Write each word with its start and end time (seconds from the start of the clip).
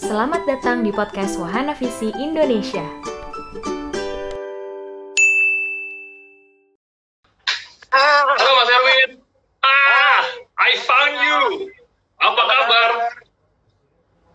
Selamat 0.00 0.42
datang 0.46 0.82
di 0.82 0.90
podcast 0.90 1.38
Wahana 1.38 1.74
Visi 1.78 2.10
Indonesia. 2.18 2.82
Halo 7.90 8.50
Mas 8.58 8.70
Erwin. 8.70 9.10
Ah, 9.62 10.20
I 10.58 10.70
found 10.82 11.14
you. 11.22 11.40
Apa 12.20 12.42
kabar? 12.42 12.90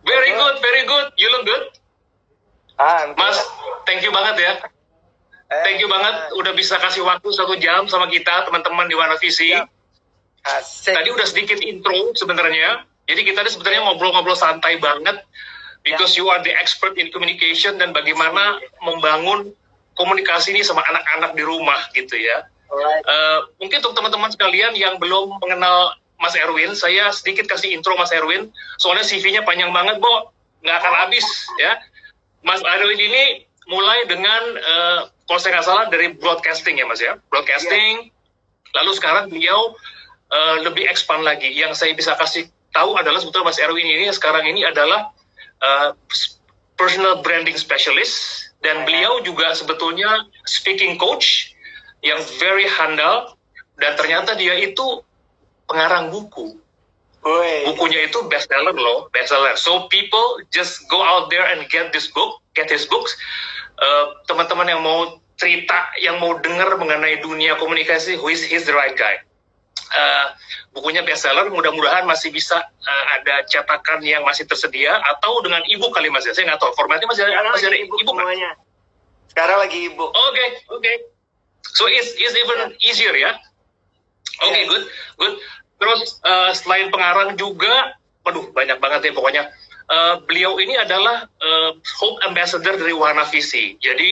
Very 0.04 0.32
good, 0.32 0.56
very 0.64 0.82
good. 0.88 1.06
You 1.20 1.28
look 1.32 1.44
good. 1.44 1.64
Ah, 2.76 3.12
Mas, 3.16 3.40
thank 3.84 4.00
you 4.00 4.12
banget 4.12 4.36
ya. 4.40 4.52
Thank 5.62 5.78
you 5.78 5.86
banget 5.86 6.34
udah 6.34 6.52
bisa 6.58 6.74
kasih 6.82 7.06
waktu 7.06 7.28
satu 7.30 7.54
jam 7.62 7.86
sama 7.86 8.10
kita 8.10 8.44
teman-teman 8.44 8.90
di 8.90 8.98
Warna 8.98 9.14
Visi. 9.22 9.54
Asik. 10.46 10.94
Tadi 10.94 11.08
udah 11.10 11.26
sedikit 11.26 11.58
intro 11.62 12.14
sebenarnya. 12.18 12.86
Jadi 13.06 13.20
kita 13.22 13.46
ini 13.46 13.50
sebenarnya 13.50 13.80
ngobrol-ngobrol 13.86 14.34
santai 14.34 14.82
banget 14.82 15.22
because 15.86 16.18
you 16.18 16.26
are 16.26 16.42
the 16.42 16.50
expert 16.58 16.98
in 16.98 17.08
communication 17.14 17.78
dan 17.78 17.94
bagaimana 17.94 18.58
membangun 18.82 19.54
komunikasi 19.94 20.52
ini 20.52 20.66
sama 20.66 20.82
anak-anak 20.90 21.38
di 21.38 21.46
rumah 21.46 21.78
gitu 21.94 22.18
ya. 22.18 22.44
Eh, 22.74 23.40
mungkin 23.62 23.78
untuk 23.78 23.94
teman-teman 23.94 24.30
sekalian 24.34 24.74
yang 24.74 24.98
belum 24.98 25.38
mengenal 25.38 25.94
Mas 26.18 26.34
Erwin, 26.34 26.72
saya 26.74 27.12
sedikit 27.12 27.46
kasih 27.46 27.76
intro 27.76 27.94
Mas 27.94 28.10
Erwin. 28.10 28.50
Soalnya 28.80 29.04
CV-nya 29.06 29.44
panjang 29.44 29.70
banget, 29.70 30.00
Bo. 30.00 30.32
Nggak 30.64 30.76
akan 30.82 30.94
habis, 31.06 31.26
ya. 31.60 31.78
Mas 32.42 32.64
Erwin 32.64 32.98
ini 32.98 33.46
mulai 33.68 34.08
dengan, 34.08 34.42
eh, 34.56 35.00
kalau 35.28 35.38
saya 35.38 35.60
nggak 35.60 35.66
salah, 35.68 35.84
dari 35.92 36.16
broadcasting 36.16 36.80
ya, 36.80 36.86
Mas 36.88 36.98
ya. 36.98 37.20
Broadcasting. 37.30 38.10
Lalu 38.74 38.90
sekarang 38.96 39.30
beliau 39.30 39.76
eh, 40.26 40.56
lebih 40.66 40.90
expand 40.90 41.22
lagi. 41.22 41.54
Yang 41.54 41.78
saya 41.78 41.92
bisa 41.94 42.18
kasih 42.18 42.50
tahu 42.76 43.00
adalah 43.00 43.16
sebetulnya 43.16 43.48
Mas 43.48 43.60
Erwin 43.60 43.88
ini 43.88 44.12
sekarang 44.12 44.44
ini 44.44 44.68
adalah 44.68 45.08
eh, 45.64 45.90
personal 46.76 47.24
branding 47.24 47.56
specialist. 47.56 48.44
Dan 48.60 48.84
beliau 48.84 49.22
juga 49.22 49.52
sebetulnya 49.56 50.26
speaking 50.48 51.00
coach 51.00 51.54
yang 52.04 52.18
very 52.40 52.66
handal 52.66 53.36
dan 53.78 53.94
ternyata 53.94 54.34
dia 54.36 54.56
itu 54.58 55.04
pengarang 55.68 56.08
buku. 56.10 56.56
Bukunya 57.66 58.06
itu 58.06 58.22
bestseller 58.30 58.74
loh, 58.74 59.10
bestseller. 59.10 59.58
So 59.58 59.90
people 59.90 60.40
just 60.54 60.86
go 60.86 61.02
out 61.02 61.26
there 61.26 61.42
and 61.42 61.66
get 61.66 61.90
this 61.90 62.06
book, 62.06 62.38
get 62.54 62.70
his 62.70 62.86
books. 62.86 63.10
Uh, 63.76 64.14
teman-teman 64.30 64.70
yang 64.70 64.80
mau 64.86 65.18
cerita, 65.34 65.90
yang 65.98 66.22
mau 66.22 66.38
dengar 66.38 66.78
mengenai 66.78 67.18
dunia 67.20 67.58
komunikasi, 67.58 68.14
who 68.14 68.30
is 68.30 68.46
he's 68.46 68.64
the 68.64 68.72
right 68.72 68.94
guy. 68.94 69.18
Uh, 69.96 70.28
bukunya 70.76 71.00
bestseller, 71.00 71.48
mudah-mudahan 71.48 72.04
masih 72.04 72.28
bisa 72.28 72.60
uh, 72.60 73.04
ada 73.16 73.48
cetakan 73.48 74.04
yang 74.04 74.20
masih 74.28 74.44
tersedia 74.44 74.92
atau 75.16 75.40
dengan 75.40 75.64
ibu 75.72 75.88
kali 75.88 76.12
mas 76.12 76.28
ya. 76.28 76.36
Saya 76.36 76.52
nggak 76.52 76.60
tahu 76.60 76.76
formatnya 76.76 77.08
masih 77.08 77.24
ada, 77.24 77.48
masih 77.48 77.72
ada 77.72 77.80
lagi 77.80 77.88
ibu 77.88 77.96
kan? 77.96 78.04
semuanya. 78.12 78.50
Sekarang 79.32 79.58
lagi 79.64 79.78
ibu. 79.88 80.04
Oke, 80.04 80.44
oke. 80.72 80.92
So 81.76 81.88
it's, 81.88 82.16
it's 82.16 82.36
even 82.36 82.72
easier 82.80 83.12
ya. 83.16 83.36
Oke, 84.44 84.52
Yes. 84.52 84.68
good, 84.68 84.84
good. 85.20 85.34
Terus 85.76 86.00
eh, 86.24 86.50
selain 86.56 86.88
pengarang 86.88 87.36
juga, 87.36 87.96
waduh 88.24 88.48
banyak 88.52 88.80
banget 88.80 89.00
ya 89.08 89.12
pokoknya. 89.12 89.42
Eh, 89.86 90.14
beliau 90.24 90.56
ini 90.56 90.76
adalah 90.80 91.28
eh, 91.40 91.70
Hope 92.00 92.20
Ambassador 92.24 92.80
dari 92.80 92.96
Warna 92.96 93.28
Visi. 93.28 93.76
Jadi 93.76 94.08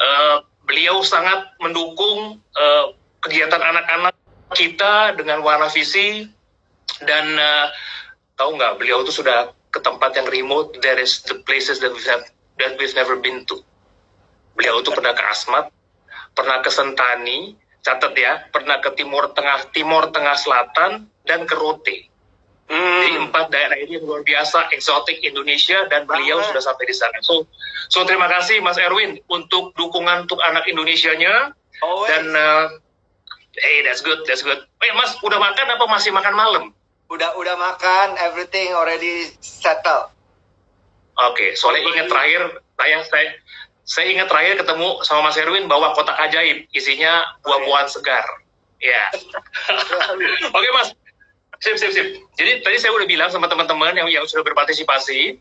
eh, 0.00 0.36
beliau 0.68 1.00
sangat 1.00 1.56
mendukung 1.64 2.40
eh, 2.56 2.84
kegiatan 3.24 3.60
anak-anak 3.60 4.14
kita 4.54 5.16
dengan 5.18 5.42
Warna 5.42 5.66
Visi 5.72 6.22
dan 7.02 7.26
eh, 7.34 7.66
tahu 8.38 8.54
nggak 8.54 8.78
beliau 8.78 9.02
itu 9.02 9.22
sudah 9.22 9.50
ke 9.74 9.80
tempat 9.82 10.14
yang 10.16 10.28
remote. 10.30 10.78
There 10.80 11.00
is 11.00 11.24
the 11.26 11.42
places 11.42 11.82
that 11.82 11.90
we 11.90 12.02
have 12.06 12.22
that 12.62 12.78
we've 12.78 12.94
never 12.94 13.18
been 13.18 13.42
to. 13.50 13.60
Beliau 14.56 14.80
itu 14.80 14.88
pernah 14.94 15.12
ke 15.12 15.22
Asmat, 15.28 15.68
pernah 16.32 16.64
ke 16.64 16.70
Sentani, 16.72 17.52
catat 17.84 18.16
ya, 18.16 18.48
pernah 18.48 18.80
ke 18.80 18.88
Timur 18.96 19.30
Tengah, 19.36 19.68
Timur 19.70 20.08
Tengah 20.08 20.36
Selatan, 20.40 21.04
dan 21.28 21.44
ke 21.44 21.54
Rote. 21.54 22.08
Jadi 22.66 23.14
Hmm. 23.14 23.30
empat 23.30 23.54
daerah 23.54 23.78
ini 23.78 23.94
yang 23.94 24.10
luar 24.10 24.26
biasa, 24.26 24.74
eksotik 24.74 25.22
Indonesia, 25.22 25.86
dan 25.86 26.02
beliau 26.02 26.42
Banget. 26.42 26.50
sudah 26.50 26.62
sampai 26.66 26.84
di 26.90 26.96
sana. 26.98 27.18
So, 27.22 27.46
so 27.86 28.02
terima 28.02 28.26
kasih 28.26 28.58
Mas 28.58 28.74
Erwin 28.74 29.22
untuk 29.30 29.70
dukungan 29.78 30.26
untuk 30.26 30.42
anak 30.42 30.66
Indonesianya. 30.66 31.54
Always. 31.78 32.10
Dan, 32.10 32.24
uh, 32.34 32.66
hey, 33.60 33.84
that's 33.84 34.00
good, 34.04 34.20
that's 34.28 34.44
good. 34.44 34.60
Eh, 34.84 34.92
Mas, 34.96 35.16
udah 35.20 35.40
makan 35.40 35.66
apa 35.76 35.84
masih 35.88 36.12
makan 36.12 36.34
malam? 36.36 36.64
udah 37.06 37.38
udah 37.38 37.54
makan, 37.54 38.18
everything 38.18 38.74
already 38.74 39.30
settled. 39.38 40.10
Oke, 41.16 41.56
soalnya 41.56 41.86
ingat 41.86 42.06
terakhir, 42.12 42.42
saya, 42.76 42.98
saya, 43.08 43.28
saya 43.88 44.06
ingat 44.12 44.28
terakhir 44.28 44.60
ketemu 44.60 45.00
sama 45.06 45.30
Mas 45.30 45.38
Erwin 45.40 45.64
bawa 45.70 45.96
kotak 45.96 46.18
ajaib, 46.28 46.68
isinya 46.76 47.24
buah-buahan 47.46 47.88
segar. 47.88 48.26
Ya. 48.82 49.08
Oke 50.56 50.68
Mas, 50.76 50.92
sip 51.64 51.80
sip 51.80 51.94
sip. 51.96 52.20
Jadi 52.36 52.60
tadi 52.60 52.76
saya 52.76 52.92
udah 52.92 53.08
bilang 53.08 53.30
sama 53.32 53.48
teman-teman 53.48 53.96
yang 53.96 54.08
yang 54.12 54.24
sudah 54.28 54.44
berpartisipasi, 54.44 55.40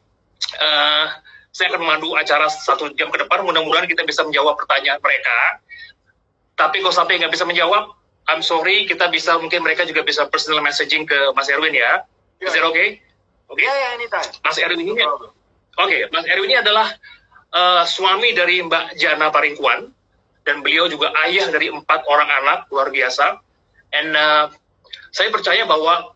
eh, 0.64 1.06
saya 1.52 1.66
akan 1.76 1.82
memandu 1.84 2.16
acara 2.16 2.47
satu 2.47 2.96
jam 2.96 3.12
ke 3.12 3.20
depan. 3.20 3.44
Mudah-mudahan 3.44 3.90
kita 3.90 4.08
bisa 4.08 4.24
menjawab 4.24 4.56
pertanyaan 4.56 5.03
mereka. 5.03 5.59
Tapi 6.56 6.80
kalau 6.80 6.96
sampai 6.96 7.20
nggak 7.20 7.36
bisa 7.36 7.44
menjawab, 7.44 7.92
I'm 8.25 8.41
sorry, 8.41 8.90
kita 8.90 9.13
bisa 9.13 9.38
mungkin 9.38 9.62
mereka 9.62 9.86
juga 9.86 10.02
bisa 10.02 10.25
personal 10.25 10.66
messaging 10.66 11.06
ke 11.06 11.18
Mas 11.38 11.46
Erwin 11.50 11.78
ya. 11.78 12.02
Is 12.41 12.53
that 12.53 12.66
okay? 12.66 13.02
Oke. 13.50 13.62
Ya 13.62 13.69
ya 13.69 13.88
anytime. 13.94 14.30
Mas 14.41 14.58
Erwin 14.58 14.81
ini 14.81 14.97
Oke, 15.75 15.97
Mas 16.09 16.25
Erwin 16.25 16.50
ini 16.50 16.58
adalah 16.58 16.88
eh, 17.53 17.84
suami 17.85 18.34
dari 18.34 18.64
Mbak 18.64 18.97
Jana 18.97 19.30
Paringkuan 19.30 19.91
dan 20.46 20.62
beliau 20.62 20.90
juga 20.90 21.14
ayah 21.28 21.50
dari 21.53 21.69
empat 21.69 22.06
orang 22.09 22.30
anak 22.44 22.66
luar 22.74 22.90
biasa. 22.90 23.38
And 23.94 24.18
eh, 24.18 24.46
saya 25.14 25.30
percaya 25.30 25.64
bahwa 25.69 26.16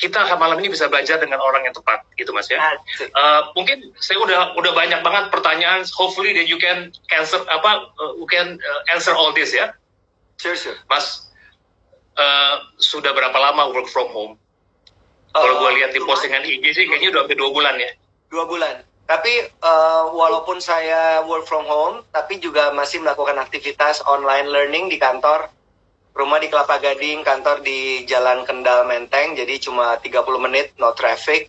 kita 0.00 0.24
malam 0.40 0.56
ini 0.64 0.72
bisa 0.72 0.88
belajar 0.88 1.20
dengan 1.20 1.44
orang 1.44 1.68
yang 1.68 1.76
tepat, 1.76 2.08
gitu 2.16 2.32
Mas 2.32 2.48
ya. 2.48 2.56
Eh, 2.98 3.42
mungkin 3.52 3.92
saya 4.00 4.16
udah 4.18 4.56
udah 4.56 4.72
banyak 4.72 5.04
banget 5.04 5.24
pertanyaan. 5.28 5.84
Hopefully 5.92 6.32
that 6.32 6.48
you 6.48 6.56
can 6.56 6.88
answer 7.12 7.44
apa, 7.52 7.86
eh, 7.86 8.12
you 8.16 8.26
can 8.26 8.56
answer 8.90 9.12
all 9.12 9.30
this 9.36 9.52
ya, 9.52 9.76
Sure 10.40 10.56
sure. 10.56 10.78
Mas. 10.88 11.28
eh, 12.16 12.56
sudah 12.80 13.12
berapa 13.12 13.36
lama 13.36 13.68
work 13.72 13.88
from 13.88 14.08
home? 14.12 14.34
Kalau 15.30 15.54
Uh, 15.56 15.60
gue 15.62 15.70
lihat 15.80 15.94
di 15.94 16.00
postingan 16.02 16.42
IG 16.42 16.64
sih 16.74 16.84
kayaknya 16.90 17.14
udah 17.14 17.20
hampir 17.24 17.38
dua 17.38 17.50
bulan 17.54 17.76
ya. 17.78 17.90
dua 18.32 18.44
bulan. 18.48 18.82
Tapi 19.10 19.32
eh, 19.46 20.02
walaupun 20.14 20.62
saya 20.62 21.22
work 21.26 21.46
from 21.46 21.66
home, 21.66 22.06
tapi 22.14 22.38
juga 22.38 22.70
masih 22.70 23.02
melakukan 23.02 23.38
aktivitas 23.42 24.02
online 24.06 24.46
learning 24.46 24.86
di 24.86 24.98
kantor. 25.02 25.50
Rumah 26.14 26.38
di 26.42 26.50
Kelapa 26.50 26.78
Gading, 26.82 27.22
kantor 27.22 27.62
di 27.62 28.02
Jalan 28.06 28.42
Kendal 28.42 28.82
Menteng, 28.86 29.38
jadi 29.38 29.62
cuma 29.62 29.94
30 30.02 30.26
menit, 30.42 30.74
no 30.78 30.90
traffic. 30.94 31.46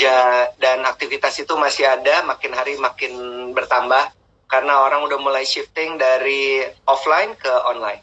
Ja, 0.00 0.48
dan 0.56 0.84
aktivitas 0.88 1.36
itu 1.36 1.52
masih 1.60 1.84
ada, 1.84 2.24
makin 2.24 2.56
hari 2.56 2.80
makin 2.80 3.12
bertambah 3.52 4.08
karena 4.48 4.74
orang 4.80 5.04
udah 5.04 5.18
mulai 5.20 5.44
shifting 5.44 6.00
dari 6.00 6.64
offline 6.88 7.36
ke 7.36 7.52
online. 7.68 8.00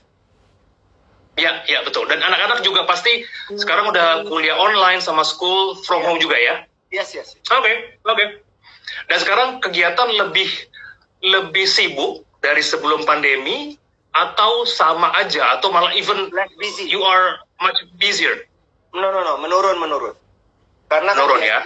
Ya, 1.36 1.66
ya 1.68 1.84
betul. 1.84 2.08
Dan 2.08 2.24
anak-anak 2.24 2.64
juga 2.64 2.88
pasti 2.88 3.28
sekarang 3.60 3.92
udah 3.92 4.24
kuliah 4.24 4.56
online 4.56 5.04
sama 5.04 5.26
school 5.28 5.76
from 5.84 6.00
home 6.06 6.22
juga 6.22 6.40
ya. 6.40 6.64
Yes, 6.96 7.12
yes. 7.12 7.36
Oke, 7.52 8.00
oke. 8.08 8.26
Dan 9.12 9.18
sekarang 9.20 9.60
kegiatan 9.60 10.08
lebih 10.16 10.48
lebih 11.26 11.68
sibuk 11.68 12.24
dari 12.40 12.64
sebelum 12.64 13.04
pandemi 13.04 13.76
atau 14.16 14.64
sama 14.64 15.12
aja 15.20 15.60
atau 15.60 15.74
malah 15.76 15.92
even 15.92 16.32
Less 16.32 16.48
busy. 16.56 16.88
you 16.88 17.04
are 17.04 17.44
much 17.60 17.76
busier. 18.00 18.48
No, 18.96 19.12
no, 19.12 19.20
no, 19.28 19.36
menurun, 19.44 19.76
menurun. 19.76 20.16
Karena 20.88 21.12
kan 21.12 21.20
Menurun, 21.20 21.42
ya? 21.44 21.60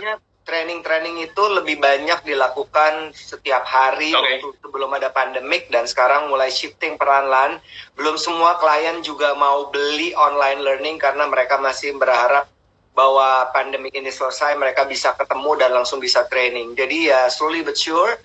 Training-training 0.50 1.30
itu 1.30 1.44
lebih 1.46 1.78
banyak 1.78 2.26
dilakukan 2.26 3.14
setiap 3.14 3.62
hari 3.70 4.10
Oke. 4.18 4.42
waktu 4.42 4.50
sebelum 4.66 4.90
ada 4.98 5.14
pandemik 5.14 5.70
dan 5.70 5.86
sekarang 5.86 6.26
mulai 6.34 6.50
shifting 6.50 6.98
peran-peran. 6.98 7.62
Belum 7.94 8.18
semua 8.18 8.58
klien 8.58 9.06
juga 9.06 9.38
mau 9.38 9.70
beli 9.70 10.18
online 10.18 10.66
learning 10.66 10.98
karena 10.98 11.30
mereka 11.30 11.62
masih 11.62 11.94
berharap 11.94 12.50
bahwa 12.98 13.48
pandemik 13.54 13.94
ini 13.94 14.10
selesai 14.10 14.58
mereka 14.58 14.84
bisa 14.84 15.14
ketemu 15.14 15.52
dan 15.56 15.72
langsung 15.72 16.02
bisa 16.02 16.26
training. 16.26 16.74
Jadi 16.74 17.14
ya 17.14 17.30
slowly 17.30 17.62
but 17.62 17.78
sure 17.78 18.18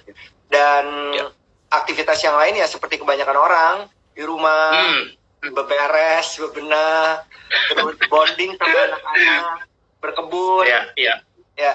dan 0.48 0.88
Ya. 1.12 1.28
aktivitas 1.68 2.24
yang 2.24 2.40
lain 2.40 2.56
ya 2.56 2.64
seperti 2.64 2.96
kebanyakan 2.96 3.36
orang 3.36 3.74
di 4.16 4.24
rumah 4.24 4.72
Hmm. 4.72 5.52
beberes, 5.52 6.40
bebenah, 6.40 7.20
terus 7.68 8.00
bonding 8.08 8.56
sama 8.56 8.78
anak-anak, 8.88 9.68
berkebun, 10.00 10.64
Ya, 10.64 10.80
ya. 10.96 11.14
ya. 11.52 11.72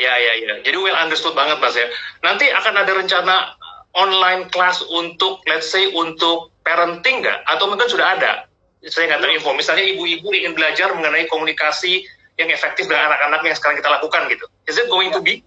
Ya, 0.00 0.14
ya, 0.16 0.32
ya. 0.40 0.54
Jadi 0.64 0.76
well 0.80 0.96
understood 0.96 1.36
banget, 1.36 1.60
Mas 1.60 1.76
ya. 1.76 1.84
Nanti 2.24 2.48
akan 2.48 2.74
ada 2.80 2.92
rencana 2.96 3.52
online 3.92 4.48
class 4.48 4.80
untuk, 4.88 5.44
let's 5.44 5.68
say, 5.68 5.92
untuk 5.92 6.48
parenting 6.64 7.20
nggak? 7.20 7.44
Atau 7.52 7.68
mungkin 7.68 7.84
sudah 7.84 8.16
ada? 8.16 8.48
Saya 8.88 9.12
nggak 9.12 9.20
tahu 9.20 9.32
info. 9.36 9.50
Misalnya 9.52 9.84
ibu-ibu 9.92 10.32
ingin 10.32 10.56
belajar 10.56 10.88
mengenai 10.96 11.28
komunikasi 11.28 12.08
yang 12.40 12.48
efektif 12.48 12.88
dengan 12.88 13.12
anak-anak 13.12 13.44
yang 13.44 13.56
sekarang 13.60 13.76
kita 13.76 13.92
lakukan 13.92 14.24
gitu. 14.32 14.48
Is 14.64 14.80
it 14.80 14.88
it 14.88 14.88
going 14.88 15.12
to 15.12 15.20
be? 15.20 15.44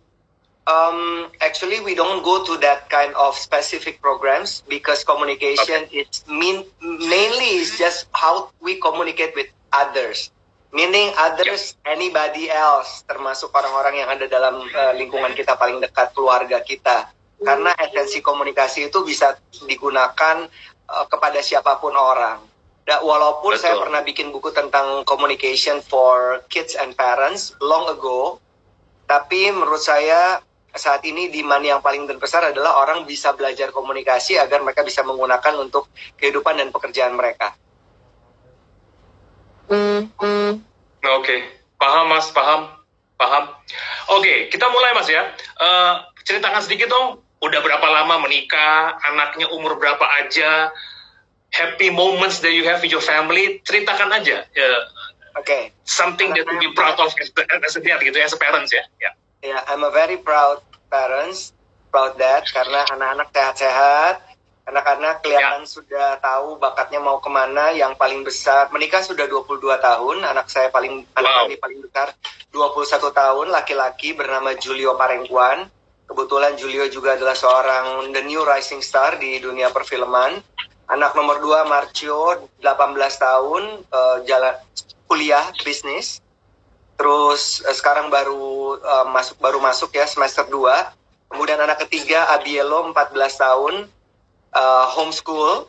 Um, 0.64 1.28
actually, 1.42 1.82
we 1.82 1.98
don't 1.98 2.24
go 2.24 2.46
to 2.46 2.56
that 2.62 2.88
kind 2.88 3.12
of 3.18 3.36
specific 3.36 4.00
programs 4.00 4.64
because 4.70 5.04
communication 5.04 5.90
okay. 5.90 6.08
is 6.08 6.24
mean 6.30 6.64
mainly 6.80 7.60
is 7.60 7.76
just 7.76 8.08
how 8.14 8.54
we 8.62 8.80
communicate 8.80 9.36
with 9.36 9.50
others. 9.74 10.32
Meaning 10.74 11.14
others, 11.22 11.78
yeah. 11.86 11.94
anybody 11.94 12.50
else, 12.50 13.06
termasuk 13.06 13.54
orang-orang 13.54 14.02
yang 14.02 14.10
ada 14.10 14.26
dalam 14.26 14.66
uh, 14.66 14.94
lingkungan 14.98 15.38
kita 15.38 15.54
paling 15.54 15.78
dekat, 15.78 16.10
keluarga 16.18 16.58
kita. 16.66 17.14
Karena 17.38 17.78
esensi 17.78 18.26
komunikasi 18.26 18.90
itu 18.90 19.06
bisa 19.06 19.38
digunakan 19.70 20.50
uh, 20.90 21.06
kepada 21.06 21.38
siapa 21.46 21.78
pun 21.78 21.94
orang. 21.94 22.42
Da, 22.84 23.00
walaupun 23.06 23.54
Betul. 23.54 23.64
saya 23.64 23.76
pernah 23.78 24.02
bikin 24.02 24.34
buku 24.34 24.50
tentang 24.50 25.06
communication 25.06 25.78
for 25.86 26.42
kids 26.50 26.74
and 26.74 26.98
parents 26.98 27.54
long 27.62 27.86
ago, 27.88 28.42
tapi 29.06 29.54
menurut 29.54 29.80
saya 29.80 30.42
saat 30.74 31.06
ini 31.06 31.30
demand 31.30 31.62
yang 31.62 31.80
paling 31.86 32.10
terbesar 32.10 32.50
adalah 32.50 32.82
orang 32.82 33.06
bisa 33.06 33.30
belajar 33.38 33.70
komunikasi 33.70 34.42
agar 34.42 34.66
mereka 34.66 34.82
bisa 34.82 35.06
menggunakan 35.06 35.54
untuk 35.62 35.86
kehidupan 36.18 36.58
dan 36.58 36.74
pekerjaan 36.74 37.14
mereka. 37.14 37.54
Oke, 41.04 41.20
okay. 41.20 41.40
paham 41.76 42.16
mas, 42.16 42.32
paham, 42.32 42.72
paham. 43.20 43.52
Oke, 44.16 44.24
okay, 44.24 44.38
kita 44.48 44.64
mulai 44.72 44.96
mas 44.96 45.12
ya. 45.12 45.36
Uh, 45.60 46.00
ceritakan 46.24 46.64
sedikit 46.64 46.88
dong, 46.88 47.20
udah 47.44 47.60
berapa 47.60 47.84
lama 47.84 48.24
menikah, 48.24 48.96
anaknya 49.12 49.52
umur 49.52 49.76
berapa 49.76 50.04
aja, 50.24 50.72
happy 51.52 51.92
moments 51.92 52.40
that 52.40 52.56
you 52.56 52.64
have 52.64 52.80
with 52.80 52.92
your 52.92 53.04
family, 53.04 53.60
ceritakan 53.68 54.16
aja. 54.16 54.48
Uh, 54.56 54.82
Oke. 55.36 55.44
Okay. 55.44 55.64
Something 55.84 56.32
that 56.34 56.48
to 56.48 56.56
be 56.56 56.72
proud 56.72 56.96
of 56.96 57.12
as, 57.20 57.30
as 57.36 57.76
a 57.76 57.82
dad 57.84 58.00
gitu, 58.00 58.16
as 58.22 58.32
a 58.32 58.40
parents 58.40 58.72
ya. 58.72 58.88
Yeah. 59.02 59.14
Ya, 59.44 59.60
yeah, 59.60 59.62
I'm 59.68 59.84
a 59.84 59.92
very 59.92 60.16
proud 60.16 60.64
parents, 60.88 61.52
proud 61.92 62.16
dad 62.16 62.48
karena 62.48 62.88
anak-anak 62.96 63.28
sehat-sehat, 63.36 64.33
anak-anak 64.64 65.24
kelihatan 65.24 65.64
yeah. 65.64 65.70
sudah 65.70 66.08
tahu 66.24 66.56
bakatnya 66.60 67.00
mau 67.04 67.20
ke 67.20 67.30
mana. 67.32 67.76
Yang 67.76 68.00
paling 68.00 68.22
besar 68.24 68.72
menikah 68.72 69.04
sudah 69.04 69.28
22 69.28 69.60
tahun, 69.80 70.18
anak 70.24 70.48
saya 70.48 70.72
paling 70.72 71.04
wow. 71.04 71.20
anak 71.20 71.32
kami 71.44 71.56
paling 71.60 71.80
besar 71.84 72.08
21 72.52 73.12
tahun, 73.12 73.48
laki-laki 73.52 74.16
bernama 74.16 74.56
Julio 74.56 74.96
Parengkuan. 74.96 75.68
Kebetulan 76.04 76.54
Julio 76.60 76.86
juga 76.92 77.16
adalah 77.16 77.34
seorang 77.34 78.12
the 78.12 78.22
new 78.28 78.44
rising 78.44 78.84
star 78.84 79.16
di 79.18 79.40
dunia 79.40 79.72
perfilman. 79.72 80.44
Anak 80.92 81.16
nomor 81.16 81.40
dua 81.40 81.64
Marcio, 81.64 82.44
18 82.60 82.68
tahun, 83.18 83.88
uh, 83.88 84.18
jalan 84.28 84.54
kuliah 85.08 85.46
bisnis 85.64 86.24
terus 86.98 87.62
uh, 87.66 87.76
sekarang 87.76 88.10
baru 88.10 88.80
uh, 88.80 89.06
masuk 89.14 89.38
baru 89.42 89.60
masuk 89.62 89.94
ya 89.94 90.06
semester 90.06 90.46
2 90.48 91.34
kemudian 91.34 91.60
anak 91.62 91.86
ketiga 91.86 92.34
Abielo 92.34 92.90
14 92.94 93.14
tahun 93.38 93.74
uh, 94.56 94.86
homeschool 94.94 95.68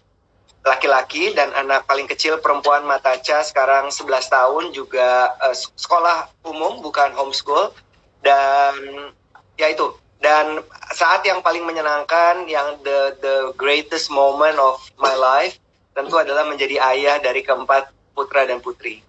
laki-laki 0.64 1.36
dan 1.36 1.52
anak 1.52 1.84
paling 1.84 2.08
kecil 2.08 2.40
perempuan 2.40 2.88
Matacha 2.88 3.44
sekarang 3.44 3.92
11 3.92 4.32
tahun 4.32 4.64
juga 4.72 5.36
uh, 5.44 5.56
sekolah 5.76 6.32
umum 6.48 6.80
bukan 6.80 7.12
homeschool 7.12 7.76
dan 8.24 9.12
ya 9.60 9.68
itu 9.68 9.92
dan 10.24 10.64
saat 10.96 11.20
yang 11.28 11.44
paling 11.44 11.68
menyenangkan 11.68 12.48
yang 12.48 12.80
the 12.80 13.12
the 13.20 13.52
greatest 13.60 14.08
moment 14.08 14.56
of 14.56 14.80
my 14.96 15.12
life 15.12 15.60
tentu 15.92 16.16
adalah 16.16 16.48
menjadi 16.48 16.80
ayah 16.96 17.20
dari 17.20 17.44
keempat 17.44 17.92
putra 18.16 18.48
dan 18.48 18.64
putri. 18.64 19.04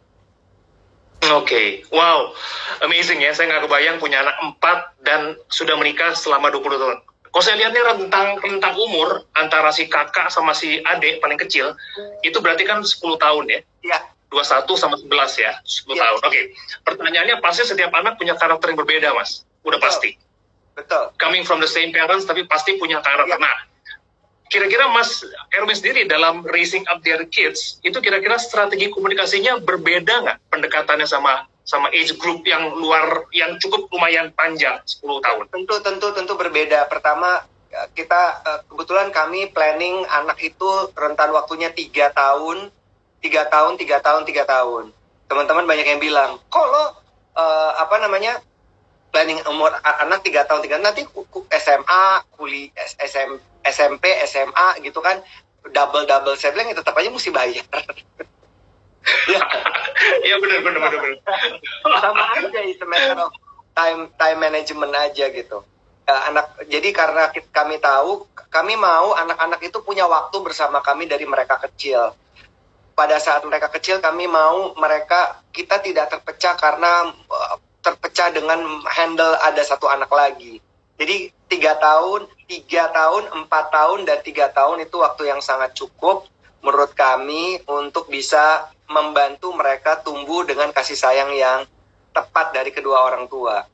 Oke, 1.26 1.42
okay. 1.42 1.68
wow, 1.90 2.30
amazing 2.86 3.18
ya. 3.18 3.34
Saya 3.34 3.50
nggak 3.50 3.66
kebayang 3.66 3.98
punya 3.98 4.22
anak 4.22 4.38
empat 4.46 4.94
dan 5.02 5.34
sudah 5.50 5.74
menikah 5.74 6.14
selama 6.14 6.54
20 6.54 6.78
tahun. 6.78 7.00
Kalau 7.36 7.44
saya 7.44 7.60
lihatnya 7.60 7.84
rentang 7.84 8.40
rentang 8.40 8.80
umur 8.80 9.28
antara 9.36 9.68
si 9.76 9.92
kakak 9.92 10.32
sama 10.32 10.56
si 10.56 10.80
adik 10.88 11.20
paling 11.20 11.36
kecil 11.36 11.76
itu 12.24 12.40
berarti 12.40 12.64
kan 12.64 12.80
10 12.80 12.96
tahun 13.20 13.44
ya? 13.52 13.60
Iya. 13.84 14.00
21 14.32 14.72
sama 14.80 14.96
11 14.96 15.44
ya, 15.44 15.52
10 15.60 15.96
ya. 15.96 16.00
tahun. 16.00 16.20
Oke, 16.24 16.32
okay. 16.32 16.44
pertanyaannya 16.88 17.44
pasti 17.44 17.68
setiap 17.68 17.92
anak 17.92 18.16
punya 18.16 18.40
karakter 18.40 18.72
yang 18.72 18.80
berbeda, 18.80 19.12
Mas. 19.12 19.44
Udah 19.68 19.76
Betul. 19.76 19.84
pasti. 19.84 20.10
Betul. 20.80 21.04
Coming 21.20 21.44
from 21.44 21.60
the 21.60 21.68
same 21.68 21.92
parents 21.92 22.24
tapi 22.24 22.48
pasti 22.48 22.80
punya 22.80 23.04
karakter. 23.04 23.36
Ya. 23.36 23.40
Nah, 23.40 23.58
kira-kira 24.48 24.88
Mas 24.96 25.20
Erwin 25.52 25.76
sendiri 25.76 26.08
dalam 26.08 26.40
raising 26.48 26.88
up 26.88 27.04
their 27.04 27.28
kids 27.28 27.84
itu 27.84 28.00
kira-kira 28.00 28.40
strategi 28.40 28.88
komunikasinya 28.96 29.60
berbeda 29.60 30.24
nggak 30.24 30.38
pendekatannya 30.56 31.04
sama 31.04 31.52
sama 31.66 31.90
age 31.90 32.14
group 32.22 32.46
yang 32.46 32.78
luar 32.78 33.26
yang 33.34 33.58
cukup 33.58 33.90
lumayan 33.90 34.30
panjang 34.38 34.78
10 34.86 35.02
tahun? 35.02 35.44
Tentu 35.50 35.76
tentu 35.82 36.08
tentu 36.14 36.34
berbeda. 36.38 36.86
Pertama 36.88 37.42
kita 37.98 38.22
eh, 38.46 38.60
kebetulan 38.72 39.12
kami 39.12 39.52
planning 39.52 40.06
anak 40.08 40.40
itu 40.40 40.70
rentan 40.96 41.34
waktunya 41.36 41.74
tiga 41.74 42.14
tahun, 42.14 42.72
tiga 43.20 43.50
tahun, 43.50 43.76
tiga 43.76 43.98
tahun, 44.00 44.24
tiga 44.24 44.44
tahun. 44.48 44.94
Teman-teman 45.26 45.66
banyak 45.66 45.90
yang 45.90 45.98
bilang, 45.98 46.38
kalau 46.54 46.94
uh, 47.34 47.72
apa 47.82 47.98
namanya 47.98 48.38
planning 49.10 49.42
umur 49.50 49.74
anak 49.82 50.22
tiga 50.22 50.46
tahun 50.46 50.62
tiga 50.62 50.78
nanti 50.78 51.02
SMA, 51.50 52.06
kuliah 52.38 52.70
SM, 53.02 53.42
SMP, 53.66 54.12
SMA 54.30 54.68
gitu 54.86 55.02
kan 55.02 55.18
double 55.74 56.06
double 56.06 56.38
saya 56.38 56.54
bilang 56.54 56.70
ya 56.70 56.78
tetap 56.78 56.94
aja 56.94 57.10
mesti 57.10 57.34
bayar. 57.34 57.66
ya 60.28 60.36
benar 60.42 60.60
benar 60.62 60.80
benar 60.82 61.00
benar. 61.02 61.20
Sama 62.02 62.24
aja 62.40 62.60
itu 62.66 62.84
matter 62.86 63.18
time 63.76 64.02
time 64.18 64.40
management 64.40 64.94
aja 64.96 65.26
gitu. 65.30 65.62
Uh, 66.06 66.22
anak 66.30 66.54
jadi 66.70 66.94
karena 66.94 67.34
kami 67.50 67.82
tahu 67.82 68.30
kami 68.54 68.78
mau 68.78 69.18
anak-anak 69.18 69.58
itu 69.66 69.82
punya 69.82 70.06
waktu 70.06 70.38
bersama 70.46 70.80
kami 70.82 71.10
dari 71.10 71.26
mereka 71.26 71.58
kecil. 71.58 72.14
Pada 72.96 73.20
saat 73.20 73.44
mereka 73.44 73.68
kecil 73.74 74.00
kami 74.00 74.30
mau 74.30 74.72
mereka 74.78 75.42
kita 75.52 75.82
tidak 75.82 76.14
terpecah 76.14 76.56
karena 76.56 77.12
uh, 77.12 77.58
terpecah 77.82 78.34
dengan 78.34 78.82
handle 78.90 79.34
ada 79.42 79.62
satu 79.62 79.90
anak 79.90 80.10
lagi. 80.10 80.62
Jadi 80.96 81.28
tiga 81.52 81.76
tahun, 81.76 82.26
tiga 82.48 82.88
tahun, 82.96 83.28
empat 83.44 83.66
tahun 83.68 84.08
dan 84.08 84.24
tiga 84.24 84.48
tahun 84.50 84.88
itu 84.88 84.96
waktu 84.96 85.28
yang 85.28 85.44
sangat 85.44 85.76
cukup 85.76 86.26
menurut 86.64 86.96
kami 86.98 87.62
untuk 87.70 88.10
bisa 88.10 88.72
membantu 88.90 89.54
mereka 89.54 90.02
tumbuh 90.02 90.46
dengan 90.46 90.70
kasih 90.70 90.98
sayang 90.98 91.34
yang 91.34 91.66
tepat 92.14 92.54
dari 92.56 92.72
kedua 92.72 93.06
orang 93.06 93.26
tua. 93.28 93.66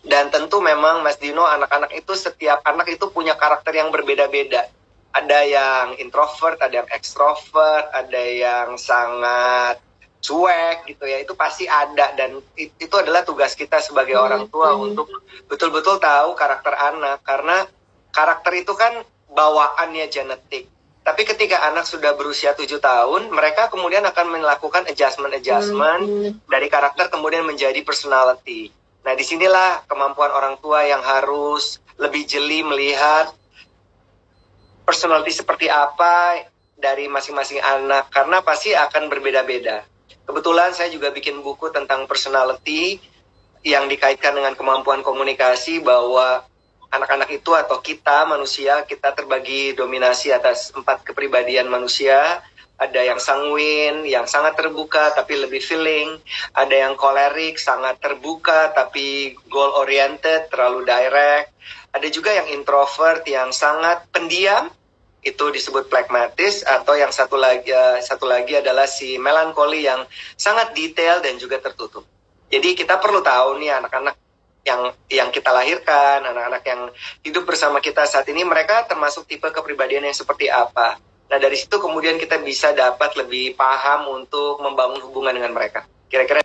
Dan 0.00 0.32
tentu 0.32 0.64
memang 0.64 1.04
Mas 1.04 1.20
Dino 1.20 1.44
anak-anak 1.44 1.92
itu 1.92 2.16
setiap 2.16 2.64
anak 2.64 2.88
itu 2.88 3.12
punya 3.12 3.36
karakter 3.36 3.76
yang 3.76 3.92
berbeda-beda. 3.92 4.66
Ada 5.10 5.40
yang 5.44 5.86
introvert, 6.00 6.56
ada 6.62 6.82
yang 6.84 6.90
ekstrovert, 6.94 7.90
ada 7.92 8.22
yang 8.22 8.78
sangat 8.80 9.82
cuek 10.20 10.84
gitu 10.84 11.08
ya 11.08 11.24
itu 11.24 11.32
pasti 11.32 11.64
ada 11.64 12.12
dan 12.12 12.44
itu 12.54 12.92
adalah 12.92 13.24
tugas 13.24 13.56
kita 13.56 13.80
sebagai 13.80 14.20
hmm. 14.20 14.24
orang 14.28 14.44
tua 14.52 14.76
hmm. 14.76 14.92
untuk 14.92 15.08
betul-betul 15.48 15.96
tahu 15.96 16.36
karakter 16.36 16.76
anak 16.76 17.24
karena 17.24 17.64
karakter 18.12 18.52
itu 18.60 18.76
kan 18.76 19.00
bawaannya 19.32 20.06
genetik 20.12 20.68
tapi 21.00 21.24
ketika 21.24 21.64
anak 21.72 21.88
sudah 21.88 22.12
berusia 22.12 22.52
tujuh 22.52 22.78
tahun 22.78 23.32
mereka 23.32 23.72
kemudian 23.72 24.04
akan 24.04 24.36
melakukan 24.36 24.84
adjustment 24.86 25.32
adjustment 25.32 26.04
hmm. 26.04 26.30
dari 26.46 26.68
karakter 26.68 27.08
kemudian 27.08 27.44
menjadi 27.44 27.80
personality 27.84 28.72
nah 29.00 29.16
di 29.16 29.24
sinilah 29.24 29.88
kemampuan 29.88 30.28
orang 30.30 30.60
tua 30.60 30.84
yang 30.84 31.00
harus 31.00 31.80
lebih 31.96 32.28
jeli 32.28 32.60
melihat 32.60 33.32
personality 34.84 35.32
seperti 35.32 35.72
apa 35.72 36.44
dari 36.76 37.08
masing-masing 37.08 37.60
anak 37.60 38.08
karena 38.12 38.40
pasti 38.44 38.72
akan 38.72 39.08
berbeda-beda 39.08 39.84
Kebetulan 40.30 40.70
saya 40.70 40.86
juga 40.94 41.10
bikin 41.10 41.42
buku 41.42 41.74
tentang 41.74 42.06
personality 42.06 43.02
yang 43.66 43.90
dikaitkan 43.90 44.30
dengan 44.30 44.54
kemampuan 44.54 45.02
komunikasi 45.02 45.82
bahwa 45.82 46.46
anak-anak 46.90 47.30
itu 47.30 47.54
atau 47.54 47.78
kita 47.78 48.26
manusia 48.26 48.82
kita 48.82 49.14
terbagi 49.14 49.72
dominasi 49.78 50.34
atas 50.34 50.74
empat 50.74 51.06
kepribadian 51.06 51.70
manusia. 51.70 52.42
Ada 52.80 53.12
yang 53.12 53.20
sanguin 53.20 54.08
yang 54.08 54.24
sangat 54.24 54.56
terbuka 54.56 55.12
tapi 55.12 55.36
lebih 55.36 55.60
feeling. 55.60 56.16
Ada 56.56 56.88
yang 56.88 56.94
kolerik 56.96 57.60
sangat 57.60 58.00
terbuka 58.00 58.72
tapi 58.72 59.36
goal 59.52 59.76
oriented 59.76 60.48
terlalu 60.48 60.88
direct. 60.88 61.52
Ada 61.92 62.08
juga 62.08 62.32
yang 62.32 62.48
introvert 62.56 63.20
yang 63.28 63.52
sangat 63.52 64.08
pendiam. 64.08 64.72
Itu 65.20 65.52
disebut 65.52 65.92
plekmatis 65.92 66.64
atau 66.64 66.96
yang 66.96 67.12
satu 67.12 67.36
lagi 67.36 67.68
uh, 67.68 68.00
satu 68.00 68.24
lagi 68.24 68.56
adalah 68.56 68.88
si 68.88 69.20
melankoli 69.20 69.84
yang 69.84 70.08
sangat 70.40 70.72
detail 70.72 71.20
dan 71.20 71.36
juga 71.36 71.60
tertutup. 71.60 72.08
Jadi 72.48 72.72
kita 72.72 72.96
perlu 72.96 73.20
tahu 73.20 73.60
nih 73.60 73.76
anak-anak 73.76 74.16
yang 74.66 74.92
yang 75.08 75.28
kita 75.32 75.48
lahirkan, 75.50 76.24
anak-anak 76.24 76.62
yang 76.68 76.80
hidup 77.24 77.48
bersama 77.48 77.80
kita 77.80 78.04
saat 78.04 78.28
ini 78.28 78.44
mereka 78.44 78.84
termasuk 78.84 79.24
tipe 79.24 79.48
kepribadian 79.48 80.04
yang 80.04 80.16
seperti 80.16 80.52
apa. 80.52 81.00
Nah, 81.30 81.38
dari 81.38 81.54
situ 81.54 81.78
kemudian 81.78 82.18
kita 82.18 82.42
bisa 82.42 82.74
dapat 82.74 83.14
lebih 83.14 83.54
paham 83.54 84.10
untuk 84.10 84.58
membangun 84.58 84.98
hubungan 85.06 85.38
dengan 85.38 85.54
mereka. 85.54 85.86
Kira-kira 86.10 86.42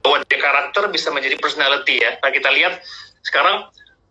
bahwa 0.00 0.22
karakter 0.24 0.88
bisa 0.88 1.12
menjadi 1.12 1.36
personality 1.36 2.00
ya. 2.00 2.16
Nah 2.22 2.30
kita 2.32 2.48
lihat 2.48 2.80
sekarang 3.26 3.68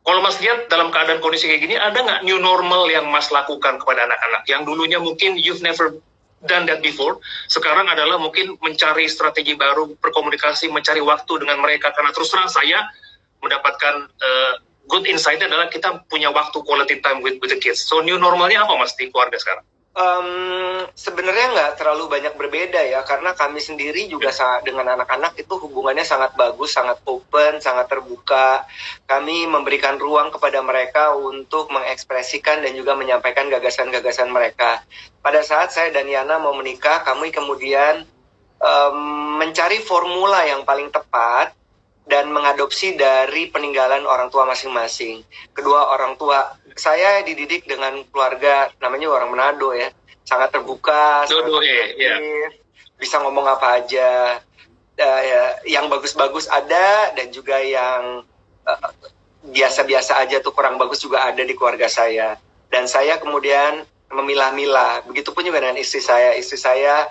kalau 0.08 0.24
Mas 0.24 0.40
lihat 0.40 0.72
dalam 0.72 0.88
keadaan 0.88 1.20
kondisi 1.20 1.52
kayak 1.52 1.62
gini, 1.68 1.76
ada 1.76 2.00
nggak 2.00 2.22
new 2.24 2.40
normal 2.40 2.88
yang 2.88 3.12
Mas 3.12 3.28
lakukan 3.28 3.76
kepada 3.76 4.08
anak-anak? 4.08 4.48
Yang 4.48 4.62
dulunya 4.64 5.00
mungkin 5.04 5.36
you've 5.36 5.60
never 5.60 6.00
done 6.48 6.64
that 6.70 6.80
before, 6.80 7.20
sekarang 7.52 7.92
adalah 7.92 8.16
mungkin 8.16 8.56
mencari 8.64 9.10
strategi 9.12 9.58
baru, 9.60 10.00
berkomunikasi, 10.00 10.72
mencari 10.72 11.04
waktu 11.04 11.44
dengan 11.44 11.60
mereka. 11.60 11.92
Karena 11.92 12.16
terus 12.16 12.32
terang 12.32 12.48
saya 12.48 12.88
mendapatkan 13.42 14.10
uh, 14.10 14.54
good 14.88 15.06
insight 15.06 15.44
adalah 15.44 15.68
kita 15.68 16.08
punya 16.08 16.32
waktu 16.32 16.58
quality 16.64 17.04
time 17.04 17.20
with, 17.20 17.38
with 17.44 17.52
the 17.52 17.60
kids. 17.60 17.84
So 17.84 18.00
new 18.02 18.16
normalnya 18.16 18.64
apa 18.64 18.74
Mas 18.80 18.96
di 18.96 19.12
keluarga 19.12 19.38
sekarang? 19.38 19.66
Um, 19.98 20.86
sebenarnya 20.94 21.58
nggak 21.58 21.82
terlalu 21.82 22.06
banyak 22.06 22.38
berbeda 22.38 22.86
ya 22.86 23.02
karena 23.02 23.34
kami 23.34 23.58
sendiri 23.58 24.06
juga 24.06 24.30
sangat 24.30 24.70
dengan 24.70 24.94
anak-anak 24.94 25.34
itu 25.42 25.58
hubungannya 25.58 26.06
sangat 26.06 26.38
bagus, 26.38 26.78
sangat 26.78 27.02
open, 27.10 27.58
sangat 27.58 27.90
terbuka. 27.90 28.62
Kami 29.10 29.50
memberikan 29.50 29.98
ruang 29.98 30.30
kepada 30.30 30.62
mereka 30.62 31.18
untuk 31.18 31.74
mengekspresikan 31.74 32.62
dan 32.62 32.78
juga 32.78 32.94
menyampaikan 32.94 33.50
gagasan-gagasan 33.50 34.30
mereka. 34.30 34.86
Pada 35.18 35.42
saat 35.42 35.74
saya 35.74 35.90
dan 35.90 36.06
Yana 36.06 36.38
mau 36.38 36.54
menikah, 36.54 37.02
kami 37.02 37.34
kemudian 37.34 38.06
um, 38.62 38.98
mencari 39.42 39.82
formula 39.82 40.46
yang 40.46 40.62
paling 40.62 40.94
tepat 40.94 41.58
dan 42.08 42.32
mengadopsi 42.32 42.96
dari 42.96 43.52
peninggalan 43.52 44.08
orang 44.08 44.32
tua 44.32 44.48
masing-masing. 44.48 45.22
Kedua 45.52 45.92
orang 45.92 46.16
tua 46.16 46.56
saya 46.74 47.22
dididik 47.22 47.68
dengan 47.68 48.00
keluarga 48.10 48.72
namanya 48.80 49.12
orang 49.12 49.30
Manado 49.36 49.76
ya, 49.76 49.92
sangat 50.24 50.56
terbuka, 50.56 51.28
Dodo, 51.28 51.60
sangat 51.60 51.68
yeah, 52.00 52.18
yeah. 52.20 52.50
bisa 52.96 53.20
ngomong 53.20 53.46
apa 53.48 53.84
aja. 53.84 54.40
Uh, 54.98 55.22
ya, 55.22 55.44
yang 55.78 55.86
bagus-bagus 55.94 56.50
ada 56.50 57.14
dan 57.14 57.30
juga 57.30 57.62
yang 57.62 58.26
uh, 58.66 58.90
biasa-biasa 59.46 60.18
aja 60.26 60.42
tuh 60.42 60.50
kurang 60.58 60.82
bagus 60.82 61.06
juga 61.06 61.22
ada 61.22 61.44
di 61.46 61.54
keluarga 61.54 61.86
saya. 61.86 62.34
Dan 62.74 62.90
saya 62.90 63.22
kemudian 63.22 63.86
memilah-milah. 64.10 65.06
Begitupun 65.06 65.46
juga 65.46 65.62
dengan 65.62 65.78
istri 65.78 66.02
saya. 66.02 66.34
Istri 66.34 66.58
saya 66.58 67.06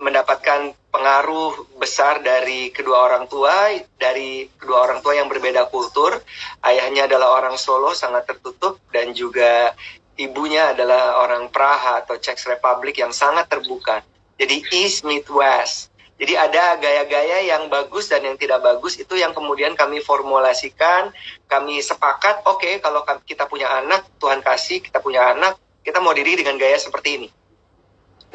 mendapatkan 0.00 0.72
pengaruh 0.90 1.76
besar 1.76 2.24
dari 2.24 2.72
kedua 2.72 3.06
orang 3.06 3.28
tua, 3.28 3.76
dari 4.00 4.48
kedua 4.56 4.88
orang 4.88 5.04
tua 5.04 5.14
yang 5.14 5.28
berbeda 5.28 5.68
kultur. 5.68 6.18
Ayahnya 6.64 7.06
adalah 7.06 7.36
orang 7.36 7.60
Solo, 7.60 7.92
sangat 7.92 8.26
tertutup, 8.26 8.80
dan 8.90 9.12
juga 9.12 9.76
ibunya 10.16 10.72
adalah 10.72 11.20
orang 11.20 11.52
Praha 11.52 12.00
atau 12.00 12.16
Czech 12.16 12.40
Republic 12.48 12.96
yang 12.96 13.12
sangat 13.12 13.46
terbuka. 13.52 14.00
Jadi 14.40 14.64
East 14.72 15.04
meet 15.04 15.28
West. 15.28 15.92
Jadi 16.20 16.36
ada 16.36 16.76
gaya-gaya 16.76 17.48
yang 17.48 17.72
bagus 17.72 18.12
dan 18.12 18.20
yang 18.20 18.36
tidak 18.36 18.60
bagus 18.60 19.00
itu 19.00 19.16
yang 19.16 19.32
kemudian 19.32 19.72
kami 19.72 20.04
formulasikan, 20.04 21.08
kami 21.48 21.80
sepakat, 21.80 22.44
oke 22.44 22.60
okay, 22.60 22.76
kalau 22.76 23.00
kita 23.24 23.48
punya 23.48 23.72
anak, 23.72 24.04
Tuhan 24.20 24.44
kasih 24.44 24.84
kita 24.84 25.00
punya 25.00 25.32
anak, 25.32 25.56
kita 25.80 25.96
mau 25.96 26.12
diri 26.12 26.36
dengan 26.36 26.60
gaya 26.60 26.76
seperti 26.76 27.24
ini. 27.24 27.28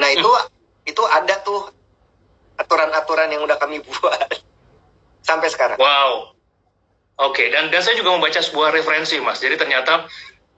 Nah 0.02 0.10
itu 0.10 0.26
hmm 0.26 0.55
itu 0.86 1.04
ada 1.10 1.42
tuh 1.42 1.74
aturan-aturan 2.56 3.28
yang 3.34 3.44
udah 3.44 3.58
kami 3.60 3.84
buat 3.84 4.42
sampai 5.28 5.50
sekarang. 5.52 5.78
Wow. 5.82 6.38
Oke, 7.16 7.48
okay. 7.48 7.48
dan 7.48 7.72
dan 7.72 7.80
saya 7.80 7.96
juga 7.96 8.12
membaca 8.12 8.44
sebuah 8.44 8.76
referensi, 8.76 9.16
Mas. 9.24 9.40
Jadi 9.40 9.56
ternyata 9.56 10.04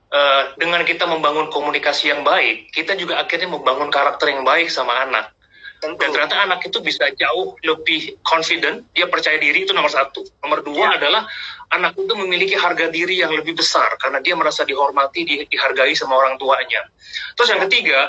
uh, 0.09 0.43
dengan 0.57 0.81
kita 0.81 1.05
membangun 1.05 1.53
komunikasi 1.53 2.09
yang 2.09 2.25
baik, 2.25 2.73
kita 2.73 2.97
juga 2.97 3.21
akhirnya 3.21 3.45
membangun 3.45 3.93
karakter 3.93 4.33
yang 4.33 4.41
baik 4.41 4.73
sama 4.73 5.05
anak. 5.05 5.37
Tentu. 5.77 6.01
Dan 6.01 6.09
ternyata 6.09 6.41
anak 6.41 6.65
itu 6.65 6.81
bisa 6.81 7.05
jauh 7.13 7.53
lebih 7.61 8.17
confident, 8.25 8.81
dia 8.97 9.05
percaya 9.05 9.37
diri 9.37 9.69
itu 9.69 9.77
nomor 9.77 9.93
satu. 9.93 10.25
Nomor 10.41 10.65
dua 10.65 10.97
ya. 10.97 10.97
adalah 10.97 11.29
anak 11.69 11.93
itu 11.93 12.13
memiliki 12.17 12.57
harga 12.57 12.89
diri 12.89 13.21
yang 13.21 13.29
lebih 13.29 13.53
besar 13.53 13.93
karena 14.01 14.17
dia 14.17 14.33
merasa 14.33 14.65
dihormati, 14.65 15.21
di, 15.21 15.45
dihargai 15.45 15.93
sama 15.93 16.17
orang 16.17 16.41
tuanya. 16.41 16.89
Terus 17.37 17.53
yang 17.53 17.61
ya. 17.61 17.65
ketiga, 17.69 17.99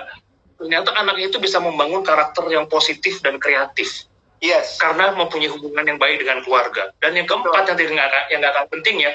ternyata 0.58 0.90
anak 0.98 1.16
itu 1.22 1.38
bisa 1.38 1.62
membangun 1.62 2.02
karakter 2.02 2.44
yang 2.50 2.66
positif 2.66 3.22
dan 3.22 3.38
kreatif. 3.38 4.04
Yes. 4.38 4.78
Karena 4.78 5.14
mempunyai 5.18 5.50
hubungan 5.50 5.82
yang 5.82 5.98
baik 5.98 6.22
dengan 6.22 6.42
keluarga. 6.46 6.94
Dan 7.02 7.18
yang 7.18 7.26
keempat 7.26 7.74
yang 7.74 7.78
tidak 7.78 8.10
yang 8.30 8.42
kalah 8.42 8.66
penting 8.70 9.02
ya, 9.02 9.10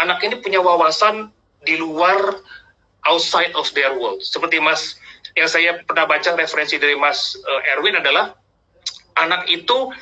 anak 0.00 0.20
ini 0.24 0.40
punya 0.40 0.60
wawasan 0.64 1.28
di 1.64 1.76
luar 1.76 2.40
outside 3.04 3.52
of 3.52 3.68
their 3.76 3.92
world. 3.96 4.24
Seperti 4.24 4.60
Mas 4.60 4.96
yang 5.36 5.48
saya 5.48 5.80
pernah 5.84 6.08
baca 6.08 6.36
referensi 6.36 6.76
dari 6.76 6.96
Mas 6.96 7.36
uh, 7.36 7.72
Erwin 7.76 8.00
adalah 8.00 8.36
anak 9.20 9.48
itu 9.48 9.92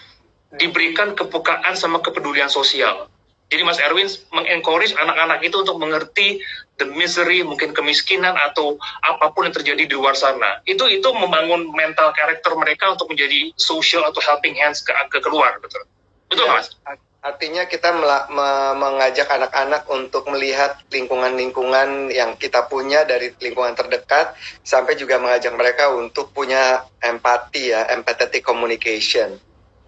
diberikan 0.58 1.14
kepekaan 1.14 1.74
sama 1.78 2.02
kepedulian 2.02 2.50
sosial. 2.50 3.06
Jadi 3.50 3.66
Mas 3.66 3.82
Erwin 3.82 4.06
mengencourage 4.30 4.94
anak-anak 4.94 5.42
itu 5.42 5.66
untuk 5.66 5.82
mengerti 5.82 6.38
the 6.78 6.86
misery, 6.86 7.42
mungkin 7.42 7.74
kemiskinan 7.74 8.38
atau 8.38 8.78
apa 9.02 9.34
pun 9.34 9.50
yang 9.50 9.54
terjadi 9.54 9.90
di 9.90 9.94
luar 9.98 10.14
sana. 10.14 10.62
Itu 10.70 10.86
itu 10.86 11.10
membangun 11.10 11.66
mental 11.74 12.14
karakter 12.14 12.54
mereka 12.54 12.94
untuk 12.94 13.10
menjadi 13.10 13.50
social 13.58 14.06
atau 14.06 14.22
helping 14.22 14.54
hands 14.54 14.86
ke, 14.86 14.94
ke 15.10 15.18
keluar, 15.18 15.58
betul. 15.58 15.82
Betul, 16.30 16.46
ya, 16.46 16.62
Mas? 16.62 16.70
Artinya 17.20 17.68
kita 17.68 17.92
me 17.92 18.48
mengajak 18.80 19.28
anak-anak 19.28 19.84
untuk 19.92 20.24
melihat 20.32 20.80
lingkungan-lingkungan 20.88 22.08
yang 22.08 22.32
kita 22.40 22.64
punya 22.64 23.04
dari 23.04 23.34
lingkungan 23.44 23.76
terdekat 23.76 24.32
sampai 24.64 24.96
juga 24.96 25.20
mengajak 25.20 25.52
mereka 25.52 25.92
untuk 25.92 26.32
punya 26.32 26.86
empati 27.04 27.76
ya, 27.76 27.92
empathetic 27.92 28.40
communication 28.40 29.36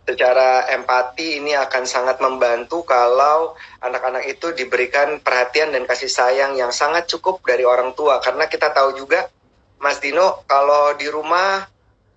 secara 0.03 0.67
empati 0.75 1.39
ini 1.39 1.55
akan 1.55 1.87
sangat 1.87 2.19
membantu 2.19 2.83
kalau 2.83 3.55
anak-anak 3.79 4.27
itu 4.27 4.51
diberikan 4.51 5.23
perhatian 5.23 5.71
dan 5.71 5.87
kasih 5.87 6.11
sayang 6.11 6.59
yang 6.59 6.75
sangat 6.75 7.07
cukup 7.07 7.39
dari 7.47 7.63
orang 7.63 7.95
tua. 7.95 8.19
Karena 8.19 8.51
kita 8.51 8.75
tahu 8.75 8.99
juga 8.99 9.31
Mas 9.79 10.03
Dino 10.03 10.43
kalau 10.51 10.95
di 10.99 11.07
rumah 11.07 11.63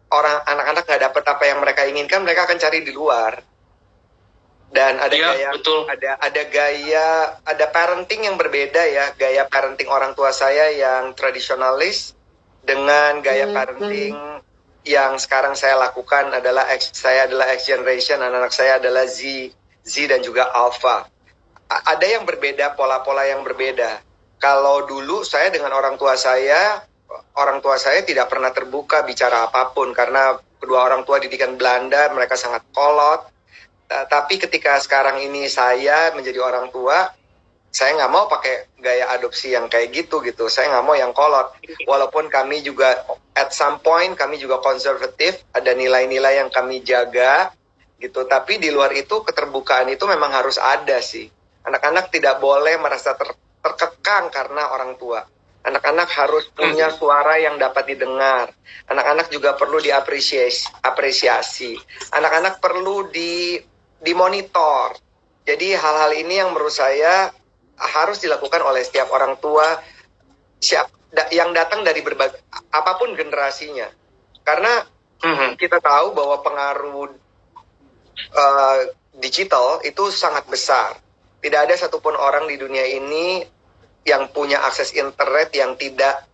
orang 0.10 0.38
anak-anak 0.50 0.84
nggak 0.86 1.04
dapat 1.12 1.24
apa 1.30 1.44
yang 1.46 1.60
mereka 1.62 1.82
inginkan 1.86 2.26
mereka 2.26 2.50
akan 2.50 2.58
cari 2.58 2.82
di 2.82 2.94
luar. 2.94 3.38
Dan 4.66 4.98
ada 4.98 5.14
ya, 5.14 5.32
gaya 5.32 5.50
betul. 5.56 5.88
ada 5.88 6.12
ada 6.20 6.44
gaya 6.52 7.08
ada 7.46 7.66
parenting 7.70 8.26
yang 8.26 8.36
berbeda 8.36 8.82
ya. 8.82 9.14
Gaya 9.14 9.46
parenting 9.46 9.88
orang 9.88 10.18
tua 10.18 10.34
saya 10.34 10.74
yang 10.74 11.14
tradisionalis 11.14 12.18
dengan 12.66 13.22
gaya 13.22 13.46
hmm, 13.46 13.56
parenting 13.56 14.14
hmm 14.18 14.45
yang 14.86 15.18
sekarang 15.18 15.58
saya 15.58 15.76
lakukan 15.82 16.30
adalah 16.30 16.70
X, 16.78 16.94
saya 16.94 17.26
adalah 17.26 17.50
X 17.58 17.66
generation, 17.66 18.22
anak-anak 18.22 18.54
saya 18.54 18.78
adalah 18.78 19.10
Z, 19.10 19.50
Z 19.82 19.94
dan 20.08 20.22
juga 20.22 20.54
Alpha. 20.54 21.10
A 21.66 21.98
ada 21.98 22.06
yang 22.06 22.24
berbeda, 22.24 22.78
pola-pola 22.78 23.26
yang 23.26 23.42
berbeda. 23.42 24.00
Kalau 24.38 24.86
dulu 24.86 25.26
saya 25.26 25.50
dengan 25.50 25.74
orang 25.74 25.98
tua 25.98 26.14
saya, 26.14 26.86
orang 27.34 27.58
tua 27.66 27.82
saya 27.82 28.06
tidak 28.06 28.30
pernah 28.30 28.54
terbuka 28.54 29.02
bicara 29.02 29.50
apa 29.50 29.74
pun 29.74 29.90
karena 29.90 30.38
kedua 30.62 30.86
orang 30.86 31.02
tua 31.02 31.18
didikan 31.18 31.58
Belanda, 31.58 32.14
mereka 32.14 32.38
sangat 32.38 32.62
kolot. 32.70 33.26
Tapi 33.90 34.38
ketika 34.38 34.78
sekarang 34.82 35.22
ini 35.22 35.50
saya 35.50 36.14
menjadi 36.14 36.42
orang 36.42 36.70
tua, 36.70 37.10
saya 37.76 37.92
nggak 38.00 38.14
mau 38.16 38.32
pakai 38.32 38.72
gaya 38.80 39.12
adopsi 39.12 39.52
yang 39.52 39.68
kayak 39.68 39.92
gitu 39.92 40.24
gitu. 40.24 40.48
Saya 40.48 40.72
nggak 40.72 40.86
mau 40.88 40.96
yang 40.96 41.12
kolot. 41.12 41.52
Walaupun 41.84 42.32
kami 42.32 42.64
juga 42.64 43.04
at 43.36 43.52
some 43.52 43.84
point 43.84 44.16
kami 44.16 44.40
juga 44.40 44.64
konservatif, 44.64 45.44
ada 45.52 45.76
nilai-nilai 45.76 46.40
yang 46.40 46.48
kami 46.48 46.80
jaga 46.88 47.52
gitu. 48.00 48.24
Tapi 48.32 48.64
di 48.64 48.72
luar 48.72 48.96
itu 48.96 49.20
keterbukaan 49.28 49.92
itu 49.92 50.08
memang 50.08 50.32
harus 50.32 50.56
ada 50.56 51.04
sih. 51.04 51.28
Anak-anak 51.68 52.16
tidak 52.16 52.40
boleh 52.40 52.80
merasa 52.80 53.12
ter 53.20 53.36
terkekang 53.60 54.32
karena 54.32 54.72
orang 54.72 54.96
tua. 54.96 55.28
Anak-anak 55.68 56.08
harus 56.16 56.48
punya 56.56 56.88
hmm. 56.88 56.96
suara 56.96 57.36
yang 57.44 57.60
dapat 57.60 57.92
didengar. 57.92 58.56
Anak-anak 58.88 59.28
juga 59.28 59.60
perlu 59.60 59.84
diapresiasi. 59.84 60.80
Apresiasi. 60.80 61.76
Anak-anak 62.16 62.64
perlu 62.64 63.12
di 63.12 63.60
dimonitor. 64.00 64.96
Jadi 65.44 65.76
hal-hal 65.76 66.12
ini 66.16 66.40
yang 66.40 66.56
menurut 66.56 66.72
saya 66.72 67.34
harus 67.76 68.24
dilakukan 68.24 68.64
oleh 68.64 68.82
setiap 68.84 69.12
orang 69.12 69.36
tua 69.40 69.80
siap 70.60 70.88
da, 71.12 71.28
yang 71.32 71.52
datang 71.52 71.84
dari 71.84 72.00
berbagai 72.00 72.40
apa 72.52 72.92
pun 72.96 73.16
generasinya. 73.16 73.88
Karena 74.46 74.84
mm-hmm. 75.24 75.52
kita 75.60 75.80
tahu 75.84 76.16
bahwa 76.16 76.40
pengaruh 76.40 77.12
uh, 78.36 78.80
digital 79.20 79.84
itu 79.84 80.12
sangat 80.12 80.48
besar. 80.48 81.00
Tidak 81.44 81.60
ada 81.62 81.76
satupun 81.78 82.18
orang 82.18 82.50
di 82.50 82.58
dunia 82.58 82.86
ini 82.90 83.46
yang 84.06 84.30
punya 84.30 84.62
akses 84.66 84.94
internet 84.94 85.54
yang 85.54 85.78
tidak 85.78 86.26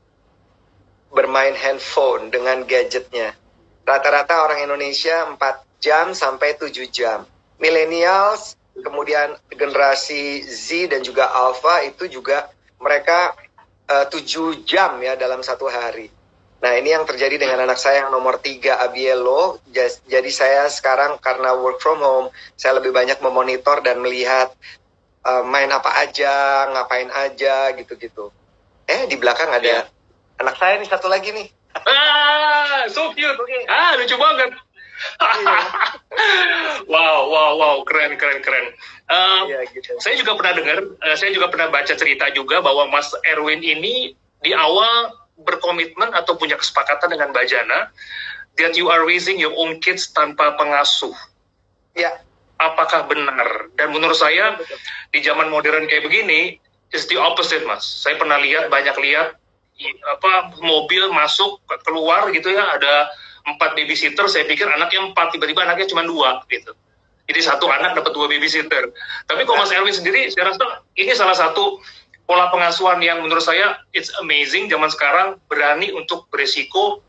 bermain 1.12 1.56
handphone 1.56 2.32
dengan 2.32 2.64
gadgetnya. 2.64 3.36
Rata-rata 3.84 4.48
orang 4.48 4.64
Indonesia 4.64 5.28
4 5.28 5.82
jam 5.84 6.16
sampai 6.16 6.56
7 6.56 6.72
jam. 6.88 7.28
Millennials 7.60 8.56
kemudian 8.80 9.36
generasi 9.52 10.44
Z 10.48 10.92
dan 10.92 11.04
juga 11.04 11.28
Alpha 11.28 11.84
itu 11.84 12.08
juga 12.08 12.48
mereka 12.80 13.36
eh, 13.92 14.06
tujuh 14.08 14.64
jam 14.64 15.00
ya 15.04 15.20
dalam 15.20 15.44
satu 15.44 15.68
hari. 15.68 16.08
Nah 16.62 16.78
ini 16.78 16.94
yang 16.94 17.10
terjadi 17.10 17.42
dengan 17.42 17.66
anak 17.66 17.82
saya 17.82 18.06
yang 18.06 18.14
nomor 18.14 18.38
tiga 18.38 18.78
Abielo. 18.86 19.58
Jadi 20.06 20.30
saya 20.30 20.70
sekarang 20.70 21.18
karena 21.18 21.58
work 21.58 21.82
from 21.82 22.00
home, 22.06 22.30
saya 22.54 22.78
lebih 22.78 22.94
banyak 22.94 23.18
memonitor 23.18 23.82
dan 23.82 23.98
melihat 23.98 24.54
uh, 25.26 25.42
main 25.42 25.74
apa 25.74 25.90
aja, 26.06 26.70
ngapain 26.70 27.10
aja 27.10 27.74
gitu-gitu. 27.74 28.30
Eh 28.86 29.10
di 29.10 29.18
belakang 29.18 29.50
ada 29.50 29.90
yeah. 29.90 30.38
anak 30.38 30.54
saya 30.62 30.78
nih 30.78 30.86
satu 30.86 31.10
lagi 31.10 31.34
nih. 31.34 31.50
Ah, 31.82 32.86
so 32.94 33.10
cute. 33.18 33.34
Okay. 33.34 33.66
Ah, 33.66 33.98
lucu 33.98 34.14
banget. 34.14 34.54
Iya. 35.22 35.60
wow, 36.92 37.30
wow, 37.30 37.52
wow, 37.58 37.76
keren, 37.88 38.20
keren, 38.20 38.42
keren. 38.44 38.76
Uh, 39.10 39.48
ya, 39.48 39.64
gitu. 39.72 39.98
Saya 40.02 40.16
juga 40.20 40.38
pernah 40.38 40.54
dengar, 40.58 40.78
uh, 40.84 41.16
saya 41.18 41.32
juga 41.34 41.48
pernah 41.52 41.68
baca 41.72 41.94
cerita 41.94 42.30
juga 42.34 42.60
bahwa 42.60 42.90
Mas 42.90 43.12
Erwin 43.28 43.64
ini 43.64 44.14
di 44.42 44.52
awal 44.52 45.14
berkomitmen 45.42 46.14
atau 46.14 46.38
punya 46.38 46.58
kesepakatan 46.58 47.14
dengan 47.18 47.34
Mbak 47.34 47.46
Jana 47.50 47.90
that 48.60 48.78
you 48.78 48.92
are 48.92 49.08
raising 49.08 49.40
your 49.40 49.54
own 49.58 49.80
kids 49.82 50.12
tanpa 50.12 50.54
pengasuh. 50.60 51.14
Ya. 51.98 52.22
Apakah 52.62 53.10
benar? 53.10 53.74
Dan 53.74 53.90
menurut 53.90 54.22
saya 54.22 54.54
di 55.10 55.20
zaman 55.26 55.50
modern 55.50 55.90
kayak 55.90 56.06
begini, 56.06 56.62
is 56.94 57.08
the 57.10 57.18
opposite, 57.18 57.66
Mas. 57.66 57.82
Saya 57.82 58.20
pernah 58.22 58.38
lihat 58.38 58.70
banyak 58.70 58.94
lihat 59.02 59.34
apa 59.82 60.54
mobil 60.62 61.10
masuk 61.10 61.58
keluar 61.82 62.30
gitu 62.30 62.54
ya 62.54 62.78
ada 62.78 63.10
empat 63.48 63.74
babysitter 63.78 64.26
saya 64.30 64.46
pikir 64.46 64.68
anaknya 64.68 65.12
empat 65.12 65.34
tiba-tiba 65.34 65.66
anaknya 65.66 65.88
cuma 65.90 66.06
dua 66.06 66.42
gitu 66.50 66.74
jadi 67.30 67.40
satu 67.42 67.70
anak 67.72 67.96
dapat 67.96 68.12
dua 68.14 68.28
babysitter 68.28 68.92
tapi 69.30 69.42
kalau 69.48 69.62
Mas 69.62 69.72
Erwin 69.74 69.94
sendiri 69.94 70.30
saya 70.34 70.54
rasa 70.54 70.84
ini 70.98 71.12
salah 71.14 71.38
satu 71.38 71.82
pola 72.30 72.48
pengasuhan 72.54 73.02
yang 73.04 73.20
menurut 73.24 73.44
saya 73.44 73.82
it's 73.92 74.12
amazing 74.22 74.70
zaman 74.70 74.88
sekarang 74.88 75.38
berani 75.52 75.92
untuk 75.92 76.30
beresiko 76.32 77.04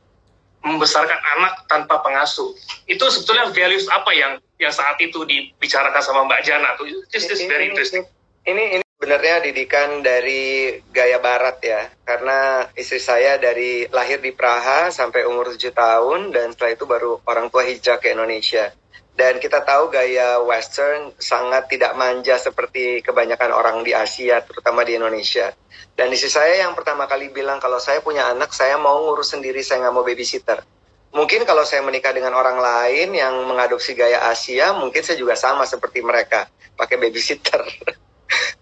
membesarkan 0.63 1.19
anak 1.39 1.67
tanpa 1.67 1.99
pengasuh. 2.07 2.55
Itu 2.87 3.03
sebetulnya 3.11 3.51
values 3.51 3.87
apa 3.91 4.15
yang 4.15 4.39
yang 4.63 4.71
saat 4.71 4.95
itu 5.03 5.27
dibicarakan 5.27 6.03
sama 6.03 6.27
Mbak 6.31 6.41
Jana 6.47 6.79
tuh? 6.79 6.87
This 7.11 7.27
is 7.27 7.43
very 7.51 7.71
interesting. 7.71 8.07
Ini 8.47 8.79
ini 8.79 8.85
sebenarnya 9.03 9.43
didikan 9.43 9.99
dari 9.99 10.79
gaya 10.95 11.19
barat 11.19 11.59
ya. 11.59 11.91
Karena 12.07 12.71
istri 12.79 13.03
saya 13.03 13.35
dari 13.35 13.91
lahir 13.91 14.23
di 14.23 14.31
Praha 14.31 14.95
sampai 14.95 15.27
umur 15.27 15.51
7 15.51 15.75
tahun 15.75 16.31
dan 16.31 16.55
setelah 16.55 16.71
itu 16.71 16.87
baru 16.87 17.19
orang 17.27 17.51
tua 17.51 17.67
hijrah 17.67 17.99
ke 17.99 18.15
Indonesia. 18.15 18.71
Dan 19.19 19.43
kita 19.43 19.67
tahu 19.67 19.91
gaya 19.91 20.39
Western 20.47 21.19
sangat 21.19 21.67
tidak 21.67 21.99
manja 21.99 22.39
seperti 22.39 23.03
kebanyakan 23.03 23.51
orang 23.51 23.83
di 23.83 23.91
Asia, 23.91 24.39
terutama 24.39 24.87
di 24.87 24.95
Indonesia. 24.95 25.51
Dan 25.99 26.15
istri 26.15 26.31
saya 26.31 26.63
yang 26.63 26.79
pertama 26.79 27.11
kali 27.11 27.35
bilang 27.35 27.59
kalau 27.59 27.83
saya 27.83 27.99
punya 28.07 28.31
anak, 28.31 28.55
saya 28.55 28.79
mau 28.79 29.03
ngurus 29.03 29.35
sendiri, 29.35 29.67
saya 29.67 29.83
nggak 29.83 29.95
mau 29.99 30.07
babysitter. 30.07 30.63
Mungkin 31.11 31.43
kalau 31.43 31.67
saya 31.67 31.83
menikah 31.83 32.15
dengan 32.15 32.39
orang 32.39 32.63
lain 32.63 33.19
yang 33.19 33.35
mengadopsi 33.51 33.99
gaya 33.99 34.31
Asia, 34.31 34.71
mungkin 34.79 35.03
saya 35.03 35.19
juga 35.19 35.35
sama 35.35 35.67
seperti 35.67 36.07
mereka, 36.07 36.47
pakai 36.79 37.03
babysitter. 37.03 37.67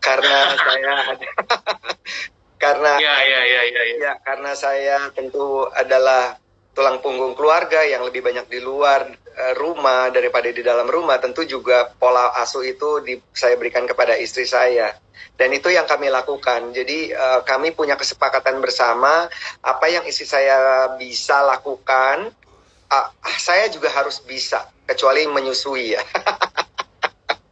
karena 0.04 0.38
saya 0.56 0.92
ada 1.14 1.28
karena 2.62 2.92
ya, 3.00 3.16
ya, 3.24 3.40
ya, 3.44 3.62
ya, 3.64 3.82
ya. 3.82 3.82
ya 3.96 4.12
karena 4.20 4.52
saya 4.52 4.96
tentu 5.16 5.64
adalah 5.72 6.36
tulang 6.70 7.02
punggung 7.02 7.34
keluarga 7.34 7.82
yang 7.82 8.06
lebih 8.06 8.22
banyak 8.22 8.46
di 8.46 8.60
luar 8.62 9.10
uh, 9.10 9.54
rumah 9.58 10.08
daripada 10.14 10.48
di 10.48 10.62
dalam 10.62 10.86
rumah. 10.86 11.18
Tentu 11.18 11.42
juga 11.42 11.90
pola 11.98 12.30
asuh 12.38 12.62
itu 12.62 13.02
di, 13.02 13.18
saya 13.34 13.58
berikan 13.58 13.84
kepada 13.84 14.14
istri 14.14 14.46
saya. 14.46 14.94
Dan 15.34 15.50
itu 15.56 15.72
yang 15.72 15.88
kami 15.88 16.12
lakukan. 16.12 16.70
Jadi 16.70 17.10
uh, 17.16 17.42
kami 17.42 17.74
punya 17.74 17.98
kesepakatan 17.98 18.60
bersama 18.62 19.26
apa 19.64 19.86
yang 19.90 20.06
istri 20.06 20.28
saya 20.28 20.88
bisa 20.94 21.42
lakukan. 21.42 22.30
Uh, 22.90 23.08
saya 23.38 23.66
juga 23.70 23.90
harus 23.90 24.22
bisa 24.22 24.66
kecuali 24.90 25.22
menyusui 25.30 25.94
ya 25.94 26.02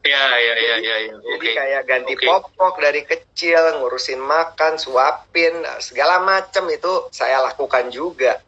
Ya, 0.06 0.24
ya, 0.38 0.54
ya, 0.56 0.76
ya. 0.78 0.96
ya. 1.10 1.14
Jadi 1.18 1.48
okay. 1.50 1.54
kayak 1.58 1.82
ganti 1.84 2.14
okay. 2.14 2.26
popok 2.26 2.74
dari 2.80 3.02
kecil, 3.02 3.82
ngurusin 3.82 4.22
makan, 4.22 4.78
suapin, 4.78 5.66
segala 5.82 6.22
macam 6.22 6.70
itu 6.70 7.10
saya 7.10 7.42
lakukan 7.42 7.90
juga 7.90 8.40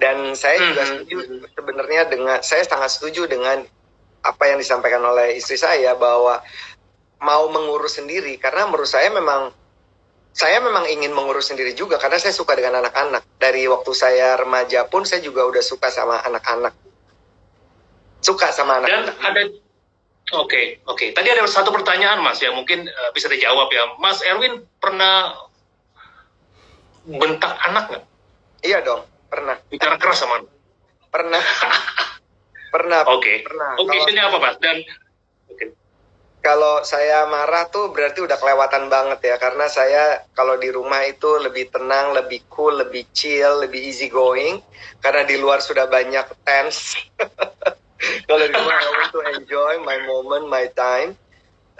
dan 0.00 0.32
saya 0.32 0.56
hmm, 0.56 0.66
juga 0.72 0.82
hmm, 0.82 0.90
setuju 0.90 1.16
hmm. 1.20 1.40
sebenarnya 1.52 2.02
dengan 2.08 2.38
saya 2.40 2.64
sangat 2.64 2.90
setuju 2.96 3.28
dengan 3.28 3.62
apa 4.24 4.44
yang 4.48 4.56
disampaikan 4.56 5.04
oleh 5.04 5.36
istri 5.36 5.60
saya 5.60 5.92
bahwa 5.92 6.40
mau 7.20 7.44
mengurus 7.52 8.00
sendiri 8.00 8.40
karena 8.40 8.64
menurut 8.64 8.88
saya 8.88 9.12
memang 9.12 9.52
saya 10.32 10.56
memang 10.64 10.88
ingin 10.88 11.12
mengurus 11.12 11.52
sendiri 11.52 11.76
juga 11.76 12.00
karena 12.00 12.16
saya 12.16 12.32
suka 12.32 12.56
dengan 12.56 12.80
anak-anak 12.80 13.28
dari 13.36 13.68
waktu 13.68 13.92
saya 13.92 14.40
remaja 14.40 14.88
pun 14.88 15.04
saya 15.04 15.20
juga 15.20 15.44
udah 15.44 15.60
suka 15.60 15.92
sama 15.92 16.16
anak-anak 16.24 16.72
suka 18.24 18.52
sama 18.56 18.80
anak, 18.80 18.88
-anak. 18.88 19.04
dan 19.04 19.16
ada 19.20 19.40
oke 20.34 20.48
okay, 20.50 20.66
oke 20.86 20.98
okay. 20.98 21.08
tadi 21.14 21.28
ada 21.30 21.46
satu 21.46 21.70
pertanyaan 21.74 22.22
mas 22.22 22.38
yang 22.42 22.54
mungkin 22.54 22.86
uh, 22.86 23.10
bisa 23.14 23.26
dijawab 23.26 23.70
ya 23.70 23.84
mas 23.98 24.22
Erwin 24.22 24.62
pernah 24.78 25.34
bentak 27.06 27.54
anak 27.64 27.84
nggak 27.90 28.04
iya 28.62 28.84
dong 28.84 29.10
Pernah. 29.30 29.56
Bicara 29.70 29.94
keras 29.96 30.18
sama 30.18 30.42
Pernah. 31.14 31.38
pernah. 32.74 33.00
Oke. 33.06 33.22
Okay. 33.22 33.36
Pernah. 33.46 33.70
Oke, 33.78 33.94
okay, 33.94 34.18
apa, 34.18 34.36
Mas? 34.42 34.56
Dan 34.58 34.82
okay. 35.46 35.70
kalau 36.42 36.82
saya 36.82 37.30
marah 37.30 37.70
tuh 37.70 37.94
berarti 37.94 38.26
udah 38.26 38.34
kelewatan 38.42 38.90
banget 38.90 39.22
ya 39.22 39.36
karena 39.38 39.70
saya 39.70 40.26
kalau 40.34 40.58
di 40.58 40.70
rumah 40.74 41.06
itu 41.06 41.30
lebih 41.38 41.70
tenang, 41.70 42.10
lebih 42.14 42.42
cool, 42.50 42.82
lebih 42.82 43.06
chill, 43.14 43.62
lebih 43.62 43.78
easy 43.78 44.10
going 44.10 44.58
karena 44.98 45.22
di 45.22 45.38
luar 45.38 45.62
sudah 45.62 45.86
banyak 45.86 46.26
tense. 46.42 46.98
kalau 48.28 48.44
di 48.44 48.52
rumah 48.52 48.76
I 48.76 48.88
want 48.96 49.10
to 49.12 49.20
enjoy 49.36 49.72
my 49.84 49.98
moment, 50.08 50.44
my 50.48 50.66
time. 50.72 51.16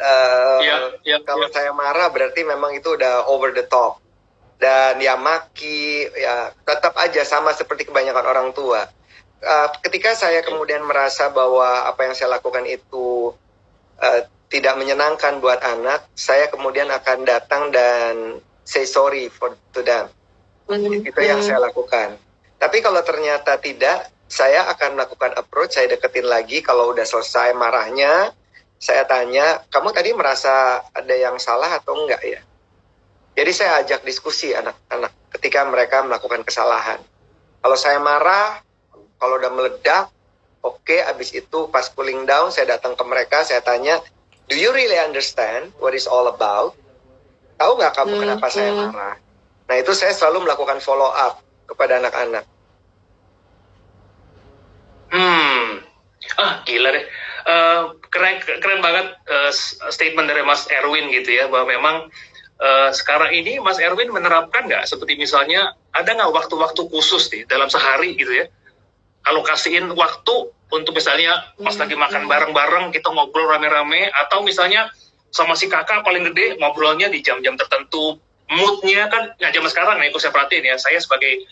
Uh, 0.01 0.61
yeah, 0.65 0.81
yeah, 1.05 1.21
kalau 1.29 1.45
yeah. 1.49 1.53
saya 1.53 1.71
marah 1.77 2.09
berarti 2.09 2.41
memang 2.41 2.73
itu 2.73 2.97
udah 2.97 3.29
over 3.29 3.53
the 3.53 3.69
top 3.69 4.01
dan 4.61 5.01
ya 5.01 5.17
maki 5.17 6.09
ya 6.13 6.53
tetap 6.65 6.93
aja 7.01 7.25
sama 7.25 7.57
seperti 7.57 7.89
kebanyakan 7.89 8.25
orang 8.29 8.49
tua. 8.53 8.85
Uh, 9.41 9.69
ketika 9.81 10.13
saya 10.13 10.45
kemudian 10.45 10.85
merasa 10.85 11.33
bahwa 11.33 11.89
apa 11.89 12.05
yang 12.05 12.13
saya 12.13 12.37
lakukan 12.37 12.69
itu 12.69 13.33
uh, 13.97 14.21
tidak 14.53 14.77
menyenangkan 14.77 15.41
buat 15.41 15.65
anak, 15.65 16.05
saya 16.13 16.53
kemudian 16.53 16.93
akan 16.93 17.25
datang 17.25 17.73
dan 17.73 18.37
say 18.69 18.85
sorry 18.85 19.33
for 19.33 19.57
to 19.73 19.81
them. 19.81 20.13
Mm-hmm. 20.69 21.09
Itu 21.09 21.21
yang 21.25 21.41
saya 21.41 21.65
lakukan. 21.65 22.21
Tapi 22.61 22.85
kalau 22.85 23.01
ternyata 23.01 23.57
tidak, 23.57 24.13
saya 24.31 24.71
akan 24.71 24.95
melakukan 24.95 25.35
approach, 25.35 25.75
saya 25.75 25.91
deketin 25.91 26.31
lagi 26.31 26.63
kalau 26.63 26.95
udah 26.95 27.03
selesai 27.03 27.51
marahnya, 27.59 28.31
saya 28.79 29.03
tanya, 29.05 29.67
kamu 29.75 29.91
tadi 29.91 30.15
merasa 30.15 30.87
ada 30.95 31.15
yang 31.19 31.35
salah 31.43 31.75
atau 31.75 31.99
enggak 31.99 32.23
ya? 32.23 32.41
Jadi 33.35 33.51
saya 33.51 33.83
ajak 33.83 34.07
diskusi 34.07 34.55
anak-anak 34.55 35.11
ketika 35.35 35.67
mereka 35.67 36.07
melakukan 36.07 36.47
kesalahan. 36.47 37.03
Kalau 37.59 37.75
saya 37.75 37.99
marah, 37.99 38.63
kalau 39.19 39.37
udah 39.43 39.51
meledak, 39.51 40.09
oke, 40.63 40.79
okay, 40.87 41.03
abis 41.05 41.35
itu 41.35 41.67
pas 41.69 41.91
cooling 41.91 42.23
down, 42.23 42.55
saya 42.55 42.79
datang 42.79 42.95
ke 42.95 43.03
mereka, 43.03 43.43
saya 43.43 43.61
tanya, 43.67 43.99
do 44.47 44.55
you 44.55 44.71
really 44.71 44.97
understand 44.97 45.75
what 45.83 45.91
is 45.91 46.07
all 46.07 46.31
about? 46.31 46.79
Tahu 47.59 47.77
nggak 47.77 47.93
kamu 47.99 48.15
hmm, 48.15 48.23
kenapa 48.25 48.47
hmm. 48.47 48.55
saya 48.55 48.71
marah? 48.73 49.17
Nah 49.67 49.77
itu 49.77 49.93
saya 49.93 50.15
selalu 50.15 50.49
melakukan 50.49 50.79
follow 50.79 51.11
up 51.11 51.43
kepada 51.67 51.99
anak-anak. 52.01 52.49
Hmm, 55.11 55.83
ah 56.41 56.53
gila 56.65 56.89
deh. 56.97 57.05
Uh, 57.41 57.83
keren 58.09 58.41
keren 58.41 58.81
banget 58.81 59.17
uh, 59.29 59.53
statement 59.93 60.29
dari 60.29 60.45
Mas 60.45 60.65
Erwin 60.69 61.09
gitu 61.13 61.37
ya 61.37 61.49
bahwa 61.49 61.69
memang 61.69 61.97
uh, 62.61 62.91
sekarang 62.93 63.33
ini 63.33 63.61
Mas 63.61 63.81
Erwin 63.81 64.13
menerapkan 64.13 64.69
nggak 64.69 64.85
seperti 64.89 65.17
misalnya 65.17 65.73
ada 65.97 66.11
nggak 66.13 66.33
waktu-waktu 66.33 66.83
khusus 66.93 67.33
nih 67.33 67.49
dalam 67.49 67.73
sehari 67.73 68.17
gitu 68.17 68.33
ya 68.33 68.47
alokasiin 69.29 69.93
waktu 69.93 70.35
untuk 70.71 70.95
misalnya 70.95 71.51
pas 71.61 71.75
lagi 71.77 71.99
makan 71.99 72.25
hmm. 72.25 72.31
bareng-bareng 72.31 72.87
kita 72.95 73.11
ngobrol 73.11 73.51
rame-rame 73.51 74.09
atau 74.27 74.41
misalnya 74.47 74.89
sama 75.35 75.59
si 75.59 75.67
kakak 75.67 76.07
paling 76.07 76.27
gede 76.31 76.57
ngobrolnya 76.59 77.11
di 77.11 77.21
jam-jam 77.21 77.59
tertentu 77.59 78.19
moodnya 78.51 79.07
kan 79.11 79.35
nggak 79.39 79.53
zaman 79.55 79.71
sekarang 79.71 79.97
nih 79.99 80.09
aku 80.11 80.19
saya 80.19 80.33
perhatiin 80.35 80.65
ya 80.67 80.77
saya 80.79 80.99
sebagai 80.99 81.47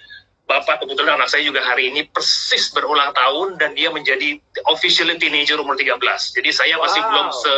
bapak 0.49 0.81
kebetulan 0.81 1.21
anak 1.21 1.29
saya 1.29 1.45
juga 1.45 1.61
hari 1.61 1.93
ini 1.93 2.09
persis 2.09 2.73
berulang 2.73 3.13
tahun 3.13 3.61
dan 3.61 3.77
dia 3.77 3.93
menjadi 3.93 4.41
officially 4.73 5.21
teenager 5.21 5.61
umur 5.61 5.77
13 5.77 6.01
jadi 6.33 6.51
saya 6.51 6.75
masih 6.81 7.05
wow. 7.05 7.09
belum 7.13 7.29
se 7.37 7.55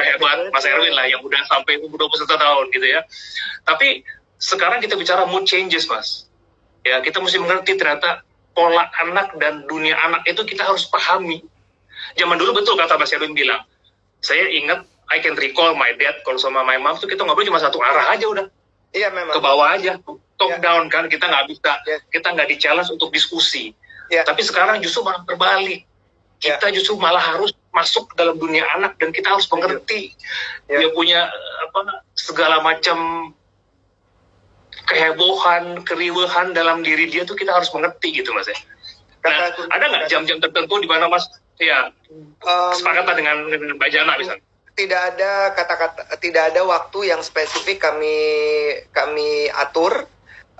hebat 0.00 0.48
Mas 0.48 0.64
Erwin 0.64 0.94
lah 0.96 1.04
yang 1.04 1.20
udah 1.20 1.42
sampai 1.52 1.76
umur 1.84 2.08
21 2.08 2.24
tahun 2.24 2.64
gitu 2.72 2.86
ya. 2.88 3.00
Tapi 3.68 4.00
sekarang 4.40 4.80
kita 4.80 4.96
bicara 4.96 5.28
mood 5.28 5.44
changes 5.44 5.84
Mas. 5.84 6.26
Ya 6.82 6.98
kita 7.04 7.20
mesti 7.20 7.38
mengerti 7.38 7.76
ternyata 7.76 8.24
pola 8.56 8.88
anak 9.04 9.36
dan 9.36 9.68
dunia 9.68 9.94
anak 10.00 10.24
itu 10.24 10.42
kita 10.48 10.64
harus 10.64 10.88
pahami. 10.88 11.44
Zaman 12.16 12.36
dulu 12.40 12.64
betul 12.64 12.74
kata 12.80 12.96
Mas 12.96 13.12
Erwin 13.12 13.36
bilang. 13.36 13.62
Saya 14.22 14.48
ingat 14.48 14.86
I 15.12 15.20
can 15.20 15.36
recall 15.36 15.76
my 15.76 15.92
dad 15.98 16.24
kalau 16.24 16.40
sama 16.40 16.64
my 16.64 16.78
mom 16.80 16.96
tuh 16.96 17.10
kita 17.10 17.26
ngobrol 17.26 17.44
cuma 17.44 17.60
satu 17.60 17.82
arah 17.82 18.16
aja 18.16 18.24
udah. 18.24 18.46
Iya 18.92 19.08
memang. 19.08 19.32
ke 19.32 19.40
bawah 19.40 19.68
aja 19.72 19.96
top 20.36 20.50
Ya. 20.52 20.58
down 20.60 20.92
kan 20.92 21.08
kita 21.08 21.24
nggak 21.24 21.48
bisa 21.48 21.72
Ya. 21.88 21.96
kita 22.12 22.28
nggak 22.36 22.48
di 22.52 22.56
challenge 22.60 22.92
untuk 22.92 23.08
diskusi 23.08 23.72
Ya. 24.12 24.20
tapi 24.22 24.44
sekarang 24.44 24.84
justru 24.84 25.00
malah 25.00 25.24
terbalik 25.24 25.88
Ya. 26.44 26.60
kita 26.60 26.68
justru 26.76 27.00
malah 27.00 27.22
harus 27.22 27.56
masuk 27.72 28.12
dalam 28.20 28.36
dunia 28.36 28.68
anak 28.76 29.00
dan 29.00 29.08
kita 29.16 29.32
harus 29.32 29.48
mengerti 29.48 30.12
Ya. 30.68 30.84
dia 30.84 30.88
punya 30.92 31.24
eh, 31.24 31.56
apa 31.66 31.80
segala 32.12 32.60
macam 32.60 33.30
kehebohan 34.88 35.80
keriuhan 35.88 36.52
dalam 36.52 36.82
diri 36.84 37.08
dia 37.08 37.22
tuh 37.24 37.38
kita 37.38 37.54
harus 37.54 37.70
mengerti 37.72 38.12
gitu 38.12 38.34
mas 38.34 38.48
ya 38.50 38.56
nah, 39.24 39.48
ada 39.72 39.84
nggak 39.88 40.04
jam-jam 40.10 40.36
tertentu 40.42 40.74
di 40.82 40.88
mana 40.90 41.06
mas 41.08 41.24
ya 41.56 41.88
kesepakatan 42.42 43.14
dengan, 43.14 43.36
dengan 43.48 43.78
Mbak 43.78 43.88
Jana 43.94 44.18
misalnya 44.18 44.42
tidak 44.72 45.00
ada 45.14 45.52
kata-kata 45.52 46.00
tidak 46.16 46.52
ada 46.52 46.64
waktu 46.64 47.12
yang 47.12 47.20
spesifik 47.20 47.82
kami 47.82 48.16
kami 48.90 49.52
atur 49.52 50.08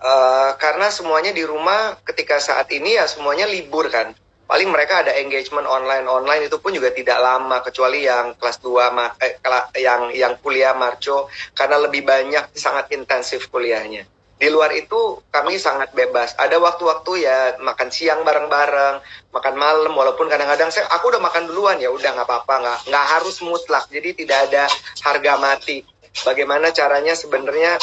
eh, 0.01 0.51
karena 0.61 0.93
semuanya 0.93 1.33
di 1.33 1.45
rumah 1.45 1.97
ketika 2.05 2.37
saat 2.39 2.69
ini 2.73 2.97
ya 3.01 3.09
semuanya 3.09 3.49
libur 3.49 3.89
kan. 3.89 4.13
Paling 4.43 4.69
mereka 4.69 5.01
ada 5.01 5.17
engagement 5.17 5.65
online 5.65 6.05
online 6.05 6.45
itu 6.45 6.61
pun 6.61 6.77
juga 6.77 6.93
tidak 6.93 7.17
lama 7.25 7.65
kecuali 7.65 8.05
yang 8.05 8.37
kelas 8.37 8.61
2 8.61 8.93
ma- 8.93 9.17
eh, 9.17 9.41
yang 9.81 10.13
yang 10.13 10.37
kuliah 10.45 10.77
marco 10.77 11.33
karena 11.57 11.81
lebih 11.81 12.05
banyak 12.05 12.53
sangat 12.53 12.93
intensif 12.93 13.49
kuliahnya 13.49 14.05
di 14.43 14.51
luar 14.51 14.75
itu 14.75 15.23
kami 15.31 15.55
sangat 15.55 15.95
bebas. 15.95 16.35
Ada 16.35 16.59
waktu-waktu 16.59 17.23
ya 17.23 17.63
makan 17.63 17.95
siang 17.95 18.27
bareng-bareng 18.27 18.99
makan 19.31 19.55
malam 19.55 19.95
walaupun 19.95 20.27
kadang-kadang 20.27 20.75
saya 20.75 20.91
aku 20.91 21.15
udah 21.15 21.23
makan 21.23 21.47
duluan 21.47 21.79
ya 21.79 21.95
udah 21.95 22.11
nggak 22.11 22.27
apa-apa 22.27 22.55
nggak 22.59 22.79
nggak 22.91 23.07
harus 23.07 23.39
mutlak. 23.47 23.87
Jadi 23.95 24.27
tidak 24.27 24.51
ada 24.51 24.67
harga 25.07 25.39
mati. 25.39 25.87
Bagaimana 26.27 26.75
caranya 26.75 27.15
sebenarnya 27.15 27.79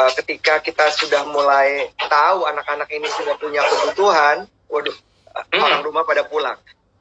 eh, 0.00 0.12
ketika 0.24 0.64
kita 0.64 0.88
sudah 0.96 1.28
mulai 1.28 1.92
tahu 2.08 2.48
anak-anak 2.48 2.88
ini 2.88 3.06
sudah 3.12 3.36
punya 3.36 3.60
kebutuhan 3.68 4.48
waduh 4.72 4.96
Hmm. 5.38 5.62
orang 5.62 5.82
rumah 5.86 6.02
pada 6.02 6.26
pulang 6.26 6.58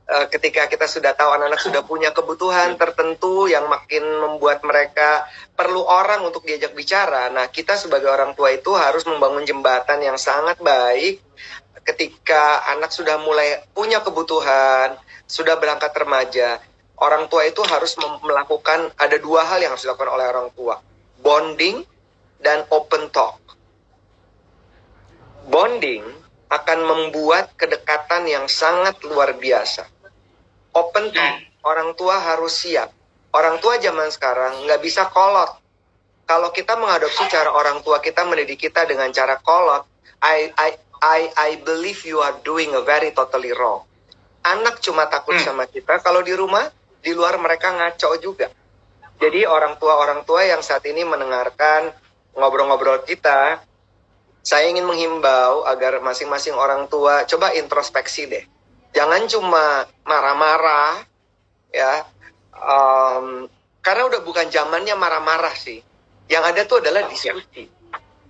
Eh, 0.08 0.28
ketika 0.32 0.72
kita 0.72 0.88
sudah 0.88 1.12
tahu 1.20 1.36
anak-anak 1.36 1.60
sudah 1.60 1.84
punya 1.84 2.16
kebutuhan 2.16 2.80
tertentu 2.80 3.52
yang 3.52 3.68
makin 3.68 4.08
membuat 4.24 4.64
mereka 4.64 5.28
perlu 5.52 5.84
orang 5.84 6.24
untuk 6.24 6.48
diajak 6.48 6.72
bicara. 6.72 7.28
Nah, 7.28 7.52
kita 7.52 7.76
sebagai 7.76 8.08
orang 8.08 8.32
tua 8.32 8.56
itu 8.56 8.72
harus 8.72 9.04
membangun 9.04 9.44
jembatan 9.44 10.00
yang 10.00 10.16
sangat 10.16 10.64
baik 10.64 11.20
ketika 11.84 12.72
anak 12.72 12.88
sudah 12.96 13.20
mulai 13.20 13.68
punya 13.76 14.00
kebutuhan, 14.00 14.96
sudah 15.28 15.60
berangkat 15.60 15.92
remaja. 15.92 16.64
Orang 16.96 17.28
tua 17.28 17.44
itu 17.44 17.60
harus 17.68 18.00
melakukan 18.00 18.96
ada 18.96 19.20
dua 19.20 19.44
hal 19.44 19.60
yang 19.60 19.76
harus 19.76 19.84
dilakukan 19.84 20.08
oleh 20.08 20.26
orang 20.32 20.48
tua, 20.56 20.80
bonding 21.20 21.84
dan 22.40 22.64
open 22.72 23.12
talk. 23.12 23.44
Bonding 25.52 26.08
akan 26.48 26.80
membuat 26.88 27.60
kedekatan 27.60 28.24
yang 28.24 28.48
sangat 28.48 29.04
luar 29.04 29.36
biasa. 29.36 29.97
Open 30.78 31.10
talk, 31.10 31.34
orang 31.66 31.98
tua 31.98 32.22
harus 32.22 32.54
siap. 32.54 32.94
Orang 33.34 33.58
tua 33.58 33.82
zaman 33.82 34.14
sekarang 34.14 34.70
nggak 34.70 34.78
bisa 34.78 35.10
kolot. 35.10 35.58
Kalau 36.28 36.54
kita 36.54 36.78
mengadopsi 36.78 37.26
cara 37.28 37.50
orang 37.50 37.82
tua 37.82 37.98
kita 37.98 38.22
mendidik 38.28 38.62
kita 38.62 38.86
dengan 38.86 39.10
cara 39.10 39.42
kolot, 39.42 39.90
I 40.22 40.54
I 40.54 40.70
I 41.02 41.20
I 41.34 41.50
believe 41.66 42.06
you 42.06 42.22
are 42.22 42.38
doing 42.46 42.78
a 42.78 42.84
very 42.86 43.10
totally 43.10 43.54
wrong. 43.58 43.86
Anak 44.46 44.80
cuma 44.80 45.10
takut 45.10 45.36
Hmm. 45.36 45.44
sama 45.44 45.64
kita 45.66 45.98
kalau 46.00 46.22
di 46.22 46.32
rumah, 46.38 46.70
di 47.02 47.12
luar 47.12 47.42
mereka 47.42 47.74
ngaco 47.74 48.22
juga. 48.22 48.48
Jadi 49.18 49.50
orang 49.50 49.82
tua 49.82 49.98
orang 49.98 50.22
tua 50.30 50.46
yang 50.46 50.62
saat 50.62 50.86
ini 50.86 51.02
mendengarkan 51.02 51.90
ngobrol-ngobrol 52.38 53.02
kita, 53.02 53.66
saya 54.46 54.70
ingin 54.70 54.86
menghimbau 54.86 55.66
agar 55.66 56.00
masing-masing 56.06 56.54
orang 56.54 56.86
tua 56.86 57.26
coba 57.26 57.52
introspeksi 57.58 58.30
deh. 58.30 58.46
Jangan 58.96 59.24
cuma 59.30 59.86
marah-marah, 60.08 61.04
ya. 61.72 62.08
Em, 62.58 63.46
karena 63.84 64.04
udah 64.10 64.22
bukan 64.26 64.50
zamannya 64.50 64.96
marah-marah 64.98 65.54
sih. 65.54 65.80
Yang 66.28 66.44
ada 66.44 66.62
tuh 66.68 66.78
adalah 66.84 67.08
diskusi. 67.08 67.70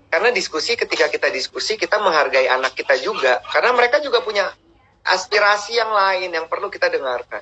Karena 0.08 0.30
diskusi 0.32 0.78
ketika 0.80 1.12
kita 1.12 1.28
diskusi 1.34 1.76
kita 1.76 2.00
menghargai 2.00 2.48
anak 2.48 2.78
kita 2.78 2.96
juga. 3.00 3.42
Karena 3.48 3.74
mereka 3.74 4.00
juga 4.04 4.22
punya 4.22 4.48
aspirasi 5.08 5.76
yang 5.80 5.92
lain 5.92 6.30
yang 6.32 6.46
perlu 6.52 6.68
kita 6.70 6.92
dengarkan. 6.92 7.42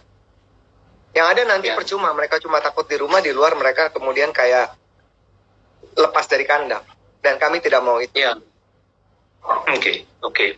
Yang 1.15 1.27
ada 1.31 1.41
nanti 1.47 1.67
Ya. 1.71 1.75
percuma 1.75 2.11
mereka 2.13 2.37
cuma 2.43 2.59
takut 2.59 2.85
di 2.85 2.99
rumah 2.99 3.23
di 3.23 3.31
luar 3.31 3.55
mereka 3.55 3.89
kemudian 3.89 4.31
kayak 4.35 4.75
lepas 5.95 6.25
dari 6.27 6.45
kandang. 6.45 6.83
Dan 7.23 7.41
kami 7.41 7.57
tidak 7.59 7.81
mau 7.81 7.97
itu. 7.97 8.15
Ya. 8.21 8.37
Oke, 9.45 10.05
oke. 10.25 10.57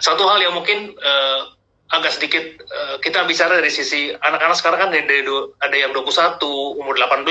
Satu 0.00 0.24
hal 0.28 0.40
yang 0.40 0.54
mungkin 0.56 0.92
eh, 0.96 1.40
agak 1.94 2.12
sedikit 2.12 2.44
eh, 2.58 2.96
kita 2.98 3.22
bicara 3.22 3.54
dari 3.54 3.70
sisi 3.70 4.10
anak-anak 4.10 4.56
sekarang 4.56 4.78
kan 4.82 4.90
dari, 4.90 5.06
dari 5.06 5.22
du- 5.22 5.54
ada 5.58 5.72
yang 5.72 5.94
21, 5.94 6.42
umur 6.74 6.98
18, 6.98 7.30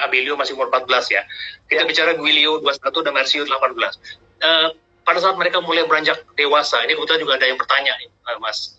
Abilio 0.00 0.34
masih 0.34 0.58
umur 0.58 0.66
14 0.68 1.06
ya. 1.08 1.22
Kita 1.66 1.82
Ya. 1.82 1.88
bicara 1.88 2.12
Guilio 2.14 2.58
21 2.58 3.00
dan 3.00 3.12
Marcio 3.14 3.42
18. 3.42 3.94
Eh, 4.40 4.68
pada 5.02 5.18
saat 5.18 5.34
mereka 5.34 5.58
mulai 5.58 5.82
beranjak 5.82 6.18
dewasa, 6.34 6.82
ini 6.82 6.94
kebetulan 6.94 7.20
juga 7.20 7.34
ada 7.38 7.46
yang 7.46 7.58
bertanya, 7.58 7.94
eh, 7.98 8.38
Mas. 8.38 8.74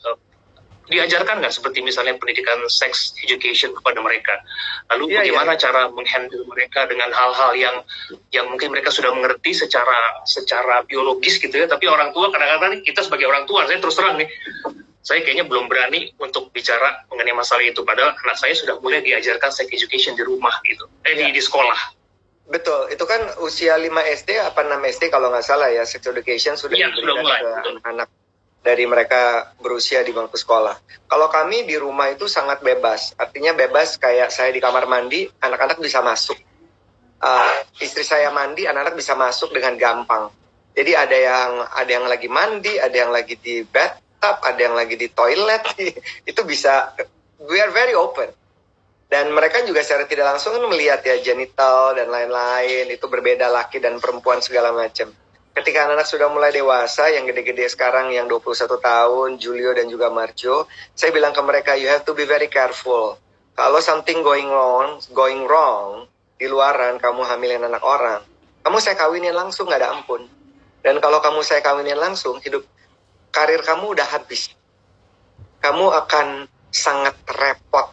Diajarkan 0.84 1.40
nggak 1.40 1.56
seperti 1.56 1.80
misalnya 1.80 2.20
pendidikan 2.20 2.60
sex 2.68 3.16
education 3.24 3.72
kepada 3.72 4.04
mereka? 4.04 4.36
Lalu 4.92 5.16
Iya, 5.16 5.24
bagaimana 5.24 5.56
iya. 5.56 5.62
cara 5.64 5.82
menghandle 5.88 6.44
mereka 6.44 6.84
dengan 6.86 7.08
hal-hal 7.08 7.56
yang 7.56 7.76
yang 8.36 8.52
mungkin 8.52 8.76
mereka 8.76 8.92
sudah 8.92 9.16
mengerti 9.16 9.56
secara 9.56 10.20
secara 10.28 10.84
biologis 10.84 11.40
gitu 11.40 11.56
ya 11.56 11.72
tapi 11.72 11.88
orang 11.88 12.12
tua 12.12 12.28
kadang-kadang 12.30 12.84
kita 12.84 13.00
sebagai 13.00 13.32
orang 13.32 13.48
tua 13.48 13.64
saya 13.64 13.80
terus 13.80 13.96
terang 13.96 14.20
nih 14.20 14.28
saya 15.04 15.20
kayaknya 15.22 15.46
belum 15.46 15.68
berani 15.68 16.16
untuk 16.18 16.50
bicara 16.56 17.04
mengenai 17.12 17.36
masalah 17.36 17.62
itu 17.62 17.84
padahal 17.84 18.16
anak 18.24 18.40
saya 18.40 18.56
sudah 18.56 18.80
mulai 18.80 19.04
diajarkan 19.04 19.52
sex 19.52 19.68
education 19.70 20.16
di 20.16 20.24
rumah 20.24 20.56
gitu 20.64 20.88
eh 21.04 21.14
di, 21.14 21.28
Ya. 21.28 21.36
di 21.36 21.44
sekolah 21.44 22.02
Betul, 22.44 22.92
itu 22.92 23.08
kan 23.08 23.24
usia 23.40 23.80
5 23.80 23.88
SD 24.20 24.36
apa 24.36 24.68
6 24.68 24.76
SD 24.84 25.08
kalau 25.08 25.32
nggak 25.32 25.48
salah 25.48 25.72
ya, 25.72 25.88
sex 25.88 26.04
education 26.04 26.60
sudah 26.60 26.76
sudah 26.76 26.92
diberikan 26.92 27.24
mulai, 27.24 27.40
ke 27.40 27.52
betul. 27.56 27.76
anak 27.88 28.08
dari 28.64 28.84
mereka 28.84 29.52
berusia 29.64 30.04
di 30.04 30.12
bangku 30.12 30.36
sekolah. 30.36 30.76
Kalau 31.08 31.28
kami 31.32 31.64
di 31.64 31.80
rumah 31.80 32.12
itu 32.12 32.28
sangat 32.28 32.60
bebas, 32.60 33.16
artinya 33.16 33.56
bebas 33.56 33.96
kayak 33.96 34.28
saya 34.28 34.52
di 34.52 34.60
kamar 34.60 34.88
mandi, 34.92 35.28
anak-anak 35.40 35.80
bisa 35.80 36.04
masuk. 36.04 36.36
Uh, 37.24 37.64
istri 37.80 38.04
saya 38.04 38.28
mandi, 38.36 38.68
anak-anak 38.68 39.00
bisa 39.00 39.16
masuk 39.16 39.56
dengan 39.56 39.80
gampang. 39.80 40.28
Jadi 40.76 40.92
ada 41.00 41.16
yang 41.16 41.52
ada 41.64 41.92
yang 41.96 42.06
lagi 42.12 42.28
mandi, 42.28 42.76
ada 42.76 42.96
yang 42.96 43.12
lagi 43.16 43.40
di 43.40 43.64
bathtub, 44.24 44.40
ada 44.48 44.60
yang 44.64 44.76
lagi 44.80 44.96
di 44.96 45.12
toilet, 45.12 45.64
itu 46.32 46.42
bisa. 46.48 46.96
We 47.44 47.60
are 47.60 47.76
very 47.76 47.92
open 47.92 48.32
dan 49.12 49.30
mereka 49.36 49.62
juga 49.68 49.84
secara 49.84 50.08
tidak 50.08 50.26
langsung 50.26 50.56
kan 50.56 50.64
melihat 50.72 51.04
ya 51.04 51.20
genital 51.22 51.94
dan 51.94 52.08
lain-lain 52.08 52.88
itu 52.88 53.06
berbeda 53.06 53.52
laki 53.52 53.84
dan 53.84 54.00
perempuan 54.00 54.40
segala 54.40 54.72
macam. 54.72 55.12
Ketika 55.54 55.86
anak-anak 55.86 56.08
sudah 56.10 56.34
mulai 56.34 56.50
dewasa, 56.50 57.14
yang 57.14 57.30
gede-gede 57.30 57.70
sekarang 57.70 58.10
yang 58.10 58.26
21 58.26 58.74
tahun, 58.74 59.30
Julio 59.38 59.70
dan 59.78 59.86
juga 59.86 60.10
Marjo, 60.10 60.66
saya 60.98 61.14
bilang 61.14 61.30
ke 61.30 61.46
mereka 61.46 61.78
you 61.78 61.86
have 61.86 62.02
to 62.02 62.18
be 62.18 62.26
very 62.26 62.50
careful. 62.50 63.22
Kalau 63.54 63.78
something 63.78 64.26
going 64.26 64.50
wrong, 64.50 64.98
going 65.14 65.46
wrong 65.46 66.10
di 66.42 66.50
luaran 66.50 66.98
kamu 66.98 67.22
hamilin 67.22 67.70
anak 67.70 67.86
orang, 67.86 68.26
kamu 68.66 68.82
saya 68.82 68.98
kawinin 68.98 69.36
langsung 69.38 69.70
nggak 69.70 69.78
ada 69.78 69.94
ampun. 69.94 70.26
Dan 70.82 70.98
kalau 70.98 71.22
kamu 71.22 71.46
saya 71.46 71.62
kawinin 71.62 72.02
langsung, 72.02 72.42
hidup 72.42 72.66
karir 73.34 73.66
kamu 73.66 73.98
udah 73.98 74.06
habis. 74.06 74.54
Kamu 75.60 75.90
akan 75.90 76.46
sangat 76.70 77.18
repot 77.34 77.90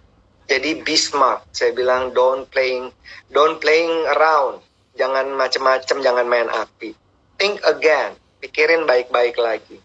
jadi 0.50 0.83
be 0.83 0.98
smart. 0.98 1.46
Saya 1.55 1.70
bilang 1.70 2.11
don't 2.11 2.50
playing 2.50 2.90
don't 3.31 3.62
playing 3.62 3.94
around. 4.18 4.59
Jangan 4.98 5.31
macem-macem, 5.38 6.03
jangan 6.03 6.26
main 6.26 6.50
api. 6.50 6.90
Think 7.38 7.62
again. 7.62 8.18
Pikirin 8.42 8.83
baik-baik 8.83 9.38
lagi. 9.38 9.79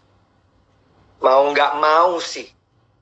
Mau 1.22 1.46
nggak 1.54 1.78
mau 1.78 2.18
sih. 2.18 2.50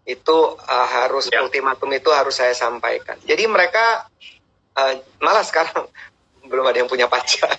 Itu 0.04 0.60
uh, 0.60 0.88
harus 0.92 1.32
Ya. 1.32 1.40
ultimatum 1.40 1.88
itu 1.96 2.12
harus 2.12 2.36
saya 2.36 2.52
sampaikan. 2.52 3.16
Jadi 3.24 3.48
mereka 3.48 4.12
uh, 4.76 5.00
malah 5.24 5.40
sekarang 5.40 5.88
belum 6.52 6.68
ada 6.68 6.84
yang 6.84 6.90
punya 6.92 7.08
pacar. 7.08 7.56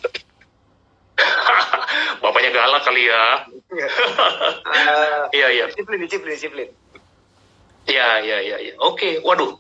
bapaknya 2.24 2.52
galak 2.52 2.84
kali 2.84 3.08
ya 3.08 3.48
Uh, 3.76 5.28
iya 5.38 5.48
iya 5.52 5.66
disiplin, 5.68 6.00
disiplin, 6.00 6.32
disiplin. 6.32 6.70
Iya, 7.86 8.10
iya, 8.26 8.38
iya. 8.42 8.58
iya. 8.62 8.74
Oke, 8.82 9.22
waduh. 9.22 9.58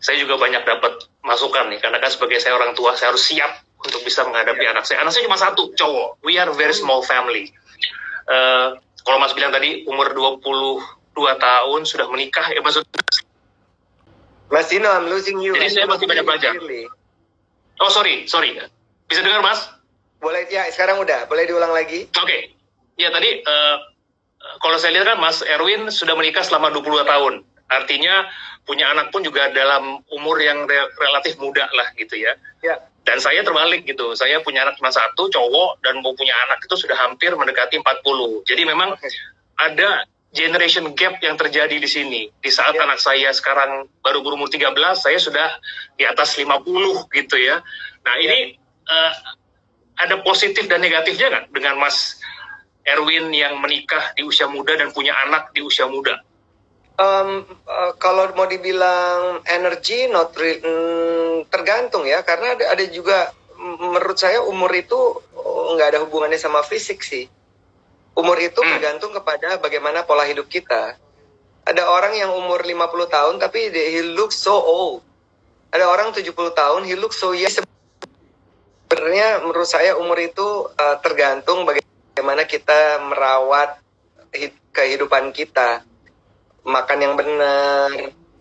Saya 0.00 0.20
juga 0.20 0.36
banyak 0.40 0.64
dapat 0.64 1.08
masukan 1.24 1.68
nih, 1.72 1.80
karena 1.80 2.00
kan 2.00 2.12
sebagai 2.12 2.40
saya 2.40 2.56
orang 2.56 2.72
tua, 2.76 2.96
saya 2.96 3.12
harus 3.12 3.24
siap 3.24 3.64
untuk 3.80 4.00
bisa 4.04 4.24
menghadapi 4.24 4.64
Iya. 4.64 4.72
anak 4.76 4.84
saya. 4.88 5.04
Anak 5.04 5.12
saya 5.12 5.24
cuma 5.28 5.36
satu, 5.36 5.72
cowok. 5.76 6.24
We 6.24 6.40
are 6.40 6.52
very 6.56 6.72
small 6.76 7.04
family. 7.04 7.52
Eh, 8.28 8.68
kalau 9.04 9.18
Mas 9.20 9.36
bilang 9.36 9.52
tadi, 9.52 9.84
umur 9.84 10.12
22 10.16 11.36
tahun, 11.36 11.80
sudah 11.84 12.08
menikah, 12.08 12.48
ya 12.52 12.64
maksud... 12.64 12.84
Mas 14.48 14.68
Dino, 14.68 14.88
I'm 14.88 15.08
losing 15.08 15.40
you. 15.40 15.52
Jadi 15.56 15.72
saya 15.72 15.86
masih 15.88 16.06
banyak 16.08 16.24
belajar. 16.24 16.52
Oh, 17.80 17.90
sorry, 17.92 18.24
sorry. 18.24 18.56
Bisa 19.08 19.20
dengar, 19.20 19.44
Mas? 19.44 19.68
Boleh 20.24 20.48
ya 20.48 20.64
sekarang 20.72 20.96
udah, 21.04 21.28
boleh 21.28 21.44
diulang 21.44 21.76
lagi? 21.76 22.08
Oke. 22.08 22.24
Okay. 22.24 22.42
Ya 22.96 23.12
tadi 23.12 23.44
uh, 23.44 23.76
kalau 24.64 24.80
saya 24.80 24.96
lihat 24.96 25.12
kan 25.12 25.18
Mas 25.20 25.44
Erwin 25.44 25.92
sudah 25.92 26.16
menikah 26.16 26.40
selama 26.40 26.72
22 26.72 27.04
tahun. 27.04 27.34
Artinya 27.68 28.24
punya 28.64 28.88
anak 28.92 29.12
pun 29.12 29.20
juga 29.20 29.52
dalam 29.52 30.00
umur 30.12 30.40
yang 30.40 30.64
re 30.64 30.88
relatif 30.96 31.36
muda 31.36 31.68
lah 31.76 31.92
gitu 32.00 32.16
ya. 32.16 32.32
Ya. 32.64 32.80
Dan 33.04 33.20
saya 33.20 33.44
terbalik 33.44 33.84
gitu. 33.84 34.16
Saya 34.16 34.40
punya 34.40 34.64
anak 34.64 34.80
cuma 34.80 34.88
satu, 34.88 35.28
cowok, 35.28 35.84
dan 35.84 36.00
mau 36.00 36.16
punya 36.16 36.32
anak 36.48 36.64
itu 36.64 36.72
sudah 36.72 36.96
hampir 36.96 37.36
mendekati 37.36 37.76
40. 37.76 38.48
Jadi 38.48 38.62
memang 38.64 38.96
okay. 38.96 39.12
ada 39.60 40.08
generation 40.32 40.88
gap 40.96 41.20
yang 41.20 41.36
terjadi 41.36 41.76
di 41.76 41.88
sini. 41.88 42.32
Di 42.40 42.48
saat 42.48 42.72
ya. 42.72 42.88
anak 42.88 42.96
saya 43.04 43.28
sekarang 43.36 43.92
baru 44.00 44.24
berumur 44.24 44.48
13, 44.48 44.72
saya 44.96 45.20
sudah 45.20 45.48
di 46.00 46.08
atas 46.08 46.32
50 46.40 46.64
gitu 47.12 47.36
ya. 47.36 47.60
Nah 48.08 48.14
ya. 48.16 48.24
ini 48.24 48.38
uh, 48.88 49.12
ada 49.98 50.18
positif 50.26 50.66
dan 50.66 50.82
negatifnya 50.82 51.30
nggak 51.30 51.44
dengan 51.54 51.78
Mas 51.78 52.18
Erwin 52.84 53.32
yang 53.32 53.56
menikah 53.62 54.12
di 54.12 54.26
usia 54.26 54.44
muda 54.50 54.76
dan 54.76 54.92
punya 54.92 55.14
anak 55.24 55.54
di 55.56 55.64
usia 55.64 55.88
muda? 55.88 56.20
Um, 56.94 57.42
uh, 57.66 57.92
kalau 57.98 58.30
mau 58.38 58.46
dibilang 58.46 59.42
energi, 59.50 60.06
not 60.06 60.30
re- 60.38 60.62
mm, 60.62 61.50
tergantung 61.50 62.06
ya, 62.06 62.22
karena 62.22 62.54
ada, 62.54 62.64
ada 62.70 62.84
juga 62.86 63.34
menurut 63.58 64.14
saya 64.14 64.38
umur 64.44 64.70
itu 64.70 64.94
oh, 65.34 65.74
nggak 65.74 65.96
ada 65.96 66.00
hubungannya 66.06 66.38
sama 66.38 66.62
fisik 66.62 67.02
sih. 67.02 67.26
Umur 68.14 68.38
itu 68.38 68.62
hmm. 68.62 68.78
tergantung 68.78 69.10
kepada 69.10 69.58
bagaimana 69.58 70.06
pola 70.06 70.22
hidup 70.22 70.46
kita. 70.46 70.94
Ada 71.66 71.82
orang 71.88 72.14
yang 72.14 72.30
umur 72.30 72.62
50 72.62 72.78
tahun 73.10 73.34
tapi 73.42 73.74
he 73.74 74.14
looks 74.14 74.38
so 74.38 74.54
old. 74.54 75.02
Ada 75.74 75.90
orang 75.90 76.14
70 76.14 76.30
tahun 76.30 76.86
he 76.86 76.94
looks 76.94 77.18
so 77.18 77.34
young 77.34 77.66
sebenarnya 78.94 79.42
menurut 79.42 79.66
saya 79.66 79.98
umur 79.98 80.14
itu 80.22 80.70
uh, 80.70 80.96
tergantung 81.02 81.66
bagaimana 81.66 82.46
kita 82.46 83.02
merawat 83.02 83.82
kehidupan 84.70 85.34
kita. 85.34 85.82
Makan 86.62 86.98
yang 87.02 87.18
benar 87.18 87.90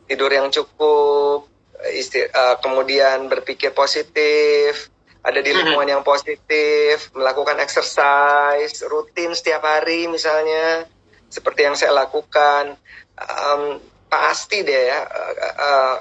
tidur 0.06 0.30
yang 0.30 0.54
cukup 0.54 1.50
isti 1.98 2.22
uh, 2.22 2.62
kemudian 2.62 3.28
berpikir 3.28 3.74
positif 3.74 4.94
ada 5.26 5.42
di 5.42 5.52
lingkungan 5.52 5.90
yang 5.90 6.04
positif 6.06 7.10
melakukan 7.18 7.58
exercise 7.58 8.86
rutin 8.86 9.34
setiap 9.34 9.66
hari 9.66 10.06
misalnya 10.06 10.86
seperti 11.34 11.66
yang 11.66 11.74
saya 11.74 11.98
lakukan. 11.98 12.78
Um, 13.18 13.82
pasti 14.06 14.62
deh 14.62 14.84
ya 14.94 15.02
uh, 15.02 15.34
uh, 15.58 15.96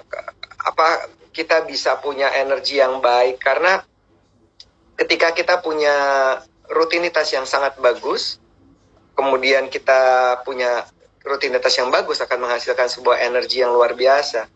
apa 0.69 1.09
kita 1.33 1.65
bisa 1.65 1.97
punya 2.05 2.29
energi 2.37 2.77
yang 2.77 3.01
baik. 3.01 3.41
Karena 3.41 3.81
ketika 5.03 5.35
kita 5.35 5.59
punya 5.59 5.95
rutinitas 6.71 7.35
yang 7.35 7.43
sangat 7.43 7.75
bagus, 7.83 8.38
kemudian 9.19 9.67
kita 9.67 10.38
punya 10.47 10.87
rutinitas 11.27 11.75
yang 11.75 11.91
bagus 11.91 12.23
akan 12.23 12.47
menghasilkan 12.47 12.87
sebuah 12.87 13.19
energi 13.27 13.67
yang 13.67 13.75
luar 13.75 13.99
biasa. 13.99 14.47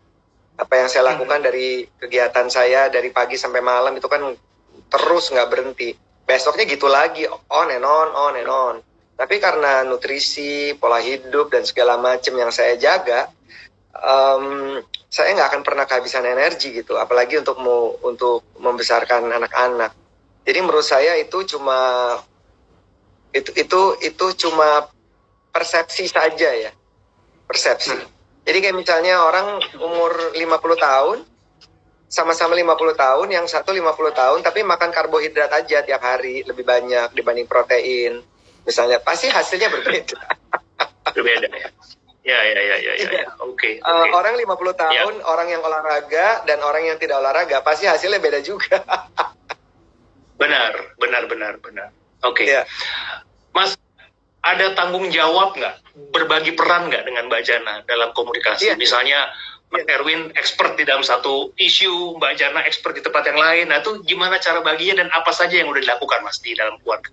Apa 0.57 0.73
yang 0.79 0.87
saya 0.89 1.13
lakukan 1.13 1.43
dari 1.43 1.85
kegiatan 1.99 2.47
saya 2.49 2.87
dari 2.89 3.11
pagi 3.13 3.37
sampai 3.37 3.61
malam 3.61 3.93
itu 3.93 4.07
kan 4.07 4.23
terus 4.87 5.29
nggak 5.29 5.51
berhenti. 5.51 5.93
Besoknya 6.27 6.65
gitu 6.67 6.87
lagi, 6.87 7.27
on 7.27 7.67
and 7.71 7.85
on, 7.85 8.07
on 8.15 8.33
and 8.39 8.49
on. 8.49 8.75
Tapi 9.19 9.39
karena 9.43 9.83
nutrisi, 9.83 10.75
pola 10.79 10.99
hidup 10.99 11.51
dan 11.51 11.63
segala 11.63 11.95
macam 11.99 12.33
yang 12.35 12.51
saya 12.51 12.75
jaga, 12.75 13.31
um, 13.95 14.77
saya 15.07 15.33
nggak 15.35 15.49
akan 15.55 15.61
pernah 15.63 15.85
kehabisan 15.87 16.25
energi 16.25 16.71
gitu. 16.83 16.99
Apalagi 16.99 17.39
untuk 17.39 17.57
mau 17.61 17.95
untuk 18.03 18.43
membesarkan 18.59 19.29
anak-anak 19.29 20.06
jadi 20.47 20.63
menurut 20.63 20.87
saya 20.87 21.19
itu 21.19 21.43
cuma 21.43 21.75
itu 23.35 23.51
itu 23.59 23.81
itu 23.99 24.25
cuma 24.47 24.87
persepsi 25.51 26.07
saja 26.07 26.49
ya. 26.55 26.71
Persepsi. 27.43 27.91
Hmm. 27.91 28.07
Jadi 28.47 28.57
kayak 28.63 28.77
misalnya 28.79 29.27
orang 29.27 29.59
umur 29.75 30.31
50 30.31 30.39
tahun 30.79 31.17
sama-sama 32.07 32.55
50 32.55 32.95
tahun, 32.95 33.27
yang 33.27 33.43
satu 33.43 33.75
50 33.75 33.91
tahun 34.15 34.39
tapi 34.39 34.63
makan 34.63 34.95
karbohidrat 34.95 35.51
aja 35.51 35.83
tiap 35.83 35.99
hari 35.99 36.47
lebih 36.47 36.63
banyak 36.63 37.11
dibanding 37.11 37.43
protein. 37.43 38.23
Misalnya 38.63 39.03
pasti 39.03 39.27
hasilnya 39.27 39.67
berbeda. 39.67 40.15
berbeda 41.15 41.47
ya. 41.51 41.69
Ya, 42.27 42.39
ya, 42.43 42.59
ya, 42.59 42.75
ya, 42.79 42.93
ya. 42.95 43.09
ya. 43.23 43.25
Oke. 43.43 43.55
Okay, 43.55 43.73
uh, 43.83 44.03
okay. 44.03 44.11
orang 44.15 44.35
50 44.35 44.51
tahun, 44.79 45.13
ya. 45.19 45.23
orang 45.27 45.47
yang 45.47 45.63
olahraga 45.63 46.43
dan 46.43 46.59
orang 46.59 46.83
yang 46.87 46.99
tidak 46.99 47.19
olahraga 47.19 47.63
pasti 47.63 47.87
hasilnya 47.87 48.19
beda 48.19 48.39
juga. 48.43 48.83
Benar, 50.37 50.71
benar, 51.01 51.23
benar, 51.25 51.53
benar. 51.61 51.89
Oke. 52.25 52.45
Okay. 52.45 52.57
Ya. 52.57 52.63
Mas, 53.53 53.73
ada 54.45 54.73
tanggung 54.77 55.09
jawab 55.09 55.57
nggak, 55.57 55.75
berbagi 56.13 56.53
peran 56.53 56.93
nggak 56.93 57.03
dengan 57.09 57.25
Mbak 57.27 57.41
Jana 57.43 57.75
dalam 57.89 58.13
komunikasi? 58.13 58.73
Yeah. 58.73 58.77
Misalnya, 58.77 59.33
Mas 59.73 59.83
yeah. 59.83 59.97
Erwin 59.97 60.31
expert 60.37 60.77
di 60.77 60.85
dalam 60.85 61.01
satu 61.01 61.51
isu, 61.57 62.15
Mbak 62.21 62.33
Jana 62.37 62.61
expert 62.63 62.95
di 62.95 63.03
tempat 63.03 63.27
yang 63.27 63.41
lain. 63.41 63.73
Nah, 63.73 63.81
itu 63.81 64.01
gimana 64.05 64.37
cara 64.37 64.61
baginya 64.61 65.01
dan 65.03 65.09
apa 65.11 65.33
saja 65.33 65.57
yang 65.57 65.73
udah 65.73 65.81
dilakukan, 65.81 66.21
Mas, 66.21 66.37
di 66.39 66.53
dalam 66.53 66.77
keluarga? 66.81 67.09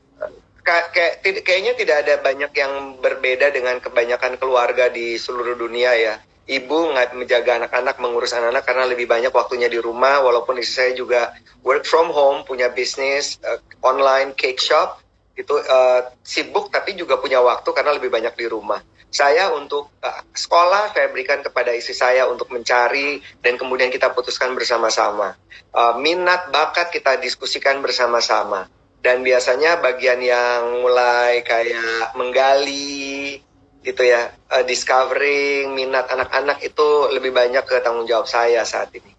Kayak, 0.64 1.20
kayaknya 1.44 1.76
tidak 1.76 1.96
ada 2.08 2.14
banyak 2.24 2.52
yang 2.56 2.96
berbeda 3.04 3.52
dengan 3.52 3.84
kebanyakan 3.84 4.40
keluarga 4.40 4.88
di 4.88 5.20
seluruh 5.20 5.60
dunia 5.60 5.92
ya 5.92 6.16
ibu 6.44 6.92
nggak 6.92 7.16
menjaga 7.16 7.64
anak-anak, 7.64 7.96
mengurus 8.00 8.36
anak-anak 8.36 8.64
karena 8.64 8.84
lebih 8.88 9.08
banyak 9.08 9.32
waktunya 9.32 9.68
di 9.68 9.80
rumah. 9.80 10.20
Walaupun 10.20 10.60
istri 10.60 10.74
saya 10.76 10.92
juga 10.92 11.32
work 11.64 11.88
from 11.88 12.12
home, 12.12 12.44
punya 12.44 12.68
bisnis 12.68 13.40
uh, 13.44 13.60
online 13.80 14.36
cake 14.36 14.60
shop, 14.60 15.00
itu 15.34 15.54
uh, 15.56 16.06
sibuk 16.22 16.70
tapi 16.70 16.94
juga 16.94 17.18
punya 17.18 17.42
waktu 17.42 17.66
karena 17.74 17.96
lebih 17.96 18.12
banyak 18.12 18.34
di 18.36 18.46
rumah. 18.46 18.78
Saya 19.14 19.54
untuk 19.54 19.94
uh, 20.02 20.22
sekolah 20.34 20.90
saya 20.90 21.06
berikan 21.10 21.38
kepada 21.40 21.70
istri 21.70 21.94
saya 21.94 22.26
untuk 22.26 22.50
mencari 22.50 23.22
dan 23.40 23.54
kemudian 23.54 23.88
kita 23.88 24.10
putuskan 24.10 24.52
bersama-sama. 24.58 25.38
Uh, 25.74 25.98
minat 25.98 26.50
bakat 26.50 26.90
kita 26.90 27.18
diskusikan 27.18 27.82
bersama-sama. 27.82 28.66
Dan 29.04 29.20
biasanya 29.20 29.84
bagian 29.84 30.16
yang 30.24 30.80
mulai 30.80 31.44
kayak 31.44 32.16
menggali, 32.16 33.36
gitu 33.84 34.00
ya 34.00 34.32
uh, 34.32 34.64
discovering 34.64 35.76
minat 35.76 36.08
anak-anak 36.08 36.64
itu 36.64 37.12
lebih 37.12 37.36
banyak 37.36 37.62
ke 37.68 37.84
tanggung 37.84 38.08
jawab 38.08 38.24
saya 38.24 38.64
saat 38.64 38.88
ini. 38.96 39.12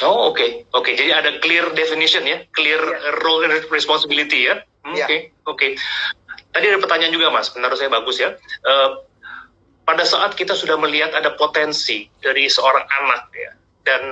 Oh 0.00 0.32
oke 0.32 0.40
okay. 0.40 0.50
oke 0.72 0.88
okay. 0.88 0.92
jadi 0.96 1.20
ada 1.20 1.30
clear 1.44 1.68
definition 1.76 2.24
ya 2.24 2.40
clear 2.56 2.80
yeah. 2.80 3.20
role 3.20 3.44
and 3.44 3.52
responsibility 3.68 4.48
ya. 4.48 4.64
Hmm, 4.82 4.96
yeah. 4.96 5.06
Oke 5.06 5.12
okay. 5.12 5.20
oke. 5.44 5.58
Okay. 5.60 5.70
Tadi 6.52 6.68
ada 6.68 6.80
pertanyaan 6.80 7.12
juga 7.16 7.32
mas, 7.32 7.48
menurut 7.56 7.80
saya 7.80 7.88
bagus 7.88 8.20
ya. 8.20 8.36
Uh, 8.64 9.00
pada 9.88 10.04
saat 10.04 10.36
kita 10.36 10.52
sudah 10.52 10.76
melihat 10.76 11.12
ada 11.12 11.32
potensi 11.36 12.08
dari 12.20 12.48
seorang 12.48 12.84
anak 13.02 13.22
ya 13.34 13.50
dan 13.82 14.02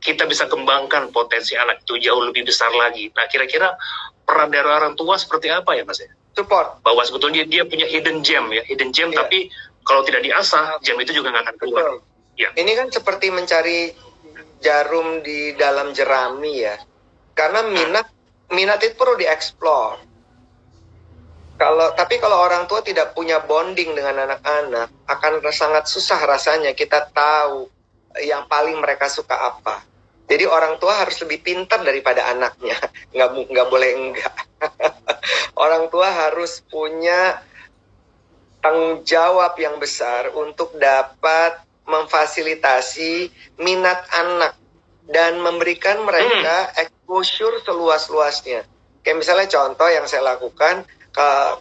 kita 0.00 0.24
bisa 0.24 0.48
kembangkan 0.48 1.12
potensi 1.12 1.54
anak 1.54 1.84
itu 1.84 2.00
jauh 2.00 2.24
lebih 2.24 2.48
besar 2.48 2.72
lagi. 2.72 3.12
Nah 3.12 3.28
kira-kira 3.28 3.76
peran 4.24 4.48
dari 4.48 4.66
orang 4.66 4.96
tua 4.96 5.20
seperti 5.20 5.52
apa 5.52 5.76
ya 5.76 5.84
mas 5.84 6.00
ya? 6.00 6.10
Support 6.34 6.82
bahwa 6.86 7.02
sebetulnya 7.02 7.42
dia 7.46 7.66
punya 7.66 7.86
hidden 7.86 8.22
gem 8.22 8.50
ya 8.52 8.62
hidden 8.66 8.90
gem 8.94 9.10
yeah. 9.10 9.22
tapi 9.24 9.50
kalau 9.86 10.02
tidak 10.06 10.22
diasah 10.22 10.78
gem 10.84 10.98
itu 11.02 11.16
juga 11.16 11.34
nggak 11.34 11.44
akan 11.50 11.56
keluar 11.58 11.82
ya. 12.38 12.48
ini 12.56 12.72
kan 12.78 12.88
seperti 12.88 13.32
mencari 13.32 13.92
jarum 14.60 15.24
di 15.24 15.56
dalam 15.56 15.90
jerami 15.96 16.64
ya 16.64 16.76
karena 17.34 17.64
minat 17.66 18.06
hmm. 18.06 18.54
minat 18.54 18.78
itu 18.84 18.94
perlu 18.94 19.16
dieksplor 19.16 20.00
kalau 21.60 21.92
tapi 21.92 22.16
kalau 22.16 22.40
orang 22.40 22.64
tua 22.64 22.80
tidak 22.80 23.12
punya 23.12 23.40
bonding 23.44 23.92
dengan 23.92 24.24
anak-anak 24.24 24.88
akan 25.04 25.32
sangat 25.52 25.84
susah 25.88 26.20
rasanya 26.24 26.72
kita 26.72 27.08
tahu 27.12 27.68
yang 28.24 28.48
paling 28.48 28.80
mereka 28.80 29.06
suka 29.12 29.36
apa 29.36 29.84
jadi 30.30 30.46
orang 30.46 30.78
tua 30.78 31.02
harus 31.02 31.18
lebih 31.26 31.42
pintar 31.42 31.82
daripada 31.82 32.30
anaknya 32.30 32.78
nggak 33.14 33.50
nggak 33.50 33.66
boleh 33.66 33.90
enggak 33.98 34.34
orang 35.64 35.90
tua 35.90 36.06
harus 36.06 36.62
punya 36.70 37.42
tanggung 38.62 39.02
jawab 39.02 39.56
yang 39.58 39.80
besar 39.80 40.30
untuk 40.36 40.76
dapat 40.78 41.58
memfasilitasi 41.88 43.32
minat 43.58 44.06
anak 44.14 44.54
dan 45.10 45.42
memberikan 45.42 46.06
mereka 46.06 46.70
hmm. 46.70 46.86
exposure 46.86 47.58
seluas-luasnya. 47.66 48.62
Kayak 49.02 49.18
misalnya 49.26 49.48
contoh 49.50 49.88
yang 49.90 50.06
saya 50.06 50.22
lakukan 50.22 50.86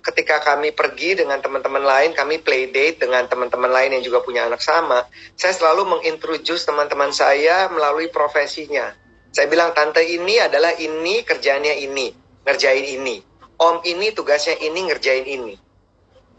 ketika 0.05 0.41
kami 0.45 0.71
pergi 0.71 1.17
dengan 1.17 1.41
teman-teman 1.41 1.81
lain, 1.81 2.11
kami 2.13 2.37
play 2.39 2.69
date 2.69 3.01
dengan 3.01 3.25
teman-teman 3.25 3.69
lain 3.69 3.97
yang 3.97 4.03
juga 4.05 4.21
punya 4.21 4.45
anak 4.45 4.61
sama, 4.61 5.05
saya 5.33 5.53
selalu 5.57 5.97
mengintroduce 5.97 6.65
teman-teman 6.69 7.09
saya 7.09 7.65
melalui 7.73 8.07
profesinya. 8.13 8.93
Saya 9.29 9.45
bilang 9.49 9.73
tante 9.77 10.01
ini 10.05 10.41
adalah 10.41 10.73
ini 10.77 11.21
kerjanya 11.21 11.73
ini, 11.73 12.13
ngerjain 12.45 12.85
ini 12.85 13.29
om 13.59 13.83
ini 13.83 14.15
tugasnya 14.15 14.55
ini 14.63 14.79
ngerjain 14.87 15.27
ini. 15.27 15.55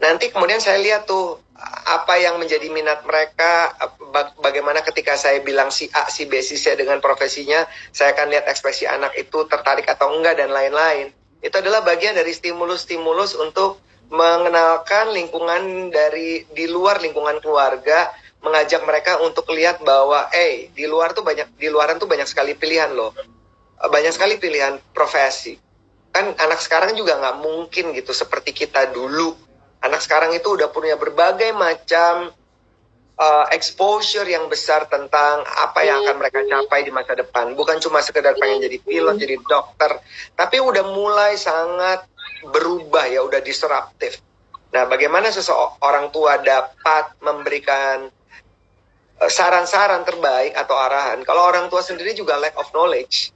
nanti 0.01 0.33
kemudian 0.33 0.57
saya 0.57 0.81
lihat 0.81 1.05
tuh 1.05 1.37
apa 1.85 2.17
yang 2.17 2.41
menjadi 2.41 2.73
minat 2.73 3.05
mereka, 3.05 3.69
bagaimana 4.41 4.81
ketika 4.81 5.13
saya 5.13 5.45
bilang 5.45 5.69
si 5.69 5.85
A, 5.93 6.09
si 6.09 6.25
B, 6.25 6.41
si 6.41 6.57
C 6.57 6.73
dengan 6.73 6.97
profesinya, 6.97 7.69
saya 7.93 8.17
akan 8.17 8.33
lihat 8.33 8.49
ekspresi 8.49 8.89
anak 8.89 9.13
itu 9.13 9.45
tertarik 9.45 9.85
atau 9.85 10.09
enggak 10.09 10.41
dan 10.41 10.49
lain-lain. 10.49 11.13
Itu 11.41 11.57
adalah 11.57 11.81
bagian 11.81 12.13
dari 12.15 12.31
stimulus-stimulus 12.31 13.35
untuk 13.37 13.81
mengenalkan 14.11 15.11
lingkungan 15.11 15.89
dari 15.89 16.45
di 16.53 16.65
luar 16.69 17.01
lingkungan 17.01 17.41
keluarga, 17.41 18.11
mengajak 18.45 18.81
mereka 18.85 19.17
untuk 19.21 19.49
lihat 19.51 19.81
bahwa, 19.81 20.29
eh, 20.31 20.69
di 20.73 20.85
luar 20.85 21.17
tuh 21.17 21.25
banyak, 21.25 21.57
di 21.57 21.67
luaran 21.67 21.97
tuh 21.97 22.09
banyak 22.09 22.27
sekali 22.29 22.53
pilihan 22.53 22.93
loh, 22.93 23.15
banyak 23.81 24.13
sekali 24.13 24.37
pilihan 24.37 24.77
profesi. 24.93 25.57
Kan 26.11 26.35
anak 26.37 26.59
sekarang 26.59 26.93
juga 26.93 27.17
nggak 27.17 27.37
mungkin 27.39 27.95
gitu 27.95 28.11
seperti 28.11 28.51
kita 28.51 28.91
dulu 28.91 29.51
anak 29.81 30.01
sekarang 30.01 30.31
itu 30.37 30.53
udah 30.53 30.69
punya 30.69 30.95
berbagai 30.95 31.51
macam 31.57 32.29
uh, 33.21 33.45
exposure 33.53 34.25
yang 34.25 34.49
besar 34.49 34.89
tentang 34.89 35.45
apa 35.45 35.85
yang 35.85 36.01
akan 36.01 36.17
mereka 36.17 36.41
capai 36.41 36.81
di 36.81 36.91
masa 36.91 37.13
depan. 37.13 37.53
Bukan 37.53 37.77
cuma 37.77 38.01
sekedar 38.01 38.33
pengen 38.41 38.65
jadi 38.65 38.81
pilot, 38.81 39.15
jadi 39.21 39.37
dokter, 39.45 40.01
tapi 40.33 40.57
udah 40.57 40.81
mulai 40.89 41.37
sangat 41.37 42.09
berubah 42.49 43.05
ya, 43.05 43.21
udah 43.21 43.37
disruptif. 43.45 44.17
Nah, 44.73 44.89
bagaimana 44.89 45.29
seseorang 45.29 46.09
tua 46.09 46.41
dapat 46.41 47.13
memberikan 47.21 48.09
uh, 49.21 49.29
saran-saran 49.29 50.01
terbaik 50.01 50.57
atau 50.57 50.73
arahan? 50.73 51.21
Kalau 51.21 51.45
orang 51.45 51.69
tua 51.69 51.85
sendiri 51.85 52.17
juga 52.17 52.41
lack 52.41 52.57
of 52.57 52.71
knowledge. 52.73 53.29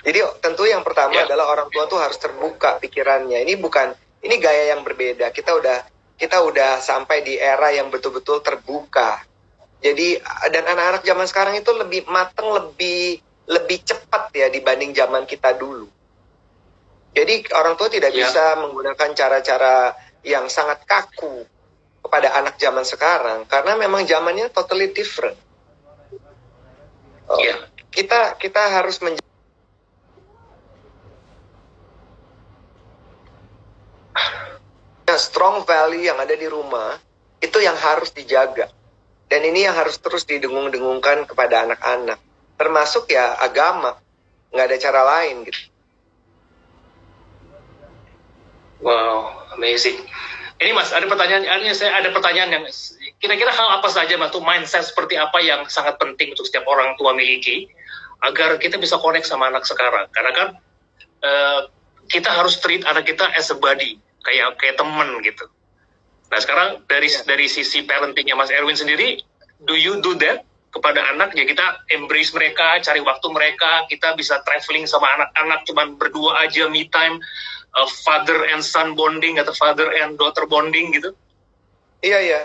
Jadi 0.00 0.16
tentu 0.40 0.64
yang 0.64 0.80
pertama 0.80 1.12
yeah. 1.12 1.28
adalah 1.28 1.52
orang 1.52 1.68
tua 1.68 1.84
tuh 1.84 2.00
harus 2.00 2.16
terbuka 2.16 2.80
pikirannya. 2.80 3.44
Ini 3.44 3.60
bukan 3.60 3.92
ini 4.24 4.40
gaya 4.40 4.72
yang 4.72 4.80
berbeda. 4.80 5.28
Kita 5.28 5.52
udah 5.60 5.99
kita 6.20 6.36
udah 6.44 6.84
sampai 6.84 7.24
di 7.24 7.40
era 7.40 7.72
yang 7.72 7.88
betul-betul 7.88 8.44
terbuka. 8.44 9.24
Jadi 9.80 10.20
dan 10.52 10.68
anak-anak 10.68 11.00
zaman 11.00 11.24
sekarang 11.24 11.54
itu 11.56 11.72
lebih 11.72 12.04
mateng, 12.12 12.52
lebih 12.52 13.24
lebih 13.48 13.80
cepat 13.80 14.28
ya 14.36 14.52
dibanding 14.52 14.92
zaman 14.92 15.24
kita 15.24 15.56
dulu. 15.56 15.88
Jadi 17.16 17.48
orang 17.56 17.74
tua 17.80 17.88
tidak 17.88 18.12
ya. 18.12 18.28
bisa 18.28 18.60
menggunakan 18.60 19.10
cara-cara 19.16 19.96
yang 20.20 20.46
sangat 20.52 20.84
kaku 20.84 21.48
kepada 22.04 22.36
anak 22.36 22.60
zaman 22.60 22.84
sekarang 22.84 23.48
karena 23.48 23.72
memang 23.80 24.04
zamannya 24.04 24.52
totally 24.52 24.92
different. 24.92 25.40
Oh, 27.32 27.40
ya. 27.40 27.56
Kita 27.90 28.36
kita 28.36 28.60
harus 28.76 29.00
menjadi 35.10 35.26
strong 35.26 35.66
value 35.66 36.06
yang 36.06 36.18
ada 36.22 36.38
di 36.38 36.46
rumah 36.46 36.94
itu 37.42 37.58
yang 37.58 37.74
harus 37.74 38.14
dijaga. 38.14 38.70
Dan 39.26 39.42
ini 39.42 39.66
yang 39.66 39.74
harus 39.74 39.98
terus 39.98 40.22
didengung-dengungkan 40.22 41.26
kepada 41.26 41.66
anak-anak. 41.66 42.18
Termasuk 42.54 43.10
ya 43.10 43.34
agama. 43.42 43.98
Nggak 44.54 44.66
ada 44.70 44.76
cara 44.78 45.00
lain 45.02 45.46
gitu. 45.50 45.60
Wow, 48.86 49.50
amazing. 49.58 49.98
Ini 50.60 50.70
Mas, 50.76 50.94
ada 50.94 51.10
pertanyaan, 51.10 51.42
ini 51.42 51.74
saya 51.74 51.98
ada 51.98 52.12
pertanyaan 52.14 52.50
yang 52.54 52.64
kira-kira 53.18 53.50
hal 53.50 53.80
apa 53.80 53.88
saja 53.90 54.14
Mas, 54.14 54.30
tuh 54.30 54.44
mindset 54.44 54.86
seperti 54.86 55.18
apa 55.18 55.42
yang 55.42 55.66
sangat 55.66 55.98
penting 55.98 56.34
untuk 56.36 56.46
setiap 56.46 56.66
orang 56.70 56.94
tua 57.00 57.16
miliki 57.16 57.66
agar 58.22 58.60
kita 58.62 58.78
bisa 58.78 58.94
connect 58.98 59.26
sama 59.26 59.50
anak 59.50 59.66
sekarang. 59.66 60.06
Karena 60.14 60.32
kan 60.36 60.48
uh, 61.24 61.60
kita 62.10 62.30
harus 62.30 62.58
treat 62.62 62.86
anak 62.86 63.10
kita 63.10 63.26
as 63.34 63.50
a 63.50 63.56
body 63.56 63.98
kayak 64.24 64.56
kayak 64.60 64.76
temen 64.76 65.08
gitu. 65.24 65.44
Nah 66.30 66.38
sekarang 66.38 66.86
dari 66.86 67.10
yeah. 67.10 67.26
dari 67.26 67.46
sisi 67.50 67.82
parentingnya 67.82 68.38
Mas 68.38 68.54
Erwin 68.54 68.78
sendiri, 68.78 69.20
do 69.66 69.74
you 69.74 69.98
do 69.98 70.14
that 70.22 70.46
kepada 70.70 71.02
anak? 71.10 71.34
Ya 71.34 71.42
kita 71.42 71.82
embrace 71.90 72.30
mereka, 72.30 72.78
cari 72.80 73.02
waktu 73.02 73.26
mereka, 73.34 73.84
kita 73.90 74.14
bisa 74.14 74.38
traveling 74.46 74.86
sama 74.86 75.10
anak-anak 75.18 75.66
cuman 75.66 75.98
berdua 75.98 76.46
aja 76.46 76.70
me 76.70 76.86
time, 76.88 77.18
uh, 77.74 77.88
father 78.06 78.46
and 78.54 78.62
son 78.62 78.94
bonding 78.94 79.42
atau 79.42 79.50
father 79.58 79.90
and 79.90 80.14
daughter 80.16 80.46
bonding 80.46 80.94
gitu. 80.94 81.10
Iya 82.00 82.18
iya, 82.22 82.40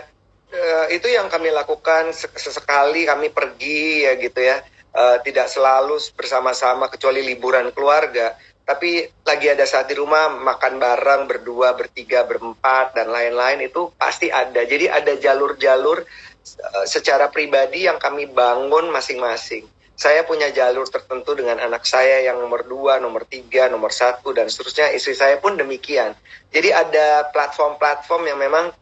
uh, 0.52 0.86
itu 0.92 1.08
yang 1.08 1.32
kami 1.32 1.48
lakukan 1.48 2.12
sesekali 2.12 3.08
kami 3.08 3.32
pergi 3.32 4.04
ya 4.04 4.12
gitu 4.18 4.42
ya. 4.42 4.60
Uh, 4.96 5.20
tidak 5.20 5.52
selalu 5.52 6.00
bersama-sama 6.16 6.88
kecuali 6.88 7.20
liburan 7.20 7.68
keluarga 7.76 8.32
tapi 8.66 9.06
lagi 9.22 9.46
ada 9.46 9.62
saat 9.62 9.86
di 9.86 9.94
rumah 9.94 10.26
makan 10.42 10.82
bareng 10.82 11.30
berdua, 11.30 11.78
bertiga, 11.78 12.26
berempat 12.26 12.98
dan 12.98 13.14
lain-lain 13.14 13.62
itu 13.62 13.94
pasti 13.94 14.26
ada. 14.26 14.66
Jadi 14.66 14.90
ada 14.90 15.14
jalur-jalur 15.14 16.02
uh, 16.02 16.84
secara 16.84 17.30
pribadi 17.30 17.86
yang 17.86 18.02
kami 18.02 18.26
bangun 18.26 18.90
masing-masing. 18.90 19.70
Saya 19.94 20.26
punya 20.26 20.50
jalur 20.50 20.84
tertentu 20.90 21.38
dengan 21.38 21.62
anak 21.62 21.86
saya 21.86 22.26
yang 22.26 22.42
nomor 22.42 22.66
dua, 22.66 22.98
nomor 22.98 23.22
tiga, 23.24 23.70
nomor 23.70 23.94
satu 23.94 24.34
dan 24.34 24.50
seterusnya. 24.50 24.90
Istri 24.92 25.14
saya 25.14 25.36
pun 25.38 25.54
demikian. 25.54 26.18
Jadi 26.50 26.74
ada 26.74 27.30
platform-platform 27.30 28.22
yang 28.28 28.36
memang 28.42 28.74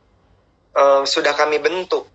uh, 0.75 1.05
sudah 1.05 1.37
kami 1.37 1.61
bentuk 1.61 2.09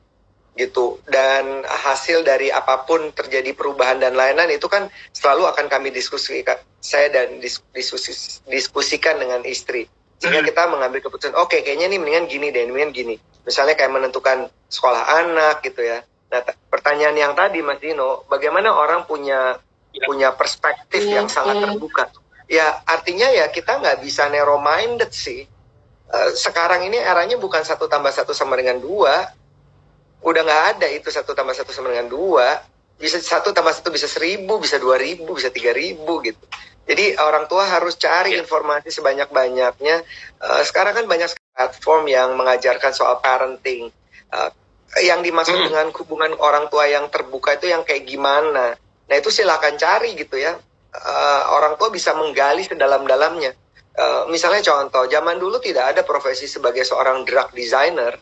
gitu. 0.60 1.00
Dan 1.08 1.64
hasil 1.64 2.28
dari 2.28 2.52
apa 2.52 2.84
pun 2.84 3.16
terjadi 3.16 3.56
perubahan 3.56 4.04
dan 4.04 4.20
lain-lain 4.20 4.60
itu 4.60 4.68
kan 4.68 4.92
selalu 5.16 5.48
akan 5.48 5.72
kami 5.72 5.96
diskusikan 5.96 6.60
saya 6.84 7.08
dan 7.08 7.40
diskusi 7.40 8.12
diskusikan 8.52 9.16
dengan 9.16 9.40
istri. 9.48 9.88
Sehingga 10.20 10.44
hmm. 10.44 10.50
kita 10.52 10.62
mengambil 10.68 11.00
keputusan 11.00 11.32
oke 11.40 11.56
okay, 11.56 11.64
kayaknya 11.64 11.96
nih 11.96 12.00
mendingan 12.04 12.26
gini 12.28 12.48
deh 12.52 12.68
mendingan 12.68 12.92
gini. 12.92 13.16
Misalnya 13.48 13.80
kayak 13.80 13.96
menentukan 13.96 14.52
sekolah 14.68 15.24
anak 15.24 15.64
gitu 15.64 15.80
ya. 15.80 16.04
Nah 16.30 16.44
pertanyaan 16.68 17.16
yang 17.16 17.34
tadi 17.34 17.64
Mas 17.64 17.80
Dino 17.80 18.28
bagaimana 18.28 18.76
orang 18.76 19.08
punya 19.08 19.56
ya. 19.96 20.06
punya 20.06 20.30
perspektif 20.36 21.08
yang 21.08 21.32
iya, 21.32 21.34
sangat 21.34 21.56
terbuka? 21.64 22.12
Ya 22.52 22.84
artinya 22.84 23.32
ya 23.32 23.48
kita 23.48 23.80
nggak 23.80 24.04
bisa 24.04 24.28
narrow 24.28 24.60
minded 24.60 25.16
sih. 25.16 25.48
Uh, 26.10 26.34
sekarang 26.34 26.90
ini 26.90 26.98
eranya 26.98 27.38
bukan 27.38 27.62
satu 27.62 27.86
tambah 27.86 28.10
satu 28.10 28.34
sama 28.34 28.58
dengan 28.58 28.82
dua 28.82 29.30
udah 30.20 30.42
nggak 30.44 30.64
ada 30.76 30.88
itu 30.92 31.08
satu 31.08 31.32
tambah 31.32 31.56
satu 31.56 31.72
sama 31.72 31.92
dengan 31.92 32.12
dua. 32.12 32.60
Bisa 33.00 33.16
satu 33.16 33.56
tambah 33.56 33.72
satu 33.72 33.96
bisa 33.96 34.12
seribu 34.12 34.60
bisa 34.60 34.76
dua 34.76 35.00
ribu 35.00 35.32
bisa 35.32 35.48
tiga 35.48 35.72
ribu 35.72 36.20
gitu. 36.20 36.44
Jadi 36.90 37.16
orang 37.22 37.46
tua 37.46 37.64
harus 37.70 37.96
cari 37.96 38.36
yeah. 38.36 38.42
informasi 38.42 38.90
sebanyak 38.90 39.30
banyaknya 39.30 40.02
uh, 40.42 40.62
sekarang 40.66 40.98
kan 40.98 41.06
banyak 41.06 41.32
platform 41.54 42.10
yang 42.10 42.34
mengajarkan 42.36 42.92
soal 42.92 43.22
parenting. 43.24 43.94
Uh, 44.34 44.52
yang 45.06 45.22
dimaksud 45.22 45.54
mm. 45.54 45.66
dengan 45.70 45.88
hubungan 45.94 46.34
orang 46.42 46.66
tua 46.74 46.90
yang 46.90 47.06
terbuka 47.14 47.56
itu 47.62 47.70
yang 47.70 47.86
kayak 47.86 48.10
gimana? 48.10 48.74
Nah 49.06 49.16
itu 49.16 49.30
silakan 49.30 49.78
cari 49.78 50.18
gitu 50.18 50.42
ya. 50.42 50.58
Uh, 50.90 51.42
orang 51.54 51.78
tua 51.78 51.94
bisa 51.94 52.18
menggali 52.18 52.66
sedalam-dalamnya. 52.66 53.54
Uh, 53.94 54.26
misalnya 54.34 54.66
contoh 54.66 55.06
zaman 55.06 55.38
dulu 55.38 55.62
tidak 55.62 55.94
ada 55.94 56.02
profesi 56.02 56.50
sebagai 56.50 56.82
seorang 56.82 57.22
drug 57.22 57.54
designer 57.54 58.18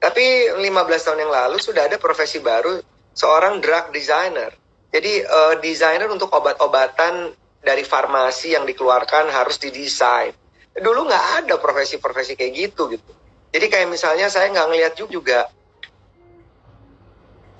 tapi 0.00 0.48
15 0.56 0.64
tahun 1.04 1.28
yang 1.28 1.32
lalu 1.32 1.60
sudah 1.60 1.84
ada 1.84 2.00
profesi 2.00 2.40
baru 2.40 2.80
seorang 3.12 3.60
drug 3.60 3.92
designer. 3.92 4.48
Jadi 4.90 5.22
uh, 5.22 5.54
desainer 5.60 6.08
untuk 6.08 6.32
obat-obatan 6.32 7.36
dari 7.60 7.84
farmasi 7.84 8.56
yang 8.56 8.64
dikeluarkan 8.64 9.28
harus 9.28 9.60
didesain. 9.60 10.32
Dulu 10.72 11.04
nggak 11.04 11.44
ada 11.44 11.54
profesi-profesi 11.60 12.32
kayak 12.32 12.52
gitu 12.56 12.88
gitu. 12.96 13.12
Jadi 13.52 13.66
kayak 13.68 13.92
misalnya 13.92 14.32
saya 14.32 14.48
nggak 14.48 14.68
ngelihat 14.72 14.92
juga 14.96 15.52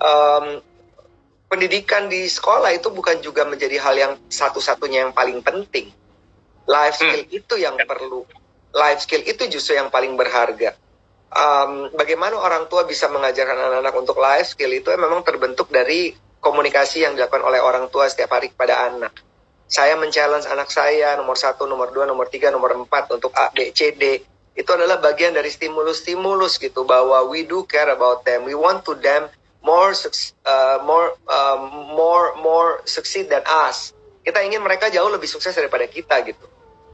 um, 0.01 0.65
pendidikan 1.53 2.09
di 2.09 2.25
sekolah 2.25 2.73
itu 2.73 2.89
bukan 2.89 3.21
juga 3.21 3.45
menjadi 3.45 3.77
hal 3.85 3.95
yang 4.01 4.13
satu-satunya 4.33 5.07
yang 5.07 5.13
paling 5.13 5.45
penting. 5.45 5.93
Life 6.65 7.05
skill 7.05 7.21
hmm. 7.21 7.37
itu 7.37 7.55
yang 7.61 7.77
perlu. 7.85 8.25
Life 8.73 9.05
skill 9.05 9.21
itu 9.29 9.45
justru 9.53 9.77
yang 9.77 9.93
paling 9.93 10.17
berharga 10.17 10.73
um, 11.31 11.91
bagaimana 11.95 12.35
orang 12.37 12.67
tua 12.67 12.85
bisa 12.87 13.07
mengajarkan 13.07 13.57
anak-anak 13.57 13.95
untuk 13.95 14.17
life 14.19 14.55
skill 14.55 14.71
itu 14.75 14.91
memang 14.95 15.23
terbentuk 15.23 15.71
dari 15.71 16.15
komunikasi 16.43 17.05
yang 17.07 17.15
dilakukan 17.15 17.45
oleh 17.45 17.61
orang 17.63 17.87
tua 17.93 18.09
setiap 18.11 18.35
hari 18.35 18.51
kepada 18.51 18.91
anak. 18.91 19.13
Saya 19.71 19.95
men-challenge 19.95 20.51
anak 20.51 20.67
saya 20.75 21.15
nomor 21.15 21.39
satu, 21.39 21.63
nomor 21.63 21.95
dua, 21.95 22.03
nomor 22.03 22.27
tiga, 22.27 22.51
nomor 22.51 22.75
empat 22.75 23.07
untuk 23.15 23.31
A, 23.39 23.55
B, 23.55 23.71
C, 23.71 23.95
D. 23.95 24.19
Itu 24.59 24.75
adalah 24.75 24.99
bagian 24.99 25.31
dari 25.31 25.47
stimulus-stimulus 25.47 26.59
gitu 26.59 26.83
bahwa 26.83 27.23
we 27.31 27.47
do 27.47 27.63
care 27.71 27.87
about 27.87 28.27
them. 28.27 28.43
We 28.43 28.59
want 28.59 28.83
to 28.91 28.99
them 28.99 29.31
more 29.63 29.95
uh, 29.95 30.83
more 30.83 31.15
uh, 31.31 31.59
more 31.95 32.35
more 32.43 32.83
succeed 32.83 33.31
than 33.31 33.47
us. 33.47 33.95
Kita 34.27 34.43
ingin 34.43 34.59
mereka 34.59 34.91
jauh 34.91 35.07
lebih 35.07 35.31
sukses 35.31 35.55
daripada 35.55 35.87
kita 35.87 36.19
gitu. 36.27 36.51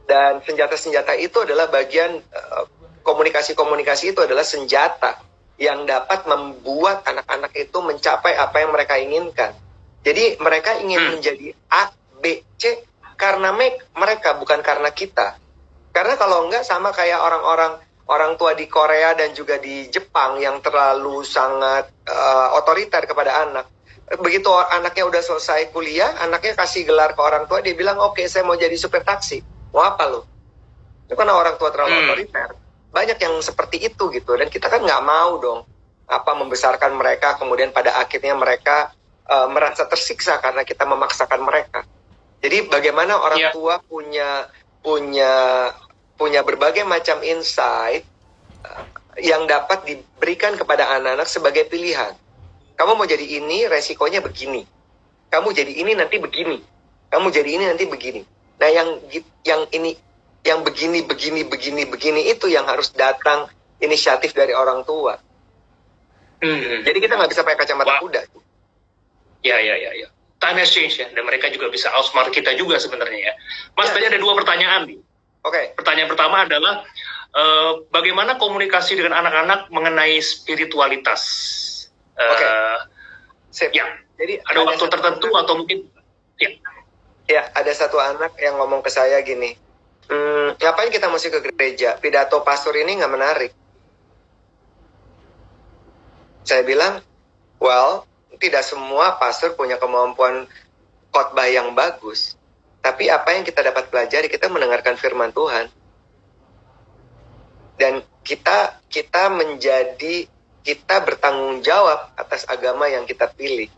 Dan 0.07 0.39
senjata-senjata 0.45 1.17
itu 1.17 1.43
adalah 1.43 1.67
bagian 1.67 2.21
uh, 2.21 2.63
komunikasi-komunikasi 3.07 4.11
itu 4.11 4.19
adalah 4.19 4.43
senjata 4.43 5.23
yang 5.55 5.87
dapat 5.87 6.27
membuat 6.27 7.07
anak-anak 7.07 7.55
itu 7.55 7.79
mencapai 7.79 8.35
apa 8.35 8.59
yang 8.59 8.71
mereka 8.75 8.99
inginkan. 8.99 9.55
Jadi 10.03 10.37
mereka 10.43 10.75
ingin 10.77 11.01
hmm. 11.01 11.11
menjadi 11.17 11.47
A, 11.71 11.89
B, 12.19 12.43
C 12.59 12.83
karena 13.17 13.55
mereka 13.95 14.37
bukan 14.37 14.59
karena 14.61 14.91
kita. 14.91 15.39
Karena 15.95 16.13
kalau 16.19 16.45
enggak 16.45 16.61
sama 16.61 16.93
kayak 16.93 17.17
orang-orang 17.17 17.81
orang 18.07 18.37
tua 18.37 18.53
di 18.53 18.69
Korea 18.69 19.17
dan 19.17 19.33
juga 19.33 19.57
di 19.57 19.89
Jepang 19.89 20.37
yang 20.37 20.61
terlalu 20.61 21.25
sangat 21.25 21.89
uh, 22.05 22.55
otoriter 22.61 23.03
kepada 23.09 23.49
anak. 23.49 23.65
Begitu 24.07 24.47
anaknya 24.47 25.03
udah 25.03 25.19
selesai 25.19 25.73
kuliah, 25.75 26.15
anaknya 26.23 26.55
kasih 26.55 26.87
gelar 26.87 27.11
ke 27.11 27.19
orang 27.19 27.43
tua, 27.49 27.59
dia 27.59 27.75
bilang, 27.75 27.99
oke 27.99 28.15
okay, 28.15 28.31
saya 28.31 28.47
mau 28.47 28.55
jadi 28.55 28.77
supir 28.79 29.03
taksi. 29.03 29.43
Mau 29.75 29.83
apa 29.83 30.07
lo? 30.07 30.23
Itu 31.09 31.19
karena 31.19 31.35
orang 31.35 31.59
tua 31.59 31.73
terlalu 31.73 31.91
hmm. 31.91 32.03
otoriter. 32.07 32.49
Banyak 32.97 33.21
yang 33.21 33.37
seperti 33.45 33.77
itu 33.93 34.09
gitu, 34.09 34.33
dan 34.33 34.49
kita 34.49 34.73
kan 34.73 34.81
nggak 34.81 35.05
mau 35.05 35.37
dong 35.37 35.61
apa 36.09 36.33
membesarkan 36.33 36.97
mereka, 36.97 37.37
kemudian 37.37 37.69
pada 37.69 37.93
akhirnya 38.01 38.33
mereka 38.33 38.89
uh, 39.29 39.45
merasa 39.53 39.85
tersiksa 39.85 40.41
karena 40.41 40.65
kita 40.65 40.81
memaksakan 40.81 41.45
mereka. 41.45 41.85
Jadi 42.41 42.65
bagaimana 42.65 43.21
orang 43.21 43.37
yeah. 43.37 43.53
tua 43.53 43.77
punya 43.85 44.49
punya 44.81 45.33
punya 46.17 46.41
berbagai 46.41 46.81
macam 46.89 47.21
insight 47.21 48.01
uh, 48.65 48.81
yang 49.21 49.45
dapat 49.45 49.85
diberikan 49.85 50.57
kepada 50.57 50.89
anak-anak 50.97 51.29
sebagai 51.29 51.69
pilihan. 51.69 52.17
Kamu 52.77 52.97
mau 52.97 53.05
jadi 53.05 53.25
ini, 53.37 53.69
resikonya 53.69 54.25
begini. 54.25 54.65
Kamu 55.29 55.53
jadi 55.53 55.73
ini 55.85 55.93
nanti 55.93 56.17
begini. 56.17 56.57
Kamu 57.13 57.29
jadi 57.29 57.49
ini 57.61 57.65
nanti 57.69 57.85
begini. 57.85 58.21
Nah, 58.57 58.69
yang 58.73 59.01
yang 59.45 59.61
ini 59.73 59.97
yang 60.45 60.61
begini 60.61 61.03
begini 61.05 61.41
begini 61.47 61.83
begini 61.87 62.21
itu 62.29 62.51
yang 62.51 62.65
harus 62.67 62.93
datang 62.93 63.49
inisiatif 63.81 64.33
dari 64.33 64.53
orang 64.53 64.81
tua. 64.85 65.17
Hmm. 66.37 66.85
Jadi 66.85 66.97
kita 67.01 67.17
nggak 67.17 67.31
bisa 67.33 67.41
pakai 67.41 67.65
kacamata 67.65 67.97
kuda. 68.01 68.21
Ya, 69.41 69.57
ya, 69.57 69.75
ya, 69.77 69.91
ya. 69.93 70.07
Time 70.37 70.61
has 70.61 70.69
changed 70.69 71.01
ya, 71.01 71.09
dan 71.09 71.25
mereka 71.25 71.49
juga 71.49 71.69
bisa 71.73 71.89
outsmart 71.97 72.29
kita 72.29 72.53
juga 72.53 72.77
sebenarnya 72.77 73.33
ya. 73.33 73.33
Mas, 73.73 73.89
ya. 73.89 73.97
tadi 73.97 74.05
ada 74.13 74.19
dua 74.21 74.37
pertanyaan 74.37 74.85
nih. 74.85 74.99
Oke. 75.41 75.53
Okay. 75.53 75.65
Pertanyaan 75.73 76.09
pertama 76.13 76.45
adalah 76.45 76.85
uh, 77.33 77.81
bagaimana 77.89 78.37
komunikasi 78.37 79.01
dengan 79.01 79.17
anak-anak 79.17 79.73
mengenai 79.73 80.21
spiritualitas? 80.21 81.21
Uh, 82.13 82.21
Oke. 82.21 82.45
Okay. 83.49 83.69
Ya. 83.73 83.85
Jadi 84.17 84.33
ada, 84.45 84.49
ada 84.53 84.59
waktu 84.69 84.85
tertentu 84.89 85.29
anak, 85.33 85.41
atau 85.45 85.53
mungkin 85.57 85.77
ya. 86.37 86.49
Ya, 87.27 87.41
ada 87.57 87.71
satu 87.75 87.99
anak 87.99 88.39
yang 88.39 88.55
ngomong 88.55 88.79
ke 88.79 88.87
saya 88.87 89.19
gini, 89.19 89.59
hmm, 90.07 90.59
ngapain 90.59 90.91
kita 90.91 91.07
mesti 91.11 91.27
ke 91.31 91.39
gereja? 91.43 91.95
Pidato 91.99 92.41
pastor 92.43 92.75
ini 92.75 92.97
nggak 92.97 93.13
menarik. 93.13 93.51
Saya 96.47 96.63
bilang, 96.63 97.03
well, 97.59 98.07
tidak 98.39 98.63
semua 98.63 99.19
pastor 99.19 99.53
punya 99.59 99.75
kemampuan 99.75 100.47
khotbah 101.11 101.47
yang 101.51 101.75
bagus. 101.75 102.39
Tapi 102.79 103.11
apa 103.11 103.35
yang 103.35 103.43
kita 103.43 103.59
dapat 103.65 103.91
pelajari, 103.91 104.31
kita 104.31 104.47
mendengarkan 104.47 104.95
firman 104.95 105.35
Tuhan. 105.35 105.67
Dan 107.77 108.01
kita 108.23 108.79
kita 108.87 109.29
menjadi 109.29 110.25
kita 110.63 110.95
bertanggung 111.03 111.63
jawab 111.63 112.11
atas 112.19 112.43
agama 112.47 112.87
yang 112.87 113.07
kita 113.07 113.27
pilih. 113.31 113.71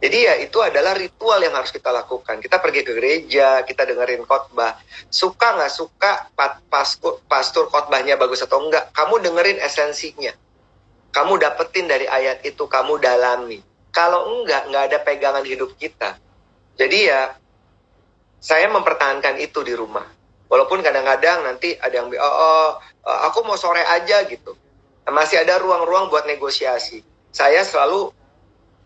Jadi 0.00 0.18
ya 0.24 0.34
itu 0.40 0.56
adalah 0.64 0.96
ritual 0.96 1.44
yang 1.44 1.52
harus 1.52 1.68
kita 1.68 1.92
lakukan. 1.92 2.40
Kita 2.40 2.56
pergi 2.56 2.80
ke 2.80 2.96
gereja, 2.96 3.60
kita 3.68 3.84
dengerin 3.84 4.24
khotbah. 4.24 4.80
Suka 5.12 5.60
nggak 5.60 5.68
suka 5.68 6.32
pastor, 7.28 7.68
khotbahnya 7.68 8.16
bagus 8.16 8.40
atau 8.40 8.64
enggak, 8.64 8.88
kamu 8.96 9.20
dengerin 9.20 9.60
esensinya. 9.60 10.32
Kamu 11.12 11.36
dapetin 11.36 11.84
dari 11.84 12.08
ayat 12.08 12.40
itu, 12.48 12.64
kamu 12.64 12.96
dalami. 12.96 13.60
Kalau 13.92 14.40
enggak, 14.40 14.72
nggak 14.72 14.84
ada 14.88 14.98
pegangan 15.04 15.44
hidup 15.44 15.76
kita. 15.76 16.16
Jadi 16.80 16.98
ya 17.12 17.36
saya 18.40 18.72
mempertahankan 18.72 19.36
itu 19.36 19.60
di 19.60 19.76
rumah. 19.76 20.08
Walaupun 20.48 20.80
kadang-kadang 20.80 21.44
nanti 21.44 21.76
ada 21.76 21.92
yang 21.92 22.08
oh, 22.08 22.24
oh 22.24 22.68
aku 23.04 23.44
mau 23.44 23.60
sore 23.60 23.84
aja 23.84 24.24
gitu. 24.24 24.56
Masih 25.12 25.44
ada 25.44 25.60
ruang-ruang 25.60 26.08
buat 26.08 26.24
negosiasi. 26.24 27.04
Saya 27.36 27.60
selalu 27.68 28.16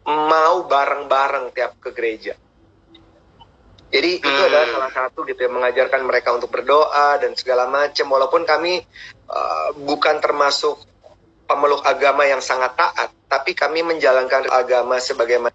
mau 0.05 0.65
bareng-bareng 0.69 1.53
tiap 1.57 1.81
ke 1.81 1.91
gereja. 1.93 2.35
Jadi 3.95 4.19
itu 4.19 4.27
hmm. 4.27 4.47
adalah 4.51 4.67
salah 4.69 4.93
satu 4.93 5.23
gitu 5.23 5.39
ya 5.39 5.51
mengajarkan 5.53 6.03
mereka 6.03 6.35
untuk 6.35 6.51
berdoa 6.51 7.21
dan 7.23 7.33
segala 7.39 7.71
macam. 7.71 8.11
Walaupun 8.11 8.43
kami 8.43 8.83
uh, 9.31 9.69
bukan 9.87 10.19
termasuk 10.19 10.83
pemeluk 11.47 11.85
agama 11.87 12.27
yang 12.27 12.43
sangat 12.43 12.75
taat, 12.75 13.15
tapi 13.31 13.55
kami 13.55 13.87
menjalankan 13.87 14.51
agama 14.51 14.99
sebagaimana 14.99 15.55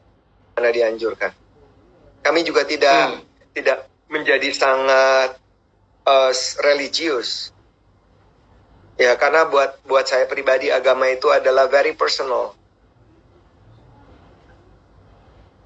dianjurkan. 0.56 1.36
Kami 2.24 2.40
juga 2.48 2.64
tidak 2.64 3.20
hmm 3.20 3.30
tidak 3.54 3.90
menjadi 4.10 4.50
sangat 4.54 5.38
uh, 6.06 6.32
religius. 6.66 7.52
Ya, 9.00 9.16
karena 9.16 9.48
buat 9.48 9.80
buat 9.88 10.04
saya 10.08 10.28
pribadi 10.28 10.68
agama 10.68 11.08
itu 11.08 11.32
adalah 11.32 11.72
very 11.72 11.96
personal. 11.96 12.59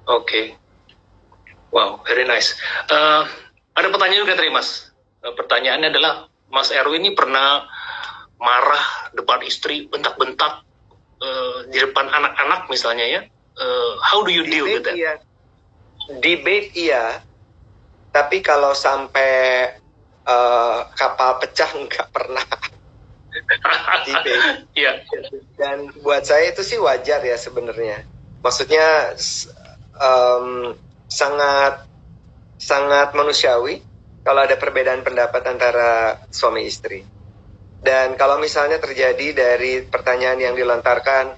Oke. 0.04 0.24
Okay. 0.24 0.46
Wow, 1.74 2.04
very 2.06 2.22
nice. 2.22 2.54
Uh, 2.86 3.26
ada 3.74 3.90
pertanyaan 3.90 4.22
juga 4.22 4.38
dari 4.38 4.52
Mas. 4.52 4.94
Uh, 5.26 5.34
pertanyaannya 5.34 5.90
adalah 5.90 6.30
Mas 6.52 6.70
Erwin 6.70 7.02
ini 7.02 7.18
pernah 7.18 7.66
marah 8.38 9.10
depan 9.16 9.42
istri, 9.42 9.90
bentak-bentak 9.90 10.62
uh, 11.18 11.58
di 11.72 11.78
depan 11.82 12.06
anak-anak 12.06 12.70
misalnya 12.70 13.06
ya. 13.08 13.20
Uh, 13.58 13.98
how 14.04 14.22
do 14.22 14.30
you 14.30 14.46
deal 14.46 14.68
with 14.70 14.86
that? 14.86 14.94
Iya. 14.94 15.18
Debate 16.20 16.70
iya, 16.76 17.24
tapi 18.12 18.44
kalau 18.44 18.76
sampai 18.76 19.72
uh, 20.28 20.86
kapal 20.94 21.40
pecah 21.42 21.70
nggak 21.88 22.08
pernah 22.14 22.44
Iya. 24.78 25.02
Dan 25.58 25.90
buat 26.06 26.22
saya 26.22 26.54
itu 26.54 26.62
sih 26.62 26.78
wajar 26.78 27.18
ya 27.22 27.34
sebenarnya. 27.34 28.06
Maksudnya 28.46 29.18
um, 29.98 30.74
sangat 31.06 31.86
sangat 32.58 33.12
manusiawi 33.12 33.82
kalau 34.24 34.40
ada 34.44 34.56
perbedaan 34.56 35.04
pendapat 35.04 35.42
antara 35.44 36.20
suami 36.32 36.64
istri. 36.64 37.04
Dan 37.84 38.16
kalau 38.16 38.40
misalnya 38.40 38.80
terjadi 38.80 39.36
dari 39.36 39.84
pertanyaan 39.84 40.40
yang 40.40 40.54
dilontarkan 40.56 41.36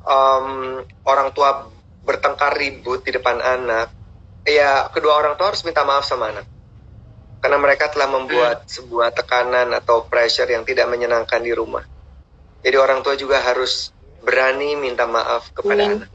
um, 0.00 0.80
orang 1.04 1.28
tua 1.36 1.68
bertengkar 2.04 2.56
ribut 2.56 3.04
di 3.04 3.12
depan 3.12 3.36
anak, 3.44 3.92
ya 4.44 4.88
kedua 4.92 5.16
orang 5.20 5.34
tua 5.36 5.52
harus 5.52 5.64
minta 5.64 5.82
maaf 5.82 6.04
sama 6.04 6.32
anak 6.32 6.46
karena 7.44 7.60
mereka 7.60 7.92
telah 7.92 8.08
membuat 8.08 8.64
hmm. 8.64 8.70
sebuah 8.72 9.12
tekanan 9.12 9.72
atau 9.76 10.08
pressure 10.08 10.48
yang 10.48 10.64
tidak 10.64 10.88
menyenangkan 10.88 11.40
di 11.44 11.52
rumah 11.52 11.84
jadi 12.64 12.76
orang 12.80 13.04
tua 13.04 13.16
juga 13.20 13.40
harus 13.40 13.92
berani 14.24 14.76
minta 14.76 15.04
maaf 15.04 15.52
kepada 15.52 15.84
hmm. 15.84 15.92
anak 15.92 16.08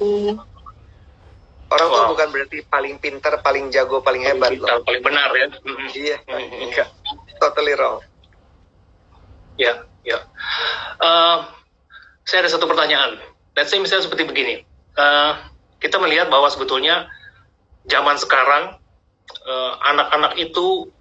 orang 1.70 1.88
wow. 1.90 2.10
bukan 2.14 2.28
berarti 2.34 2.58
paling 2.66 2.98
pintar 2.98 3.40
paling 3.46 3.70
jago 3.70 4.02
paling, 4.02 4.26
paling 4.26 4.38
hebat 4.42 4.52
pintar, 4.58 4.76
loh. 4.82 4.86
paling 4.86 5.04
benar 5.06 5.30
ya. 5.38 5.48
Iya. 5.94 6.18
Enggak. 6.66 6.88
Totally 7.38 7.74
wrong. 7.78 8.02
Ya 9.56 9.86
ya. 10.02 10.18
Uh, 10.98 11.46
saya 12.26 12.46
ada 12.46 12.52
satu 12.52 12.66
pertanyaan. 12.66 13.22
Let's 13.54 13.70
say 13.70 13.78
misalnya 13.82 14.10
seperti 14.10 14.26
begini. 14.26 14.66
Uh, 14.98 15.38
kita 15.80 15.96
melihat 16.02 16.28
bahwa 16.28 16.52
sebetulnya 16.52 17.08
zaman 17.88 18.20
sekarang 18.20 18.76
eh, 19.48 19.74
anak-anak 19.88 20.36
uh, 20.36 20.40
itu 20.44 20.92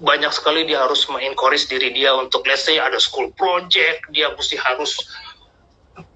banyak 0.00 0.32
sekali 0.32 0.64
dia 0.64 0.80
harus 0.80 1.04
mengencourage 1.12 1.68
diri 1.68 1.92
dia 1.92 2.16
untuk 2.16 2.44
let's 2.48 2.64
say 2.64 2.80
ada 2.80 2.96
school 2.96 3.28
project 3.36 4.00
dia 4.12 4.32
mesti 4.32 4.56
harus 4.56 4.96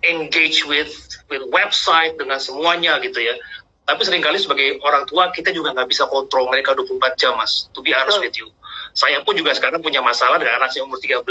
engage 0.00 0.64
with 0.64 0.92
with 1.28 1.44
website 1.52 2.16
dengan 2.16 2.40
semuanya 2.40 2.96
gitu 3.04 3.20
ya 3.20 3.36
tapi 3.84 4.00
sering 4.04 4.24
kali 4.24 4.40
sebagai 4.40 4.80
orang 4.80 5.04
tua 5.04 5.28
kita 5.32 5.52
juga 5.52 5.76
nggak 5.76 5.88
bisa 5.92 6.08
kontrol 6.08 6.48
mereka 6.48 6.72
24 6.72 7.20
jam 7.20 7.36
mas 7.36 7.68
to 7.76 7.84
be 7.84 7.92
honest 7.92 8.20
with 8.20 8.34
you 8.36 8.48
saya 8.96 9.20
pun 9.26 9.34
juga 9.36 9.52
sekarang 9.52 9.82
punya 9.84 10.00
masalah 10.00 10.40
dengan 10.40 10.62
anak 10.62 10.72
saya 10.72 10.88
umur 10.88 10.96
13 11.02 11.24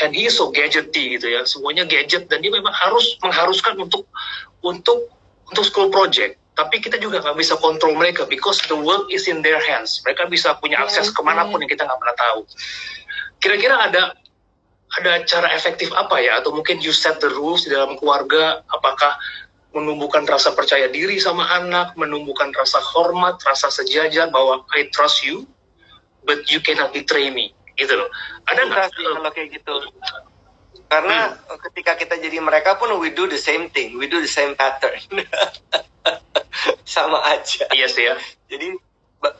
and 0.00 0.10
he 0.16 0.30
is 0.30 0.34
so 0.34 0.48
gadgety 0.48 1.18
gitu 1.18 1.28
ya 1.28 1.44
semuanya 1.44 1.84
gadget 1.84 2.30
dan 2.32 2.40
dia 2.40 2.50
memang 2.50 2.72
harus 2.72 3.18
mengharuskan 3.20 3.76
untuk 3.76 4.08
untuk 4.64 5.12
untuk 5.50 5.64
school 5.68 5.92
project 5.92 6.40
tapi 6.52 6.84
kita 6.84 7.00
juga 7.00 7.24
nggak 7.24 7.36
bisa 7.40 7.56
kontrol 7.56 7.96
mereka 7.96 8.28
because 8.28 8.60
the 8.68 8.76
world 8.76 9.08
is 9.08 9.24
in 9.24 9.40
their 9.40 9.56
hands. 9.56 10.04
Mereka 10.04 10.28
bisa 10.28 10.52
punya 10.60 10.84
akses 10.84 11.08
yeah, 11.08 11.16
ke 11.16 11.20
mana 11.24 11.48
pun 11.48 11.64
yang 11.64 11.70
kita 11.72 11.88
nggak 11.88 11.96
pernah 11.96 12.16
tahu. 12.16 12.40
Kira-kira 13.40 13.76
ada 13.88 14.12
ada 15.00 15.12
cara 15.24 15.48
efektif 15.56 15.88
apa 15.96 16.20
ya? 16.20 16.44
Atau 16.44 16.52
mungkin 16.52 16.84
you 16.84 16.92
set 16.92 17.24
the 17.24 17.32
rules 17.32 17.64
di 17.64 17.72
dalam 17.72 17.96
keluarga? 17.96 18.60
Apakah 18.68 19.16
menumbuhkan 19.72 20.28
rasa 20.28 20.52
percaya 20.52 20.88
diri 20.92 21.16
sama 21.16 21.48
anak, 21.56 21.96
menumbuhkan 21.96 22.52
rasa 22.52 22.78
hormat, 22.80 23.40
rasa 23.44 23.72
sejajar 23.72 24.28
bahwa 24.28 24.64
I 24.76 24.92
trust 24.92 25.24
you, 25.24 25.48
but 26.28 26.44
you 26.52 26.60
cannot 26.60 26.92
betray 26.92 27.32
me, 27.32 27.56
gitu 27.80 27.96
loh. 27.96 28.08
Ada 28.52 28.68
nggak 28.68 28.86
kalau 28.92 29.32
kayak 29.32 29.48
gitu? 29.56 29.74
Karena 30.92 31.32
hmm. 31.32 31.56
ketika 31.72 31.96
kita 31.96 32.14
jadi 32.20 32.36
mereka 32.44 32.76
pun 32.76 32.92
we 33.00 33.08
do 33.08 33.24
the 33.24 33.40
same 33.40 33.72
thing, 33.72 33.96
we 33.96 34.04
do 34.04 34.20
the 34.20 34.28
same 34.28 34.52
pattern. 34.52 35.00
sama 36.84 37.24
aja. 37.32 37.64
Iya 37.72 37.88
sih 37.88 38.04
ya. 38.04 38.14
Jadi 38.52 38.76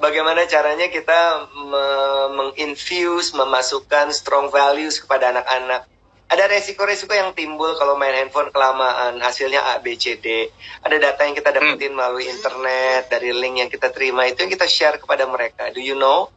bagaimana 0.00 0.48
caranya 0.48 0.88
kita 0.88 1.52
me 1.52 1.86
menginfuse, 2.32 3.36
memasukkan 3.36 4.08
strong 4.16 4.48
values 4.48 4.96
kepada 4.96 5.36
anak-anak. 5.36 5.91
Ada 6.32 6.48
resiko-resiko 6.48 7.12
yang 7.12 7.36
timbul 7.36 7.76
kalau 7.76 7.92
main 8.00 8.16
handphone 8.16 8.48
kelamaan 8.48 9.20
hasilnya 9.20 9.60
A 9.76 9.84
B 9.84 10.00
C 10.00 10.16
D. 10.16 10.48
Ada 10.80 10.96
data 10.96 11.28
yang 11.28 11.36
kita 11.36 11.52
dapetin 11.52 11.92
melalui 11.92 12.24
internet 12.24 13.12
dari 13.12 13.36
link 13.36 13.60
yang 13.60 13.68
kita 13.68 13.92
terima 13.92 14.24
itu 14.24 14.40
yang 14.40 14.48
kita 14.48 14.64
share 14.64 14.96
kepada 14.96 15.28
mereka. 15.28 15.68
Do 15.68 15.84
you 15.84 15.92
know 15.92 16.32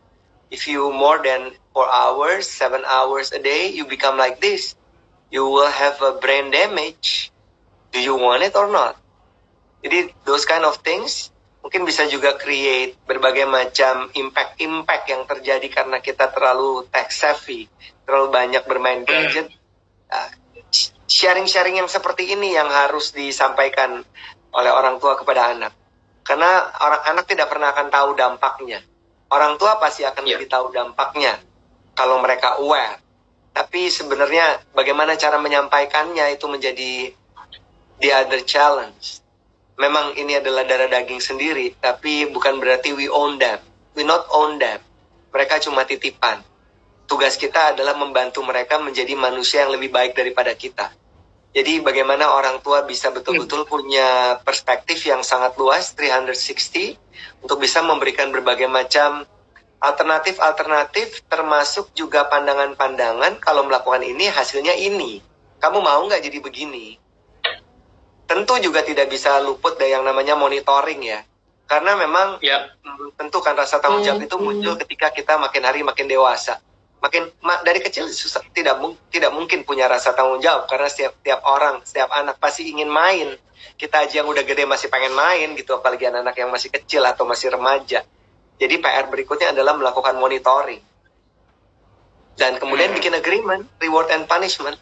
if 0.52 0.68
you 0.68 0.92
more 0.92 1.24
than 1.24 1.56
four 1.72 1.88
hours 1.88 2.44
seven 2.44 2.84
hours 2.84 3.32
a 3.32 3.40
day 3.40 3.72
you 3.72 3.88
become 3.88 4.20
like 4.20 4.44
this 4.44 4.76
you 5.32 5.48
will 5.48 5.72
have 5.72 5.96
a 6.04 6.20
brain 6.20 6.52
damage. 6.52 7.32
Do 7.96 8.04
you 8.04 8.20
want 8.20 8.44
it 8.44 8.60
or 8.60 8.68
not? 8.68 9.00
Jadi 9.80 10.12
those 10.28 10.44
kind 10.44 10.68
of 10.68 10.76
things 10.84 11.32
mungkin 11.64 11.88
bisa 11.88 12.04
juga 12.12 12.36
create 12.36 13.00
berbagai 13.08 13.48
macam 13.48 14.12
impact-impact 14.12 15.06
yang 15.08 15.24
terjadi 15.24 15.68
karena 15.72 15.98
kita 16.04 16.30
terlalu 16.30 16.84
tech 16.92 17.10
savvy, 17.16 17.72
terlalu 18.04 18.28
banyak 18.30 18.64
bermain 18.68 19.02
gadget. 19.08 19.50
Sharing-sharing 21.06 21.78
yang 21.80 21.90
seperti 21.90 22.34
ini 22.34 22.58
yang 22.58 22.68
harus 22.68 23.14
disampaikan 23.14 24.02
oleh 24.56 24.72
orang 24.74 24.98
tua 24.98 25.16
kepada 25.16 25.54
anak. 25.54 25.72
Karena 26.26 26.74
orang 26.82 27.04
anak 27.14 27.26
tidak 27.30 27.48
pernah 27.48 27.70
akan 27.70 27.88
tahu 27.94 28.10
dampaknya. 28.18 28.82
Orang 29.30 29.62
tua 29.62 29.78
pasti 29.78 30.02
akan 30.02 30.26
Yeah. 30.26 30.38
lebih 30.38 30.48
tahu 30.50 30.74
dampaknya 30.74 31.38
kalau 31.94 32.18
mereka 32.22 32.58
aware. 32.58 32.98
Tapi 33.56 33.88
sebenarnya 33.88 34.60
bagaimana 34.74 35.16
cara 35.16 35.40
menyampaikannya 35.40 36.34
itu 36.36 36.46
menjadi 36.50 37.14
the 38.02 38.10
other 38.12 38.42
challenge 38.44 39.26
memang 39.76 40.16
ini 40.16 40.40
adalah 40.40 40.64
darah 40.64 40.88
daging 40.88 41.20
sendiri, 41.20 41.76
tapi 41.80 42.28
bukan 42.32 42.60
berarti 42.60 42.96
we 42.96 43.12
own 43.12 43.40
them. 43.40 43.60
We 43.96 44.04
not 44.04 44.28
own 44.32 44.60
them. 44.60 44.80
Mereka 45.32 45.60
cuma 45.64 45.84
titipan. 45.84 46.44
Tugas 47.06 47.38
kita 47.38 47.74
adalah 47.74 47.94
membantu 47.94 48.42
mereka 48.42 48.82
menjadi 48.82 49.14
manusia 49.14 49.64
yang 49.66 49.78
lebih 49.78 49.94
baik 49.94 50.18
daripada 50.18 50.52
kita. 50.58 50.90
Jadi 51.56 51.80
bagaimana 51.80 52.36
orang 52.36 52.60
tua 52.60 52.84
bisa 52.84 53.14
betul-betul 53.16 53.64
punya 53.64 54.42
perspektif 54.44 55.08
yang 55.08 55.24
sangat 55.24 55.56
luas 55.56 55.96
360 55.96 57.00
untuk 57.40 57.64
bisa 57.64 57.80
memberikan 57.80 58.28
berbagai 58.34 58.68
macam 58.68 59.24
alternatif-alternatif 59.80 61.24
termasuk 61.32 61.96
juga 61.96 62.28
pandangan-pandangan 62.28 63.40
kalau 63.40 63.64
melakukan 63.64 64.04
ini 64.04 64.28
hasilnya 64.28 64.76
ini. 64.76 65.24
Kamu 65.64 65.80
mau 65.80 66.04
nggak 66.04 66.28
jadi 66.28 66.44
begini? 66.44 67.06
tentu 68.26 68.58
juga 68.58 68.82
tidak 68.82 69.08
bisa 69.10 69.38
luput 69.42 69.78
dari 69.78 69.94
yang 69.94 70.04
namanya 70.04 70.34
monitoring 70.34 71.02
ya. 71.02 71.22
Karena 71.66 71.98
memang 71.98 72.38
Ya, 72.46 72.70
tentu 73.18 73.42
kan 73.42 73.58
rasa 73.58 73.82
tanggung 73.82 74.06
jawab 74.06 74.22
itu 74.22 74.38
muncul 74.38 74.78
ketika 74.86 75.10
kita 75.10 75.34
makin 75.42 75.66
hari 75.66 75.82
makin 75.82 76.06
dewasa. 76.06 76.62
Makin 77.06 77.24
ma- 77.46 77.62
dari 77.62 77.86
kecil 77.86 78.10
susah 78.10 78.42
tidak 78.50 78.82
tidak 79.14 79.30
mungkin 79.30 79.62
punya 79.62 79.86
rasa 79.86 80.18
tanggung 80.18 80.42
jawab 80.42 80.66
karena 80.66 80.90
setiap 80.90 81.14
tiap 81.22 81.46
orang, 81.46 81.86
setiap 81.86 82.10
anak 82.18 82.42
pasti 82.42 82.66
ingin 82.74 82.90
main. 82.90 83.38
Kita 83.78 84.02
aja 84.02 84.26
yang 84.26 84.30
udah 84.32 84.42
gede 84.42 84.66
masih 84.66 84.90
pengen 84.90 85.14
main 85.14 85.54
gitu 85.54 85.78
apalagi 85.78 86.10
anak-anak 86.10 86.34
yang 86.42 86.50
masih 86.50 86.74
kecil 86.74 87.06
atau 87.06 87.30
masih 87.30 87.54
remaja. 87.54 88.02
Jadi 88.58 88.76
PR 88.82 89.06
berikutnya 89.06 89.54
adalah 89.54 89.78
melakukan 89.78 90.18
monitoring. 90.18 90.82
Dan 92.36 92.58
kemudian 92.60 92.92
Hmm. 92.92 92.98
bikin 92.98 93.14
agreement, 93.16 93.64
reward 93.80 94.10
and 94.12 94.26
punishment. 94.26 94.80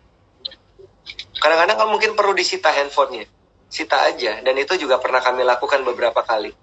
Kadang-kadang 1.41 1.78
kan 1.78 1.89
mungkin 1.91 2.15
perlu 2.15 2.34
disita 2.34 2.71
handphonenya. 2.71 3.28
Sita 3.67 4.07
aja. 4.09 4.39
Dan 4.45 4.55
itu 4.57 4.78
juga 4.80 5.01
pernah 5.01 5.19
kami 5.19 5.43
lakukan 5.43 5.84
beberapa 5.84 6.24
kali. 6.24 6.53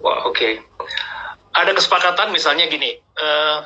wah 0.00 0.26
oke. 0.28 0.50
Ada 1.50 1.74
kesepakatan 1.74 2.30
misalnya 2.30 2.70
gini, 2.70 2.94
eh, 2.98 3.58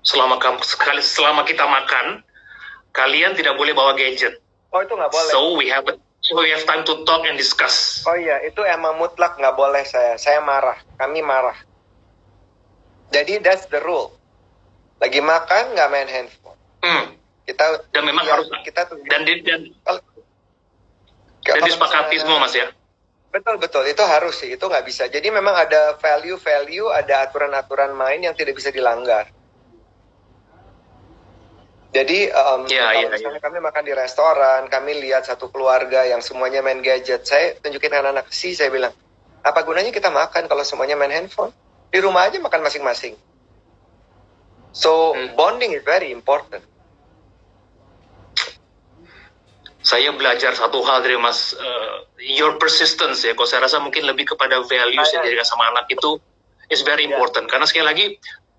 selama 0.00 0.40
kamu 0.40 0.64
sekali 0.64 1.04
selama 1.04 1.44
kita 1.44 1.64
makan, 1.68 2.24
kalian 2.96 3.36
tidak 3.36 3.56
boleh 3.60 3.76
bawa 3.76 3.92
gadget. 3.92 4.40
Oh 4.72 4.80
itu 4.80 4.94
nggak 4.96 5.12
boleh. 5.12 5.32
So 5.32 5.40
we 5.58 5.68
have 5.68 5.84
so 6.24 6.40
we 6.40 6.48
have 6.54 6.64
time 6.64 6.86
to 6.88 7.04
talk 7.04 7.26
and 7.28 7.36
discuss. 7.36 8.00
Oh 8.08 8.16
iya, 8.16 8.40
itu 8.46 8.62
emang 8.64 8.96
mutlak 8.96 9.36
nggak 9.36 9.56
boleh 9.56 9.84
saya. 9.84 10.16
Saya 10.16 10.40
marah. 10.40 10.78
Kami 10.96 11.20
marah. 11.20 11.56
Jadi 13.10 13.42
that's 13.42 13.66
the 13.68 13.82
rule. 13.82 14.14
Lagi 15.02 15.20
makan 15.20 15.74
nggak 15.74 15.88
main 15.90 16.08
handphone. 16.08 16.58
Hmm. 16.80 17.04
Kita 17.44 17.82
Dan 17.90 18.06
memang 18.06 18.24
ya, 18.24 18.38
harus 18.38 18.46
kita 18.62 18.86
tuh 18.86 19.02
dan 19.10 19.26
dan, 19.26 19.42
dan 19.42 19.60
kalau 19.82 20.00
disepakati 21.66 22.20
semua 22.22 22.38
mas 22.46 22.54
ya. 22.54 22.70
Betul 23.30 23.62
betul 23.62 23.86
itu 23.86 24.02
harus 24.02 24.34
sih 24.42 24.50
itu 24.58 24.64
nggak 24.66 24.86
bisa. 24.86 25.06
Jadi 25.06 25.30
memang 25.30 25.54
ada 25.54 25.94
value 26.02 26.38
value 26.38 26.90
ada 26.90 27.26
aturan 27.26 27.54
aturan 27.54 27.94
main 27.94 28.18
yang 28.22 28.34
tidak 28.34 28.58
bisa 28.58 28.74
dilanggar. 28.74 29.30
Jadi 31.90 32.30
um, 32.30 32.70
Iya, 32.70 32.86
kalau 32.94 33.00
iya, 33.02 33.08
misalnya 33.10 33.40
kami 33.42 33.58
makan 33.58 33.82
di 33.82 33.94
restoran, 33.94 34.62
kami 34.70 34.92
lihat 35.02 35.26
satu 35.26 35.50
keluarga 35.50 36.06
yang 36.06 36.22
semuanya 36.22 36.62
main 36.62 36.78
gadget, 36.86 37.26
saya 37.26 37.58
tunjukin 37.58 37.90
anak-anak 37.90 38.30
sih, 38.30 38.54
saya 38.54 38.70
bilang, 38.70 38.94
apa 39.42 39.58
gunanya 39.66 39.90
kita 39.90 40.06
makan 40.06 40.46
kalau 40.46 40.62
semuanya 40.62 40.94
main 40.94 41.10
handphone? 41.10 41.50
Di 41.90 41.98
rumah 41.98 42.30
aja 42.30 42.38
makan 42.38 42.62
masing-masing. 42.62 43.18
So 44.70 45.14
Hmm. 45.14 45.34
bonding 45.34 45.74
is 45.74 45.82
very 45.82 46.14
important. 46.14 46.62
Saya 49.90 50.14
belajar 50.14 50.54
satu 50.54 50.86
hal 50.86 51.02
dari 51.02 51.18
mas, 51.18 51.50
eh, 51.58 51.94
your 52.38 52.54
persistence 52.62 53.26
ya. 53.26 53.34
Kalau 53.34 53.48
saya 53.50 53.66
rasa 53.66 53.82
mungkin 53.82 54.06
lebih 54.06 54.30
kepada 54.30 54.62
values 54.62 55.10
yang 55.10 55.26
Ah, 55.26 55.26
ya. 55.26 55.34
dijadikan 55.34 55.48
sama 55.50 55.64
anak 55.74 55.90
itu 55.90 56.10
is 56.70 56.86
very 56.86 57.10
Ya. 57.10 57.18
important. 57.18 57.50
Karena 57.50 57.66
sekali 57.66 57.86
lagi 57.90 58.04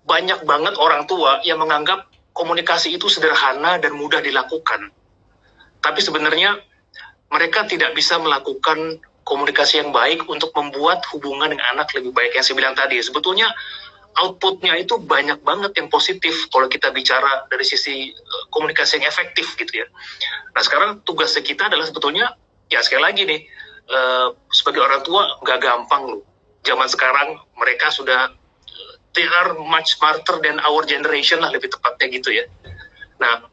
banyak 0.04 0.44
banget 0.44 0.76
orang 0.76 1.08
tua 1.08 1.40
yang 1.48 1.56
menganggap 1.56 2.04
komunikasi 2.36 2.92
itu 2.92 3.08
sederhana 3.08 3.80
dan 3.80 3.96
mudah 3.96 4.20
dilakukan. 4.20 4.92
Tapi 5.80 6.00
sebenarnya 6.04 6.60
mereka 7.32 7.64
tidak 7.64 7.96
bisa 7.96 8.20
melakukan 8.20 9.00
komunikasi 9.24 9.80
yang 9.80 9.88
baik 9.88 10.28
untuk 10.28 10.52
membuat 10.52 11.00
hubungan 11.16 11.48
dengan 11.48 11.64
anak 11.72 11.96
lebih 11.96 12.12
baik. 12.12 12.36
Yang 12.36 12.52
saya 12.52 12.56
bilang 12.60 12.76
tadi, 12.76 13.00
sebetulnya 13.00 13.48
outputnya 14.20 14.76
itu 14.76 15.00
banyak 15.00 15.40
banget 15.40 15.72
yang 15.78 15.88
positif 15.88 16.48
kalau 16.52 16.68
kita 16.68 16.92
bicara 16.92 17.48
dari 17.48 17.64
sisi 17.64 18.12
eh, 18.12 18.44
komunikasi 18.52 19.00
yang 19.00 19.06
efektif 19.08 19.56
gitu 19.56 19.84
ya. 19.84 19.86
Nah 20.52 20.62
sekarang 20.62 21.00
tugas 21.08 21.32
kita 21.32 21.72
adalah 21.72 21.88
sebetulnya 21.88 22.36
ya 22.68 22.80
sekali 22.84 23.02
lagi 23.02 23.22
nih 23.24 23.40
eh, 23.88 24.28
sebagai 24.52 24.84
orang 24.84 25.00
tua 25.04 25.40
nggak 25.40 25.58
gampang 25.60 26.02
loh. 26.08 26.22
Zaman 26.62 26.86
sekarang 26.86 27.40
mereka 27.56 27.88
sudah 27.88 28.28
eh, 28.68 28.92
they 29.16 29.24
are 29.24 29.56
much 29.56 29.96
smarter 29.96 30.38
than 30.44 30.60
our 30.68 30.84
generation 30.84 31.40
lah 31.40 31.48
lebih 31.48 31.72
tepatnya 31.72 32.06
gitu 32.12 32.30
ya. 32.36 32.44
Nah 33.16 33.48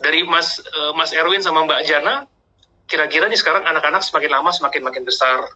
dari 0.00 0.22
Mas 0.28 0.60
eh, 0.60 0.92
Mas 0.92 1.16
Erwin 1.16 1.40
sama 1.40 1.64
Mbak 1.64 1.82
Jana 1.88 2.28
kira-kira 2.86 3.26
nih 3.26 3.38
sekarang 3.38 3.66
anak-anak 3.66 3.98
semakin 4.04 4.30
lama 4.30 4.50
semakin 4.54 4.82
makin 4.86 5.02
besar 5.02 5.50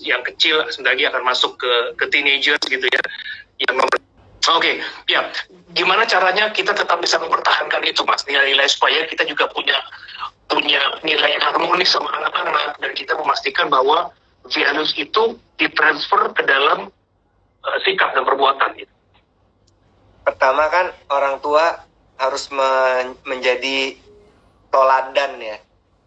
yang 0.00 0.24
kecil 0.24 0.64
sebentar 0.72 0.96
lagi 0.96 1.04
akan 1.06 1.22
masuk 1.22 1.60
ke 1.60 1.72
ke 2.00 2.04
teenagers 2.08 2.62
gitu 2.64 2.88
ya 2.88 3.02
yang 3.62 3.76
memper- 3.78 4.02
Oke, 4.44 4.76
ya. 5.08 5.24
Gimana 5.72 6.04
caranya 6.04 6.52
kita 6.52 6.76
tetap 6.76 7.00
bisa 7.00 7.16
mempertahankan 7.16 7.80
itu, 7.88 8.04
Mas? 8.04 8.20
Nilai-nilai 8.28 8.68
supaya 8.68 9.08
kita 9.08 9.24
juga 9.24 9.48
punya 9.48 9.74
punya 10.44 10.80
nilai 11.00 11.40
harmonis 11.40 11.88
sama 11.88 12.12
anak-anak 12.20 12.76
dan 12.76 12.92
kita 12.92 13.16
memastikan 13.16 13.72
bahwa 13.72 14.12
values 14.52 14.92
itu 15.00 15.40
ditransfer 15.56 16.28
ke 16.36 16.44
dalam 16.44 16.92
uh, 17.64 17.78
sikap 17.88 18.12
dan 18.12 18.28
perbuatan. 18.28 18.76
Gitu. 18.76 18.92
Pertama 20.28 20.68
kan 20.68 20.92
orang 21.08 21.40
tua 21.40 21.80
harus 22.20 22.52
men- 22.52 23.16
menjadi 23.24 23.96
toladan 24.68 25.40
ya, 25.40 25.56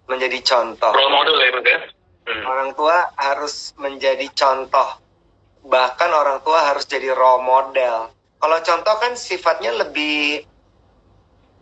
menjadi 0.06 0.38
contoh. 0.46 0.94
Role 0.94 1.10
model 1.10 1.38
ya, 1.42 1.50
Mas 1.58 1.66
ya? 1.66 1.80
Hmm. 2.28 2.44
Orang 2.46 2.70
tua 2.78 3.10
harus 3.18 3.74
menjadi 3.82 4.30
contoh. 4.38 5.02
Bahkan 5.68 6.10
orang 6.16 6.40
tua 6.48 6.64
harus 6.64 6.88
jadi 6.88 7.12
role 7.12 7.44
model. 7.44 8.08
Kalau 8.40 8.58
contoh 8.64 8.96
kan 9.02 9.14
sifatnya 9.20 9.76
lebih 9.76 10.46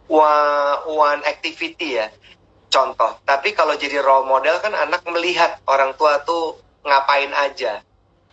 one, 0.05 0.75
one 0.85 1.21
activity 1.25 1.97
ya, 1.97 2.07
contoh. 2.69 3.17
Tapi 3.25 3.55
kalau 3.57 3.73
jadi 3.73 4.03
role 4.03 4.27
model 4.29 4.61
kan 4.61 4.77
anak 4.77 5.01
melihat 5.09 5.57
orang 5.65 5.97
tua 5.97 6.21
tuh 6.21 6.59
ngapain 6.85 7.33
aja. 7.33 7.81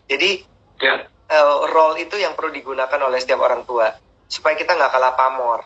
Jadi 0.07 0.45
Ya. 0.83 0.99
eh, 1.31 1.57
role 1.71 2.03
itu 2.03 2.19
yang 2.19 2.35
perlu 2.35 2.51
digunakan 2.51 2.99
oleh 3.07 3.23
setiap 3.23 3.39
orang 3.39 3.63
tua 3.63 3.95
supaya 4.27 4.59
kita 4.59 4.75
nggak 4.75 4.91
kalah 4.91 5.15
pamor. 5.15 5.63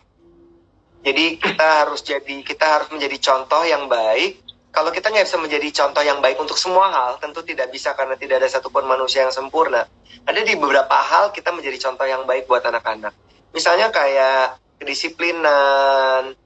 Jadi 1.01 1.41
kita 1.41 1.67
harus 1.83 2.05
jadi 2.05 2.45
kita 2.45 2.67
harus 2.67 2.89
menjadi 2.93 3.17
contoh 3.19 3.65
yang 3.65 3.89
baik. 3.89 4.46
Kalau 4.77 4.93
kita 4.93 5.09
nggak 5.09 5.25
bisa 5.25 5.41
menjadi 5.41 5.69
contoh 5.73 6.05
yang 6.05 6.21
baik 6.21 6.37
untuk 6.37 6.61
semua 6.61 6.93
hal, 6.93 7.17
tentu 7.17 7.41
tidak 7.41 7.73
bisa 7.73 7.97
karena 7.97 8.13
tidak 8.13 8.45
ada 8.45 8.49
satupun 8.53 8.85
manusia 8.85 9.25
yang 9.25 9.33
sempurna. 9.33 9.89
Ada 10.29 10.45
di 10.45 10.53
beberapa 10.53 10.93
hal 10.93 11.33
kita 11.33 11.49
menjadi 11.49 11.81
contoh 11.89 12.05
yang 12.05 12.29
baik 12.29 12.45
buat 12.45 12.61
anak-anak. 12.61 13.17
Misalnya 13.57 13.89
kayak 13.89 14.61
kedisiplinan, 14.77 16.37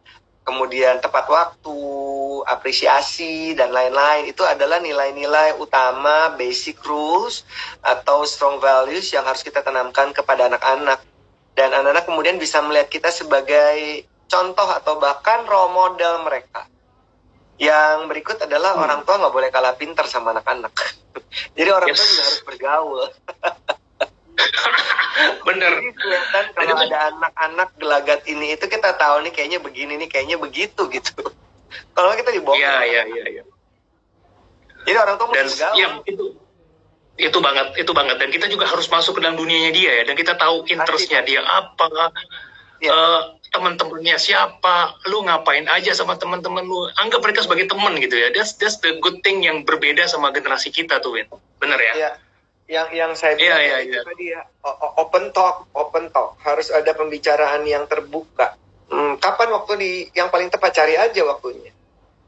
kemudian 0.47 1.03
tepat 1.03 1.27
waktu, 1.27 1.83
apresiasi 2.47 3.59
dan 3.59 3.75
lain-lain. 3.75 4.31
Itu 4.31 4.47
adalah 4.47 4.79
nilai-nilai 4.79 5.59
utama, 5.59 6.31
basic 6.39 6.79
rules 6.87 7.43
atau 7.83 8.23
strong 8.23 8.63
values 8.63 9.11
yang 9.11 9.27
harus 9.27 9.43
kita 9.43 9.59
tanamkan 9.59 10.15
kepada 10.15 10.47
anak-anak. 10.47 11.03
dan 11.59 11.75
anak-anak 11.77 12.07
kemudian 12.07 12.39
bisa 12.41 12.63
melihat 12.63 12.89
kita 12.89 13.11
sebagai 13.11 14.07
contoh 14.31 14.71
atau 14.71 14.97
bahkan 15.03 15.45
role 15.45 15.75
model 15.75 16.23
mereka. 16.25 16.70
Yang 17.61 17.97
berikut 18.09 18.41
adalah 18.41 18.73
hmm. 18.73 18.85
orang 18.89 19.01
tua 19.05 19.21
nggak 19.21 19.35
boleh 19.37 19.53
kalah 19.53 19.77
pinter 19.77 20.09
sama 20.09 20.33
anak-anak. 20.33 20.73
Jadi 21.57 21.69
orang 21.69 21.93
yes. 21.93 22.01
tua 22.01 22.09
juga 22.09 22.23
harus 22.25 22.43
bergaul. 22.49 23.01
Bener. 25.47 25.73
Jadi 25.77 25.93
kelihatan 25.93 26.45
kalau 26.57 26.77
ada 26.81 26.99
anak-anak 27.13 27.69
gelagat 27.77 28.21
ini 28.25 28.57
itu 28.57 28.65
kita 28.65 28.97
tahu 28.97 29.29
nih 29.29 29.33
kayaknya 29.37 29.61
begini 29.61 30.01
nih 30.01 30.09
kayaknya 30.09 30.41
begitu 30.41 30.89
gitu. 30.89 31.21
kalau 31.97 32.17
kita 32.17 32.33
dibawa. 32.33 32.57
Iya 32.57 32.75
iya 32.89 33.03
iya. 33.13 33.25
Ya. 33.29 33.45
Jadi 34.89 34.97
orang 34.97 35.21
tua 35.21 35.29
mesti 35.29 35.45
bergaul. 35.45 35.77
Ya, 35.77 35.89
itu 36.09 36.25
itu 37.21 37.39
banget 37.45 37.77
itu 37.77 37.93
banget 37.93 38.17
dan 38.17 38.33
kita 38.33 38.49
juga 38.49 38.65
harus 38.65 38.89
masuk 38.89 39.13
ke 39.13 39.21
dalam 39.21 39.37
dunianya 39.37 39.77
dia 39.77 39.93
ya 40.01 40.03
dan 40.09 40.17
kita 40.17 40.41
tahu 40.41 40.65
interestnya 40.65 41.21
dia 41.21 41.45
apa 41.45 41.85
ya. 42.81 42.91
uh, 42.91 43.21
teman-temannya 43.53 44.17
siapa? 44.17 44.99
Lu 45.09 45.23
ngapain 45.25 45.67
aja 45.69 45.93
sama 45.93 46.17
teman-teman 46.17 46.65
lu? 46.65 46.89
Anggap 47.01 47.21
mereka 47.23 47.45
sebagai 47.45 47.69
teman 47.71 47.97
gitu 48.01 48.17
ya. 48.17 48.33
That's 48.33 48.57
that's 48.57 48.81
the 48.81 48.99
good 49.05 49.21
thing 49.21 49.45
yang 49.45 49.63
berbeda 49.63 50.09
sama 50.09 50.33
generasi 50.33 50.73
kita 50.73 50.99
tuh 51.05 51.17
Win. 51.17 51.29
Bener 51.61 51.79
ya, 51.79 51.93
ya. 51.95 52.11
yang 52.71 52.89
yang 52.95 53.11
saya 53.15 53.37
bilang 53.37 53.61
ya, 53.61 53.79
ya, 53.83 54.01
ya. 54.01 54.03
tadi 54.03 54.25
ya. 54.33 54.43
Open 54.99 55.31
talk 55.37 55.69
open 55.77 56.09
talk. 56.11 56.41
Harus 56.43 56.73
ada 56.73 56.91
pembicaraan 56.97 57.69
yang 57.69 57.85
terbuka. 57.87 58.57
Hmm, 58.91 59.21
kapan 59.23 59.55
waktu 59.55 59.73
di 59.79 59.91
yang 60.19 60.33
paling 60.33 60.51
tepat? 60.51 60.75
Cari 60.75 60.99
aja 60.99 61.23
waktunya. 61.23 61.71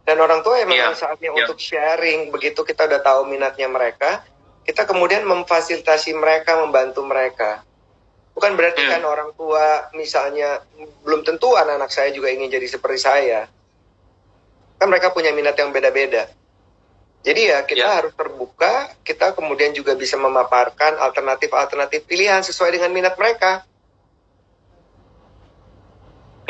Dan 0.02 0.18
orang 0.18 0.42
tua 0.42 0.58
emang 0.62 0.78
ya, 0.78 0.94
saatnya 0.94 1.30
ya. 1.30 1.46
untuk 1.46 1.58
sharing. 1.58 2.34
Begitu 2.34 2.62
kita 2.66 2.90
udah 2.90 3.00
tahu 3.02 3.30
minatnya 3.30 3.70
mereka 3.70 4.26
kita 4.62 4.86
kemudian 4.86 5.26
memfasilitasi 5.26 6.14
mereka, 6.14 6.58
membantu 6.62 7.02
mereka. 7.02 7.66
Bukan 8.32 8.56
berarti 8.56 8.80
hmm. 8.80 8.90
kan 8.96 9.02
orang 9.04 9.30
tua 9.36 9.92
misalnya 9.92 10.64
belum 11.04 11.20
tentu 11.22 11.52
anak-anak 11.52 11.92
saya 11.92 12.08
juga 12.16 12.32
ingin 12.32 12.48
jadi 12.48 12.66
seperti 12.68 12.98
saya. 13.00 13.44
Kan 14.80 14.88
mereka 14.88 15.12
punya 15.12 15.30
minat 15.36 15.54
yang 15.54 15.70
beda-beda. 15.70 16.26
Jadi 17.22 17.54
ya 17.54 17.62
kita 17.62 17.86
ya. 17.86 17.98
harus 18.02 18.10
terbuka, 18.18 18.90
kita 19.06 19.30
kemudian 19.38 19.70
juga 19.70 19.94
bisa 19.94 20.18
memaparkan 20.18 20.98
alternatif-alternatif 20.98 22.02
pilihan 22.10 22.42
sesuai 22.42 22.74
dengan 22.74 22.90
minat 22.90 23.14
mereka. 23.14 23.62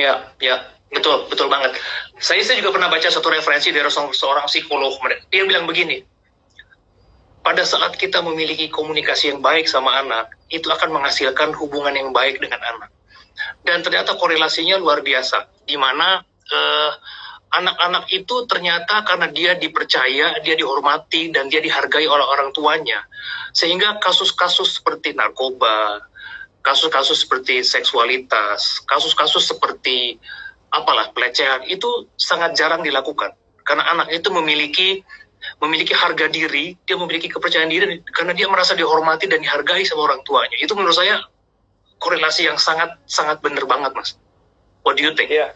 Ya, 0.01 0.33
ya, 0.41 0.73
betul, 0.89 1.29
betul 1.29 1.53
banget. 1.53 1.77
Saya, 2.17 2.41
saya 2.41 2.57
juga 2.57 2.73
pernah 2.73 2.89
baca 2.89 3.05
satu 3.05 3.29
referensi 3.29 3.69
dari 3.69 3.85
seorang 3.93 4.49
psikolog. 4.49 4.97
Dia 5.29 5.45
bilang 5.45 5.69
begini, 5.69 6.01
pada 7.43 7.67
saat 7.67 7.99
kita 7.99 8.23
memiliki 8.23 8.71
komunikasi 8.71 9.35
yang 9.35 9.43
baik 9.43 9.67
sama 9.67 9.99
anak, 9.99 10.35
itu 10.49 10.71
akan 10.71 10.95
menghasilkan 10.95 11.51
hubungan 11.59 11.93
yang 11.95 12.15
baik 12.15 12.39
dengan 12.39 12.63
anak. 12.63 12.91
Dan 13.67 13.83
ternyata 13.83 14.15
korelasinya 14.15 14.79
luar 14.79 15.03
biasa, 15.03 15.67
di 15.67 15.75
mana 15.75 16.23
eh, 16.51 16.91
anak-anak 17.53 18.09
itu 18.15 18.47
ternyata 18.47 19.03
karena 19.03 19.27
dia 19.29 19.59
dipercaya, 19.59 20.39
dia 20.41 20.55
dihormati, 20.55 21.35
dan 21.35 21.51
dia 21.51 21.59
dihargai 21.59 22.07
oleh 22.07 22.25
orang 22.25 22.55
tuanya, 22.55 23.03
sehingga 23.51 23.99
kasus-kasus 23.99 24.79
seperti 24.79 25.13
narkoba, 25.13 25.99
kasus-kasus 26.63 27.27
seperti 27.27 27.67
seksualitas, 27.67 28.87
kasus-kasus 28.87 29.51
seperti 29.51 30.17
apalah 30.73 31.13
pelecehan 31.13 31.69
itu 31.69 32.09
sangat 32.17 32.57
jarang 32.57 32.81
dilakukan 32.81 33.37
karena 33.63 33.87
anak 33.95 34.09
itu 34.11 34.29
memiliki 34.31 34.89
memiliki 35.63 35.95
harga 35.95 36.27
diri, 36.31 36.75
dia 36.87 36.97
memiliki 36.99 37.31
kepercayaan 37.31 37.71
diri 37.71 38.03
karena 38.11 38.33
dia 38.35 38.47
merasa 38.47 38.75
dihormati 38.75 39.27
dan 39.27 39.43
dihargai 39.43 39.83
sama 39.87 40.11
orang 40.11 40.21
tuanya. 40.23 40.57
Itu 40.59 40.75
menurut 40.75 40.95
saya 40.95 41.23
korelasi 41.99 42.51
yang 42.51 42.59
sangat 42.59 42.99
sangat 43.07 43.39
benar 43.43 43.67
banget, 43.67 43.93
Mas. 43.95 44.15
What 44.83 44.99
do 44.99 45.07
you 45.07 45.15
think? 45.15 45.31
Ya, 45.31 45.37
yeah. 45.37 45.51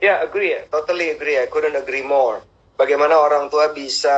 ya 0.00 0.06
yeah, 0.06 0.16
agree 0.24 0.56
ya, 0.56 0.64
totally 0.72 1.12
agree. 1.12 1.36
I 1.36 1.48
couldn't 1.48 1.76
agree 1.76 2.04
more. 2.04 2.40
Bagaimana 2.80 3.18
orang 3.18 3.52
tua 3.52 3.74
bisa 3.74 4.16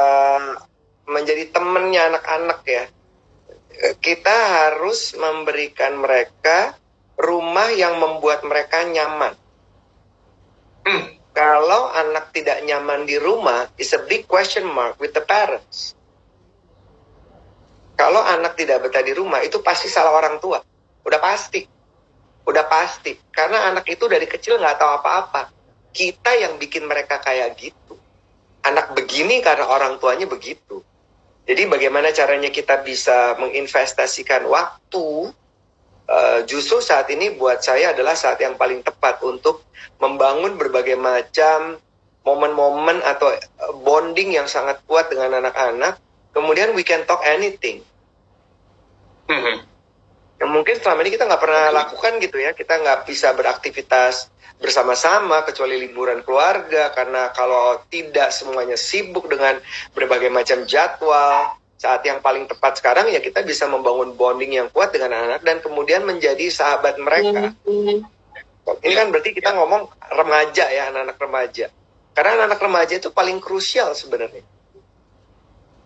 menjadi 1.09 1.51
temennya 1.51 2.15
anak-anak 2.15 2.61
ya. 2.67 2.85
Kita 3.81 4.37
harus 4.61 5.17
memberikan 5.17 5.97
mereka 5.97 6.77
rumah 7.17 7.73
yang 7.73 7.97
membuat 7.97 8.45
mereka 8.45 8.85
nyaman. 8.85 9.33
Hmm 10.85 11.20
kalau 11.31 11.95
anak 11.95 12.35
tidak 12.35 12.59
nyaman 12.67 13.07
di 13.07 13.15
rumah, 13.17 13.71
is 13.79 13.95
a 13.95 14.03
big 14.11 14.27
question 14.27 14.67
mark 14.67 14.99
with 14.99 15.15
the 15.15 15.23
parents. 15.23 15.95
Kalau 17.95 18.25
anak 18.25 18.57
tidak 18.57 18.83
betah 18.83 19.05
di 19.05 19.15
rumah, 19.15 19.45
itu 19.45 19.63
pasti 19.63 19.87
salah 19.87 20.11
orang 20.17 20.41
tua. 20.43 20.59
Udah 21.07 21.21
pasti. 21.21 21.63
Udah 22.49 22.65
pasti. 22.67 23.15
Karena 23.31 23.71
anak 23.71 23.87
itu 23.87 24.09
dari 24.09 24.25
kecil 24.27 24.59
nggak 24.59 24.81
tahu 24.81 24.91
apa-apa. 25.01 25.53
Kita 25.95 26.35
yang 26.35 26.57
bikin 26.57 26.89
mereka 26.89 27.21
kayak 27.21 27.55
gitu. 27.61 27.95
Anak 28.65 28.97
begini 28.97 29.45
karena 29.45 29.69
orang 29.69 30.01
tuanya 30.01 30.27
begitu. 30.27 30.83
Jadi 31.45 31.67
bagaimana 31.67 32.15
caranya 32.15 32.49
kita 32.49 32.81
bisa 32.83 33.37
menginvestasikan 33.39 34.47
waktu 34.47 35.35
uh, 36.11 36.39
justru 36.45 36.83
saat 36.83 37.07
ini 37.15 37.39
buat 37.39 37.63
saya 37.63 37.95
adalah 37.95 38.19
saat 38.19 38.43
yang 38.43 38.59
paling 38.59 38.83
tepat 38.83 39.23
untuk 39.23 39.63
membangun 40.03 40.59
berbagai 40.59 40.99
macam 40.99 41.79
momen-momen 42.27 43.01
atau 43.01 43.33
eh, 43.33 43.41
bonding 43.81 44.37
yang 44.37 44.45
sangat 44.51 44.83
kuat 44.85 45.09
dengan 45.09 45.41
anak-anak. 45.41 45.97
Kemudian 46.37 46.77
we 46.77 46.85
can 46.85 47.07
talk 47.09 47.25
anything. 47.25 47.81
Mm-hmm. 49.31 49.57
Yang 50.41 50.51
mungkin 50.51 50.77
selama 50.81 51.01
ini 51.07 51.11
kita 51.15 51.25
nggak 51.27 51.43
pernah 51.43 51.65
lakukan 51.73 52.13
gitu 52.21 52.37
ya. 52.39 52.51
Kita 52.53 52.81
nggak 52.81 53.09
bisa 53.09 53.33
beraktivitas 53.33 54.31
bersama-sama 54.61 55.41
kecuali 55.49 55.81
liburan 55.81 56.21
keluarga 56.21 56.93
karena 56.93 57.33
kalau 57.33 57.81
tidak 57.89 58.29
semuanya 58.29 58.77
sibuk 58.77 59.25
dengan 59.33 59.57
berbagai 59.97 60.29
macam 60.29 60.69
jadwal 60.69 61.57
saat 61.81 62.05
yang 62.05 62.21
paling 62.21 62.45
tepat 62.45 62.77
sekarang 62.77 63.09
ya 63.09 63.25
kita 63.25 63.41
bisa 63.41 63.65
membangun 63.65 64.13
bonding 64.13 64.53
yang 64.53 64.69
kuat 64.69 64.93
dengan 64.93 65.17
anak 65.17 65.41
dan 65.41 65.65
kemudian 65.65 66.05
menjadi 66.05 66.53
sahabat 66.53 67.01
mereka. 67.01 67.57
Mm-hmm. 67.65 68.85
Ini 68.85 68.95
kan 68.95 69.09
berarti 69.09 69.33
kita 69.33 69.57
ngomong 69.57 69.89
remaja 70.13 70.69
ya 70.69 70.93
anak-anak 70.93 71.17
remaja. 71.17 71.67
Karena 72.13 72.37
anak-anak 72.37 72.61
remaja 72.61 72.95
itu 73.01 73.09
paling 73.17 73.41
krusial 73.41 73.97
sebenarnya. 73.97 74.45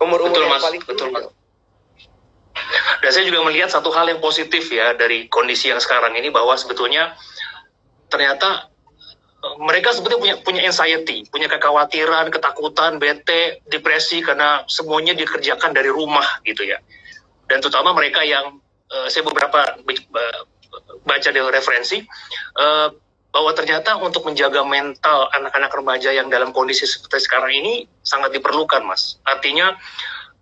Umur-umur 0.03 0.35
yang 0.35 0.51
mas, 0.51 0.67
paling 0.67 0.83
betul, 0.83 1.07
krusial. 1.15 1.31
Dan 2.99 3.09
saya 3.15 3.23
juga 3.23 3.47
melihat 3.47 3.71
satu 3.71 3.87
hal 3.95 4.11
yang 4.11 4.19
positif 4.19 4.67
ya 4.67 4.91
dari 4.99 5.31
kondisi 5.31 5.71
yang 5.71 5.79
sekarang 5.79 6.11
ini 6.19 6.27
bahwa 6.27 6.59
sebetulnya 6.59 7.15
ternyata 8.11 8.67
mereka 9.61 9.93
sebetulnya 9.93 10.21
punya 10.21 10.35
punya 10.41 10.61
anxiety, 10.65 11.25
punya 11.29 11.45
kekhawatiran, 11.45 12.33
ketakutan, 12.33 12.97
bete, 12.97 13.61
depresi 13.69 14.25
karena 14.25 14.65
semuanya 14.65 15.13
dikerjakan 15.13 15.71
dari 15.71 15.89
rumah 15.93 16.25
gitu 16.47 16.65
ya. 16.65 16.81
Dan 17.45 17.61
terutama 17.61 17.93
mereka 17.93 18.25
yang 18.25 18.57
uh, 18.89 19.07
saya 19.07 19.21
beberapa 19.21 19.77
baca 21.05 21.29
dari 21.29 21.45
referensi 21.53 22.01
uh, 22.57 22.89
bahwa 23.29 23.51
ternyata 23.53 23.99
untuk 23.99 24.25
menjaga 24.25 24.63
mental 24.63 25.27
anak-anak 25.35 25.71
remaja 25.75 26.09
yang 26.09 26.31
dalam 26.31 26.55
kondisi 26.55 26.87
seperti 26.87 27.27
sekarang 27.27 27.51
ini 27.51 27.85
sangat 28.01 28.31
diperlukan, 28.33 28.81
Mas. 28.87 29.19
Artinya 29.27 29.75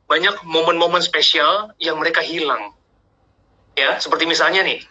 banyak 0.08 0.46
momen-momen 0.46 1.02
spesial 1.02 1.74
yang 1.82 1.98
mereka 1.98 2.22
hilang. 2.22 2.72
Ya, 3.74 3.98
seperti 3.98 4.30
misalnya 4.30 4.62
nih, 4.62 4.86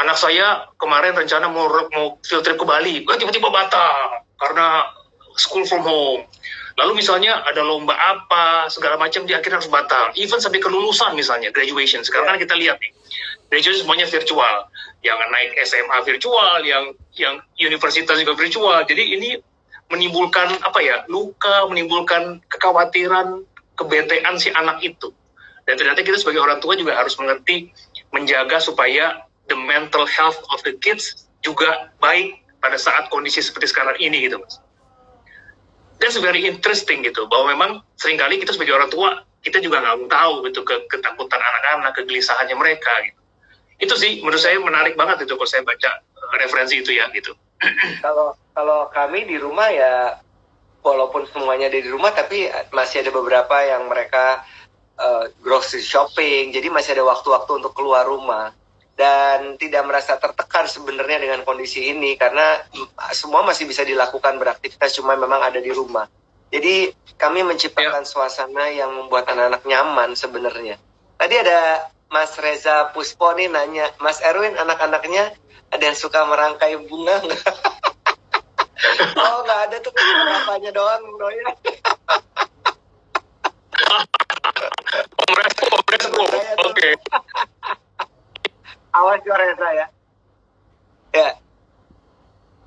anak 0.00 0.16
saya 0.16 0.66
kemarin 0.80 1.12
rencana 1.12 1.46
mau 1.52 1.68
mau 1.92 2.06
field 2.24 2.42
trip 2.42 2.56
ke 2.56 2.64
Bali, 2.64 3.04
tiba-tiba 3.04 3.52
batal 3.52 4.24
karena 4.40 4.88
school 5.36 5.64
from 5.68 5.84
home. 5.84 6.24
Lalu 6.80 7.04
misalnya 7.04 7.44
ada 7.44 7.60
lomba 7.60 7.92
apa, 7.92 8.70
segala 8.72 8.96
macam 8.96 9.28
dia 9.28 9.42
akhirnya 9.42 9.60
harus 9.60 9.68
batal. 9.68 10.16
Even 10.16 10.40
sampai 10.40 10.64
kelulusan 10.64 11.12
misalnya, 11.12 11.52
graduation. 11.52 12.00
Sekarang 12.00 12.32
kan 12.32 12.38
kita 12.40 12.56
lihat 12.56 12.80
nih, 12.80 12.88
graduation 13.52 13.84
semuanya 13.84 14.08
virtual. 14.08 14.64
Yang 15.04 15.18
naik 15.28 15.50
SMA 15.68 15.98
virtual, 16.08 16.58
yang 16.64 16.84
yang 17.20 17.34
universitas 17.60 18.16
juga 18.16 18.32
virtual. 18.32 18.80
Jadi 18.88 19.04
ini 19.12 19.36
menimbulkan 19.92 20.56
apa 20.64 20.80
ya, 20.80 21.04
luka, 21.12 21.68
menimbulkan 21.68 22.40
kekhawatiran, 22.48 23.44
kebetean 23.76 24.40
si 24.40 24.48
anak 24.54 24.80
itu. 24.80 25.12
Dan 25.68 25.76
ternyata 25.76 26.00
kita 26.00 26.16
sebagai 26.16 26.40
orang 26.40 26.64
tua 26.64 26.80
juga 26.80 26.96
harus 26.96 27.12
mengerti 27.20 27.68
menjaga 28.10 28.56
supaya 28.56 29.20
the 29.50 29.58
mental 29.58 30.06
health 30.06 30.38
of 30.54 30.62
the 30.62 30.78
kids 30.78 31.26
juga 31.42 31.90
baik 31.98 32.40
pada 32.62 32.78
saat 32.78 33.10
kondisi 33.10 33.42
seperti 33.42 33.74
sekarang 33.74 33.98
ini 33.98 34.30
gitu 34.30 34.38
mas. 34.38 34.62
That's 36.00 36.16
very 36.16 36.48
interesting 36.48 37.04
gitu 37.04 37.28
bahwa 37.28 37.52
memang 37.52 37.70
sering 38.00 38.16
kali 38.16 38.40
kita 38.40 38.56
sebagai 38.56 38.72
orang 38.72 38.88
tua 38.88 39.20
kita 39.44 39.60
juga 39.60 39.82
nggak 39.84 40.08
tahu 40.08 40.48
gitu 40.48 40.60
ke 40.64 40.76
ketakutan 40.88 41.40
anak-anak, 41.40 41.92
kegelisahannya 41.96 42.56
mereka 42.56 42.92
gitu. 43.04 43.20
Itu 43.80 43.94
sih 43.96 44.20
menurut 44.20 44.40
saya 44.40 44.60
menarik 44.60 44.96
banget 44.96 45.24
itu 45.24 45.36
kalau 45.36 45.48
saya 45.48 45.64
baca 45.64 45.90
uh, 46.00 46.36
referensi 46.40 46.80
itu 46.80 46.96
ya 46.96 47.08
gitu. 47.12 47.32
Kalau 48.04 48.32
kalau 48.56 48.88
kami 48.88 49.28
di 49.28 49.36
rumah 49.36 49.68
ya 49.68 50.16
walaupun 50.80 51.28
semuanya 51.28 51.68
di 51.68 51.84
rumah 51.84 52.08
tapi 52.08 52.48
masih 52.72 53.04
ada 53.04 53.12
beberapa 53.12 53.52
yang 53.60 53.84
mereka 53.84 54.40
uh, 54.96 55.28
grocery 55.44 55.84
shopping 55.84 56.56
jadi 56.56 56.72
masih 56.72 56.96
ada 56.96 57.04
waktu-waktu 57.04 57.60
untuk 57.60 57.76
keluar 57.76 58.08
rumah 58.08 58.56
dan 59.00 59.56
tidak 59.56 59.80
merasa 59.88 60.20
tertekan 60.20 60.68
sebenarnya 60.68 61.24
dengan 61.24 61.40
kondisi 61.40 61.88
ini 61.88 62.20
karena 62.20 62.60
semua 63.16 63.40
masih 63.40 63.64
bisa 63.64 63.80
dilakukan 63.80 64.36
beraktivitas 64.36 64.92
cuma 65.00 65.16
memang 65.16 65.40
ada 65.40 65.56
di 65.56 65.72
rumah. 65.72 66.04
Jadi 66.52 66.92
kami 67.16 67.40
menciptakan 67.40 68.04
ya. 68.04 68.10
suasana 68.10 68.68
yang 68.68 68.92
membuat 68.92 69.24
anak-anak 69.32 69.64
nyaman 69.64 70.12
sebenarnya. 70.12 70.76
Tadi 71.16 71.34
ada 71.40 71.88
Mas 72.12 72.36
Reza 72.36 72.92
Puspo 72.92 73.32
nih 73.32 73.48
nanya, 73.48 73.88
Mas 74.04 74.20
Erwin 74.20 74.52
anak-anaknya 74.60 75.32
ada 75.72 75.80
yang 75.80 75.96
suka 75.96 76.20
merangkai 76.28 76.76
bunga 76.84 77.24
nggak? 77.24 77.44
oh 79.16 79.38
nggak 79.48 79.60
ada 79.70 79.76
tuh 79.80 79.92
beberapanya 79.96 80.70
doang 80.76 81.02
bro 81.16 81.28
ya. 81.32 81.48
Oke. 86.68 86.90
Awas 89.00 89.24
juara 89.24 89.44
ya. 89.48 89.86
Ya. 91.16 91.30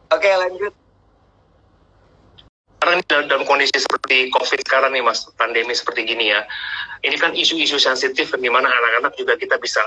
Oke 0.09 0.29
lanjut. 0.29 0.73
Karena 2.83 2.99
dalam, 3.07 3.25
dalam 3.31 3.43
kondisi 3.47 3.79
seperti 3.79 4.27
COVID 4.33 4.59
sekarang 4.67 4.91
nih 4.91 4.99
mas, 4.99 5.23
pandemi 5.39 5.71
seperti 5.71 6.03
gini 6.03 6.35
ya, 6.35 6.43
ini 7.07 7.15
kan 7.15 7.31
isu-isu 7.31 7.79
sensitif 7.79 8.35
di 8.35 8.49
mana 8.51 8.67
anak-anak 8.67 9.15
juga 9.15 9.39
kita 9.39 9.55
bisa 9.55 9.79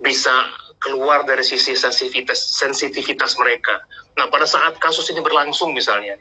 bisa 0.00 0.32
keluar 0.80 1.28
dari 1.28 1.44
sisi 1.44 1.76
sensitivitas 1.76 2.40
sensitivitas 2.56 3.36
mereka. 3.36 3.84
Nah 4.16 4.32
pada 4.32 4.48
saat 4.48 4.80
kasus 4.80 5.12
ini 5.12 5.20
berlangsung 5.20 5.76
misalnya, 5.76 6.16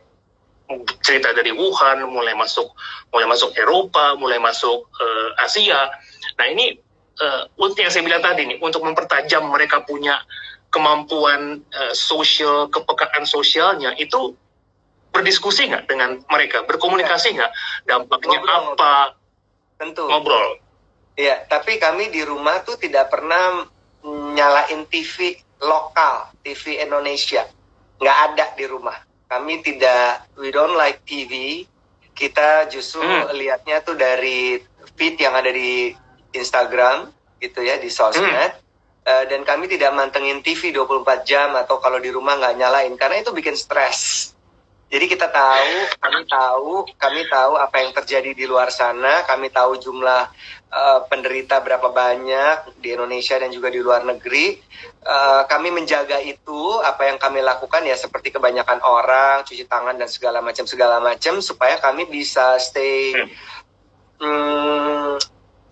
cerita 0.99 1.31
dari 1.31 1.55
Wuhan 1.55 2.03
mulai 2.11 2.35
masuk 2.35 2.67
mulai 3.15 3.27
masuk 3.31 3.55
Eropa, 3.55 4.19
mulai 4.19 4.39
masuk 4.39 4.91
uh, 4.99 5.29
Asia. 5.47 5.91
Nah 6.35 6.45
ini 6.51 6.75
uh, 7.21 7.43
untuk 7.59 7.83
yang 7.83 7.91
saya 7.91 8.03
bilang 8.03 8.23
tadi 8.23 8.47
nih, 8.47 8.57
untuk 8.59 8.83
mempertajam 8.83 9.47
mereka 9.47 9.83
punya 9.83 10.19
kemampuan 10.71 11.63
uh, 11.71 11.93
sosial, 11.95 12.67
kepekaan 12.67 13.23
sosialnya 13.23 13.95
itu 13.95 14.35
berdiskusi 15.15 15.71
nggak 15.71 15.87
dengan 15.87 16.19
mereka, 16.27 16.67
berkomunikasi 16.67 17.39
nggak, 17.39 17.51
dampaknya 17.87 18.39
ngobrol, 18.43 18.75
apa? 18.75 18.93
Tentu. 19.79 20.03
Ngobrol. 20.11 20.59
Iya, 21.15 21.47
tapi 21.47 21.79
kami 21.79 22.11
di 22.11 22.27
rumah 22.27 22.59
tuh 22.67 22.75
tidak 22.75 23.07
pernah 23.07 23.63
nyalain 24.35 24.83
TV 24.91 25.39
lokal, 25.63 26.35
TV 26.43 26.83
Indonesia. 26.83 27.47
Nggak 28.03 28.17
ada 28.31 28.45
di 28.59 28.65
rumah. 28.67 28.99
Kami 29.31 29.63
tidak, 29.63 30.27
we 30.35 30.51
don't 30.51 30.75
like 30.75 30.99
TV. 31.07 31.63
Kita 32.11 32.67
justru 32.67 33.03
hmm. 33.03 33.31
lihatnya 33.35 33.79
tuh 33.83 33.95
dari 33.95 34.59
feed 34.99 35.19
yang 35.19 35.35
ada 35.35 35.51
di 35.51 35.95
Instagram 36.37 37.11
gitu 37.39 37.63
ya 37.63 37.79
di 37.79 37.91
sosmed 37.91 38.27
hmm. 38.27 39.07
uh, 39.07 39.23
dan 39.27 39.41
kami 39.43 39.67
tidak 39.67 39.91
mantengin 39.91 40.39
TV 40.39 40.71
24 40.71 41.27
jam 41.27 41.51
atau 41.55 41.79
kalau 41.83 41.99
di 41.99 42.09
rumah 42.11 42.39
nggak 42.39 42.55
nyalain 42.55 42.93
karena 42.95 43.21
itu 43.23 43.31
bikin 43.35 43.55
stres. 43.55 44.31
Jadi 44.85 45.09
kita 45.09 45.27
tahu, 45.33 45.97
kami 45.97 46.21
tahu, 46.29 46.73
kami 46.95 47.21
tahu 47.25 47.57
apa 47.57 47.81
yang 47.81 47.91
terjadi 47.91 48.37
di 48.37 48.45
luar 48.45 48.69
sana, 48.69 49.25
kami 49.25 49.49
tahu 49.49 49.81
jumlah 49.81 50.29
uh, 50.69 50.99
penderita 51.09 51.57
berapa 51.57 51.89
banyak 51.89 52.79
di 52.85 52.93
Indonesia 52.93 53.33
dan 53.41 53.49
juga 53.49 53.73
di 53.73 53.81
luar 53.81 54.05
negeri. 54.05 54.61
Uh, 55.01 55.41
kami 55.49 55.73
menjaga 55.73 56.21
itu, 56.21 56.79
apa 56.85 57.09
yang 57.09 57.17
kami 57.17 57.41
lakukan 57.41 57.81
ya 57.81 57.97
seperti 57.97 58.29
kebanyakan 58.29 58.77
orang, 58.85 59.41
cuci 59.41 59.65
tangan 59.65 59.97
dan 59.97 60.05
segala 60.05 60.39
macam 60.39 60.69
segala 60.69 61.01
macam 61.01 61.41
supaya 61.41 61.81
kami 61.81 62.05
bisa 62.05 62.61
stay 62.61 63.17
hmm, 64.21 65.17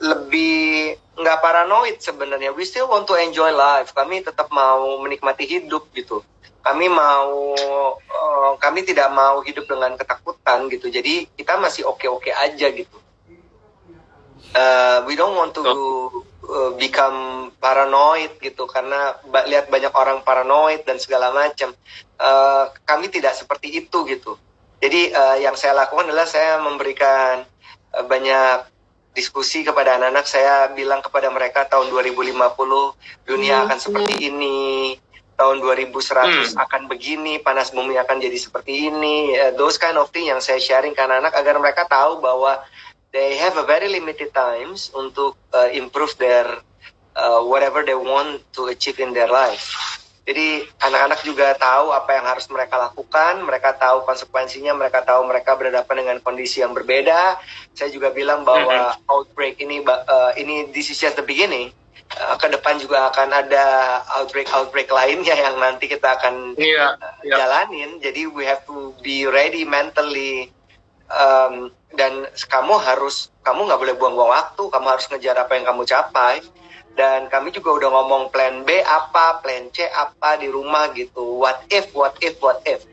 lebih 0.04 1.00
nggak 1.16 1.40
paranoid 1.40 1.98
sebenarnya. 2.04 2.52
We 2.52 2.68
still 2.68 2.92
want 2.92 3.08
to 3.08 3.16
enjoy 3.16 3.56
life. 3.56 3.96
Kami 3.96 4.20
tetap 4.20 4.52
mau 4.52 5.00
menikmati 5.00 5.48
hidup 5.48 5.88
gitu. 5.96 6.20
Kami 6.64 6.88
mau, 6.88 7.56
uh, 8.00 8.52
kami 8.60 8.88
tidak 8.88 9.12
mau 9.12 9.40
hidup 9.44 9.68
dengan 9.68 9.96
ketakutan 10.00 10.68
gitu. 10.72 10.92
Jadi 10.92 11.28
kita 11.36 11.60
masih 11.60 11.88
oke-oke 11.88 12.32
aja 12.32 12.68
gitu. 12.72 12.98
Uh, 14.54 15.02
we 15.10 15.18
don't 15.18 15.34
want 15.34 15.52
to 15.56 15.64
uh, 16.46 16.72
become 16.78 17.50
paranoid 17.58 18.38
gitu 18.38 18.70
karena 18.70 19.18
ba 19.28 19.44
lihat 19.50 19.68
banyak 19.68 19.92
orang 19.92 20.22
paranoid 20.24 20.84
dan 20.88 21.00
segala 21.00 21.32
macam. 21.36 21.76
Uh, 22.20 22.72
kami 22.88 23.12
tidak 23.12 23.36
seperti 23.36 23.84
itu 23.84 24.04
gitu. 24.08 24.40
Jadi 24.84 25.16
uh, 25.16 25.40
yang 25.40 25.56
saya 25.56 25.76
lakukan 25.76 26.12
adalah 26.12 26.28
saya 26.28 26.60
memberikan 26.60 27.44
uh, 27.96 28.04
banyak 28.04 28.73
diskusi 29.14 29.62
kepada 29.62 29.98
anak-anak 30.02 30.26
saya 30.26 30.70
bilang 30.74 31.00
kepada 31.00 31.30
mereka 31.30 31.70
tahun 31.70 31.94
2050 31.94 32.34
dunia 33.30 33.56
hmm. 33.62 33.64
akan 33.70 33.78
seperti 33.80 34.14
ini 34.34 34.98
tahun 35.38 35.62
2100 35.62 35.94
hmm. 35.94 36.58
akan 36.58 36.82
begini 36.90 37.42
panas 37.42 37.74
bumi 37.74 37.98
akan 37.98 38.22
jadi 38.22 38.38
seperti 38.38 38.90
ini 38.90 39.38
uh, 39.38 39.54
those 39.58 39.78
kind 39.78 39.98
of 39.98 40.10
thing 40.10 40.30
yang 40.30 40.42
saya 40.42 40.58
sharing 40.58 40.98
ke 40.98 41.02
anak-anak 41.02 41.34
agar 41.38 41.56
mereka 41.62 41.84
tahu 41.86 42.22
bahwa 42.22 42.62
they 43.14 43.38
have 43.38 43.54
a 43.58 43.66
very 43.66 43.90
limited 43.90 44.34
times 44.34 44.90
untuk 44.98 45.38
uh, 45.54 45.70
improve 45.70 46.14
their 46.18 46.46
uh, 47.14 47.42
whatever 47.46 47.86
they 47.86 47.98
want 47.98 48.42
to 48.54 48.70
achieve 48.74 48.98
in 48.98 49.14
their 49.14 49.30
life 49.30 50.02
jadi 50.24 50.64
anak-anak 50.80 51.20
juga 51.28 51.52
tahu 51.60 51.92
apa 51.92 52.16
yang 52.16 52.24
harus 52.24 52.48
mereka 52.48 52.80
lakukan, 52.80 53.44
mereka 53.44 53.76
tahu 53.76 54.08
konsekuensinya, 54.08 54.72
mereka 54.72 55.04
tahu 55.04 55.28
mereka 55.28 55.60
berhadapan 55.60 56.00
dengan 56.00 56.18
kondisi 56.24 56.64
yang 56.64 56.72
berbeda. 56.72 57.36
Saya 57.76 57.92
juga 57.92 58.08
bilang 58.08 58.48
bahwa 58.48 58.96
mm-hmm. 58.96 59.12
outbreak 59.12 59.60
ini 59.60 59.84
uh, 59.84 60.32
ini 60.40 60.72
this 60.72 60.88
is 60.88 60.96
just 60.96 61.20
the 61.20 61.26
beginning. 61.28 61.76
Uh, 62.16 62.40
ke 62.40 62.48
depan 62.48 62.80
juga 62.80 63.12
akan 63.12 63.36
ada 63.36 63.66
outbreak-outbreak 64.22 64.88
lainnya 64.88 65.36
yang 65.36 65.60
nanti 65.60 65.92
kita 65.92 66.16
akan 66.16 66.56
yeah, 66.56 66.96
yeah. 67.20 67.44
jalanin. 67.44 68.00
Jadi 68.00 68.24
we 68.32 68.48
have 68.48 68.64
to 68.64 68.96
be 69.04 69.28
ready 69.28 69.68
mentally 69.68 70.48
um, 71.12 71.68
dan 72.00 72.32
kamu 72.48 72.80
harus 72.80 73.28
kamu 73.44 73.68
nggak 73.68 73.82
boleh 73.82 73.96
buang-buang 74.00 74.32
waktu, 74.32 74.72
kamu 74.72 74.88
harus 74.88 75.04
ngejar 75.12 75.36
apa 75.36 75.52
yang 75.60 75.68
kamu 75.68 75.84
capai 75.84 76.40
dan 76.94 77.26
kami 77.30 77.50
juga 77.50 77.74
udah 77.82 77.90
ngomong 77.90 78.24
plan 78.30 78.62
B 78.62 78.70
apa, 78.86 79.42
plan 79.42 79.70
C 79.74 79.86
apa 79.90 80.38
di 80.38 80.50
rumah 80.50 80.94
gitu. 80.94 81.42
What 81.42 81.66
if, 81.74 81.90
what 81.98 82.14
if, 82.22 82.38
what 82.38 82.62
if. 82.70 82.86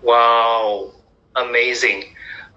Wow, 0.00 0.94
amazing. 1.34 2.06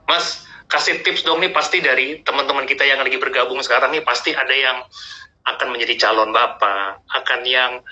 Mas, 0.05 0.45
kasih 0.69 1.01
tips 1.01 1.25
dong 1.25 1.41
nih 1.41 1.51
pasti 1.51 1.81
dari 1.81 2.21
teman-teman 2.21 2.69
kita 2.69 2.85
yang 2.85 3.01
lagi 3.01 3.17
bergabung 3.17 3.59
sekarang 3.65 3.91
nih 3.91 4.05
pasti 4.05 4.31
ada 4.31 4.53
yang 4.53 4.77
akan 5.43 5.67
menjadi 5.75 6.07
calon 6.07 6.31
bapak, 6.31 7.03
akan 7.09 7.41
yang 7.43 7.83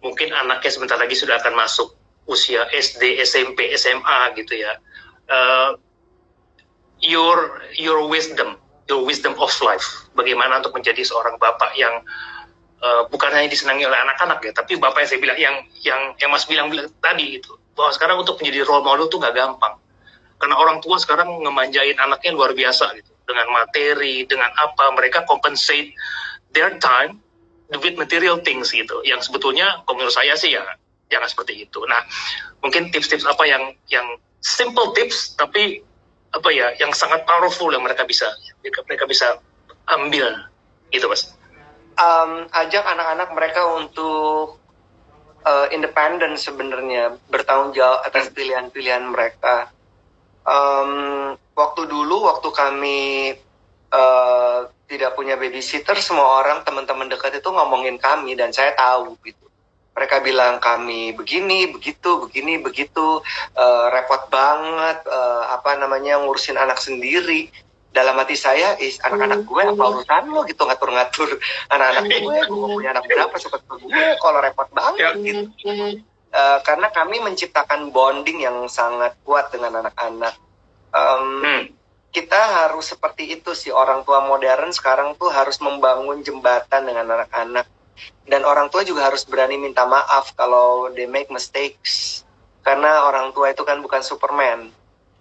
mungkin 0.00 0.32
anaknya 0.32 0.70
sebentar 0.72 0.96
lagi 0.96 1.18
sudah 1.18 1.36
akan 1.42 1.52
masuk 1.52 1.92
usia 2.24 2.64
SD, 2.72 3.20
SMP, 3.20 3.74
SMA 3.76 4.32
gitu 4.40 4.56
ya. 4.56 4.72
Uh, 5.28 5.76
your 7.04 7.60
your 7.76 8.08
wisdom 8.08 8.56
your 8.88 9.02
wisdom 9.04 9.34
of 9.40 9.52
life. 9.64 9.84
Bagaimana 10.12 10.60
untuk 10.60 10.76
menjadi 10.76 11.00
seorang 11.04 11.40
bapak 11.40 11.72
yang 11.76 12.04
uh, 12.84 13.08
bukan 13.08 13.32
hanya 13.32 13.48
disenangi 13.48 13.88
oleh 13.88 13.96
anak-anak 13.96 14.44
ya, 14.44 14.52
tapi 14.52 14.76
bapak 14.76 15.04
yang 15.04 15.10
saya 15.10 15.20
bilang 15.20 15.38
yang 15.40 15.56
yang 15.80 16.00
yang 16.20 16.30
Mas 16.30 16.44
bilang, 16.44 16.68
bilang 16.68 16.88
tadi 17.00 17.40
itu 17.40 17.52
bahwa 17.74 17.90
sekarang 17.90 18.16
untuk 18.22 18.38
menjadi 18.38 18.62
role 18.68 18.84
model 18.86 19.10
itu 19.10 19.16
nggak 19.18 19.34
gampang. 19.34 19.74
Karena 20.38 20.54
orang 20.60 20.78
tua 20.84 21.00
sekarang 21.00 21.40
ngemanjain 21.40 21.96
anaknya 21.96 22.30
luar 22.36 22.52
biasa 22.52 22.92
gitu 23.00 23.12
dengan 23.24 23.48
materi, 23.54 24.28
dengan 24.28 24.52
apa 24.60 24.92
mereka 24.92 25.24
compensate 25.24 25.96
their 26.52 26.76
time 26.78 27.18
with 27.80 27.96
material 27.96 28.36
things 28.44 28.70
gitu. 28.70 29.00
Yang 29.02 29.32
sebetulnya 29.32 29.80
menurut 29.88 30.12
saya 30.12 30.36
sih 30.36 30.52
ya 30.52 30.62
jangan 31.08 31.28
seperti 31.30 31.64
itu. 31.64 31.80
Nah, 31.88 32.04
mungkin 32.60 32.92
tips-tips 32.92 33.24
apa 33.24 33.44
yang 33.48 33.72
yang 33.88 34.04
simple 34.44 34.92
tips 34.92 35.34
tapi 35.40 35.80
apa 36.34 36.48
ya 36.50 36.74
yang 36.82 36.90
sangat 36.90 37.22
powerful 37.22 37.70
yang 37.70 37.86
mereka 37.86 38.02
bisa 38.02 38.26
mereka, 38.60 38.82
mereka 38.90 39.04
bisa 39.06 39.26
ambil 39.86 40.34
gitu 40.90 41.06
mas. 41.06 41.30
Um, 41.94 42.50
ajak 42.50 42.82
anak-anak 42.82 43.30
mereka 43.38 43.62
untuk 43.78 44.58
uh, 45.46 45.66
independen 45.70 46.34
sebenarnya 46.34 47.14
bertanggung 47.30 47.70
jawab 47.78 48.02
atas 48.02 48.34
pilihan-pilihan 48.34 49.06
mereka. 49.06 49.70
Um, 50.42 51.38
waktu 51.54 51.86
dulu 51.86 52.26
waktu 52.26 52.48
kami 52.50 53.00
uh, 53.94 54.66
tidak 54.90 55.14
punya 55.14 55.38
babysitter 55.38 55.96
semua 56.02 56.42
orang 56.42 56.66
teman-teman 56.66 57.08
dekat 57.08 57.38
itu 57.38 57.48
ngomongin 57.48 57.96
kami 57.96 58.34
dan 58.34 58.50
saya 58.50 58.74
tahu 58.74 59.16
gitu 59.22 59.44
mereka 59.94 60.18
bilang 60.18 60.58
kami 60.58 61.14
begini 61.14 61.70
begitu 61.70 62.26
begini 62.26 62.58
begitu 62.58 63.22
uh, 63.54 63.86
repot 63.94 64.26
banget 64.26 65.06
uh, 65.06 65.54
apa 65.54 65.78
namanya 65.78 66.18
ngurusin 66.20 66.58
anak 66.58 66.82
sendiri. 66.82 67.48
Dalam 67.94 68.18
hati 68.18 68.34
saya 68.34 68.74
is 68.82 68.98
anak-anak 69.06 69.46
gue 69.46 69.62
apa 69.70 69.84
urusan 69.86 70.34
lo? 70.34 70.42
Gitu 70.50 70.66
ngatur-ngatur. 70.66 71.38
Anak-anak 71.70 72.10
gue 72.10 72.36
gue 72.42 72.68
punya 72.74 72.90
anak 72.90 73.06
berapa 73.06 73.34
suka 73.38 73.62
gue 73.62 74.06
kalau 74.18 74.42
repot 74.42 74.66
banget 74.74 74.98
ya. 74.98 75.10
gitu. 75.14 75.46
Uh, 76.34 76.58
karena 76.66 76.90
kami 76.90 77.22
menciptakan 77.22 77.94
bonding 77.94 78.42
yang 78.42 78.66
sangat 78.66 79.14
kuat 79.22 79.54
dengan 79.54 79.86
anak-anak. 79.86 80.34
Um, 80.90 81.46
hmm. 81.46 81.62
kita 82.10 82.66
harus 82.66 82.90
seperti 82.90 83.38
itu 83.38 83.54
sih. 83.54 83.70
Orang 83.70 84.02
tua 84.02 84.26
modern 84.26 84.74
sekarang 84.74 85.14
tuh 85.14 85.30
harus 85.30 85.62
membangun 85.62 86.18
jembatan 86.26 86.90
dengan 86.90 87.06
anak-anak 87.14 87.70
dan 88.24 88.42
orang 88.44 88.72
tua 88.72 88.82
juga 88.82 89.08
harus 89.08 89.24
berani 89.28 89.60
minta 89.60 89.84
maaf 89.84 90.32
kalau 90.36 90.88
they 90.92 91.04
make 91.04 91.28
mistakes 91.28 92.24
karena 92.64 93.04
orang 93.04 93.30
tua 93.36 93.52
itu 93.52 93.62
kan 93.62 93.80
bukan 93.84 94.00
Superman 94.00 94.72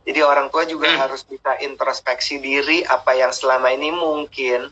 jadi 0.03 0.23
orang 0.23 0.51
tua 0.51 0.67
juga 0.67 0.91
hmm. 0.91 0.99
harus 0.99 1.23
bisa 1.23 1.59
introspeksi 1.63 2.39
diri 2.39 2.83
apa 2.83 3.15
yang 3.15 3.31
selama 3.31 3.71
ini 3.71 3.91
mungkin 3.91 4.71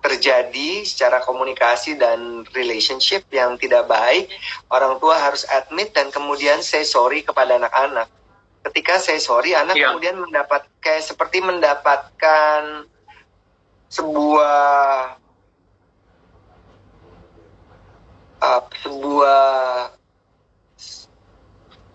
terjadi 0.00 0.80
secara 0.88 1.20
komunikasi 1.20 2.00
dan 2.00 2.48
relationship 2.56 3.28
yang 3.28 3.60
tidak 3.60 3.84
baik 3.84 4.32
orang 4.72 4.96
tua 4.96 5.20
harus 5.20 5.44
admit 5.52 5.92
dan 5.92 6.08
kemudian 6.08 6.64
say 6.64 6.84
sorry 6.88 7.20
kepada 7.20 7.60
anak-anak 7.60 8.08
ketika 8.64 8.96
say 9.00 9.20
sorry 9.20 9.52
anak 9.52 9.76
yeah. 9.76 9.92
kemudian 9.92 10.16
mendapat 10.20 10.64
kayak 10.80 11.04
seperti 11.04 11.44
mendapatkan 11.44 12.88
sebuah 13.92 15.19
uh, 18.40 18.62
sebuah 18.82 19.40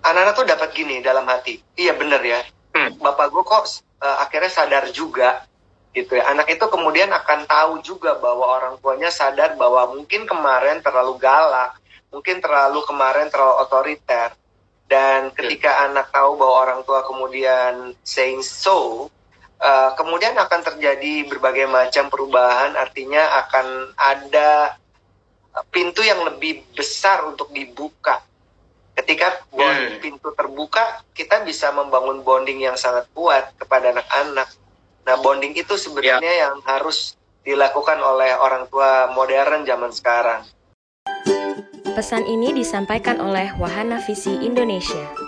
anak-anak 0.05 0.33
tuh 0.37 0.45
dapat 0.45 0.69
gini 0.77 1.01
dalam 1.01 1.25
hati. 1.25 1.59
Iya 1.75 1.97
bener 1.97 2.21
ya. 2.21 2.41
Hmm. 2.75 2.91
bapak 2.99 3.31
gue 3.31 3.43
kok 3.47 3.63
uh, 4.03 4.17
akhirnya 4.27 4.51
sadar 4.51 4.91
juga 4.91 5.47
gitu 5.95 6.19
ya. 6.19 6.27
Anak 6.27 6.51
itu 6.51 6.65
kemudian 6.67 7.07
akan 7.07 7.47
tahu 7.47 7.79
juga 7.79 8.19
bahwa 8.19 8.45
orang 8.59 8.75
tuanya 8.83 9.07
sadar 9.07 9.55
bahwa 9.55 9.95
mungkin 9.95 10.27
kemarin 10.27 10.83
terlalu 10.83 11.15
galak 11.15 11.79
mungkin 12.11 12.39
terlalu 12.43 12.83
kemarin 12.83 13.27
terlalu 13.31 13.55
otoriter. 13.63 14.35
Dan 14.85 15.33
ketika 15.33 15.71
hmm. 15.71 15.85
anak 15.91 16.07
tahu 16.13 16.37
bahwa 16.37 16.55
orang 16.61 16.81
tua 16.85 17.01
kemudian 17.07 17.97
saying 18.05 18.45
so 18.45 19.09
uh, 19.57 19.91
kemudian 19.97 20.37
akan 20.37 20.61
terjadi 20.61 21.25
berbagai 21.31 21.65
macam 21.65 22.11
perubahan. 22.11 22.75
Artinya 22.77 23.23
akan 23.47 23.97
ada 23.97 24.77
pintu 25.71 26.03
yang 26.03 26.23
lebih 26.27 26.67
besar 26.75 27.23
untuk 27.23 27.51
dibuka. 27.55 28.19
Ketika 28.95 29.43
bond, 29.51 29.99
hmm. 29.99 29.99
pintu 29.99 30.31
terbuka, 30.31 31.03
kita 31.11 31.43
bisa 31.43 31.71
membangun 31.75 32.23
bonding 32.23 32.63
yang 32.63 32.79
sangat 32.79 33.07
kuat 33.11 33.51
kepada 33.59 33.91
anak-anak. 33.91 34.47
Nah, 35.03 35.15
bonding 35.19 35.51
itu 35.51 35.75
sebenarnya 35.75 36.23
yeah. 36.23 36.41
yang 36.47 36.63
harus 36.63 37.19
dilakukan 37.43 37.99
oleh 37.99 38.33
orang 38.39 38.65
tua 38.71 39.11
modern 39.11 39.67
zaman 39.67 39.91
sekarang. 39.91 40.41
Pesan 41.95 42.27
ini 42.27 42.51
disampaikan 42.51 43.23
oleh 43.23 43.55
Wahana 43.55 44.03
Visi 44.03 44.35
Indonesia. 44.43 45.24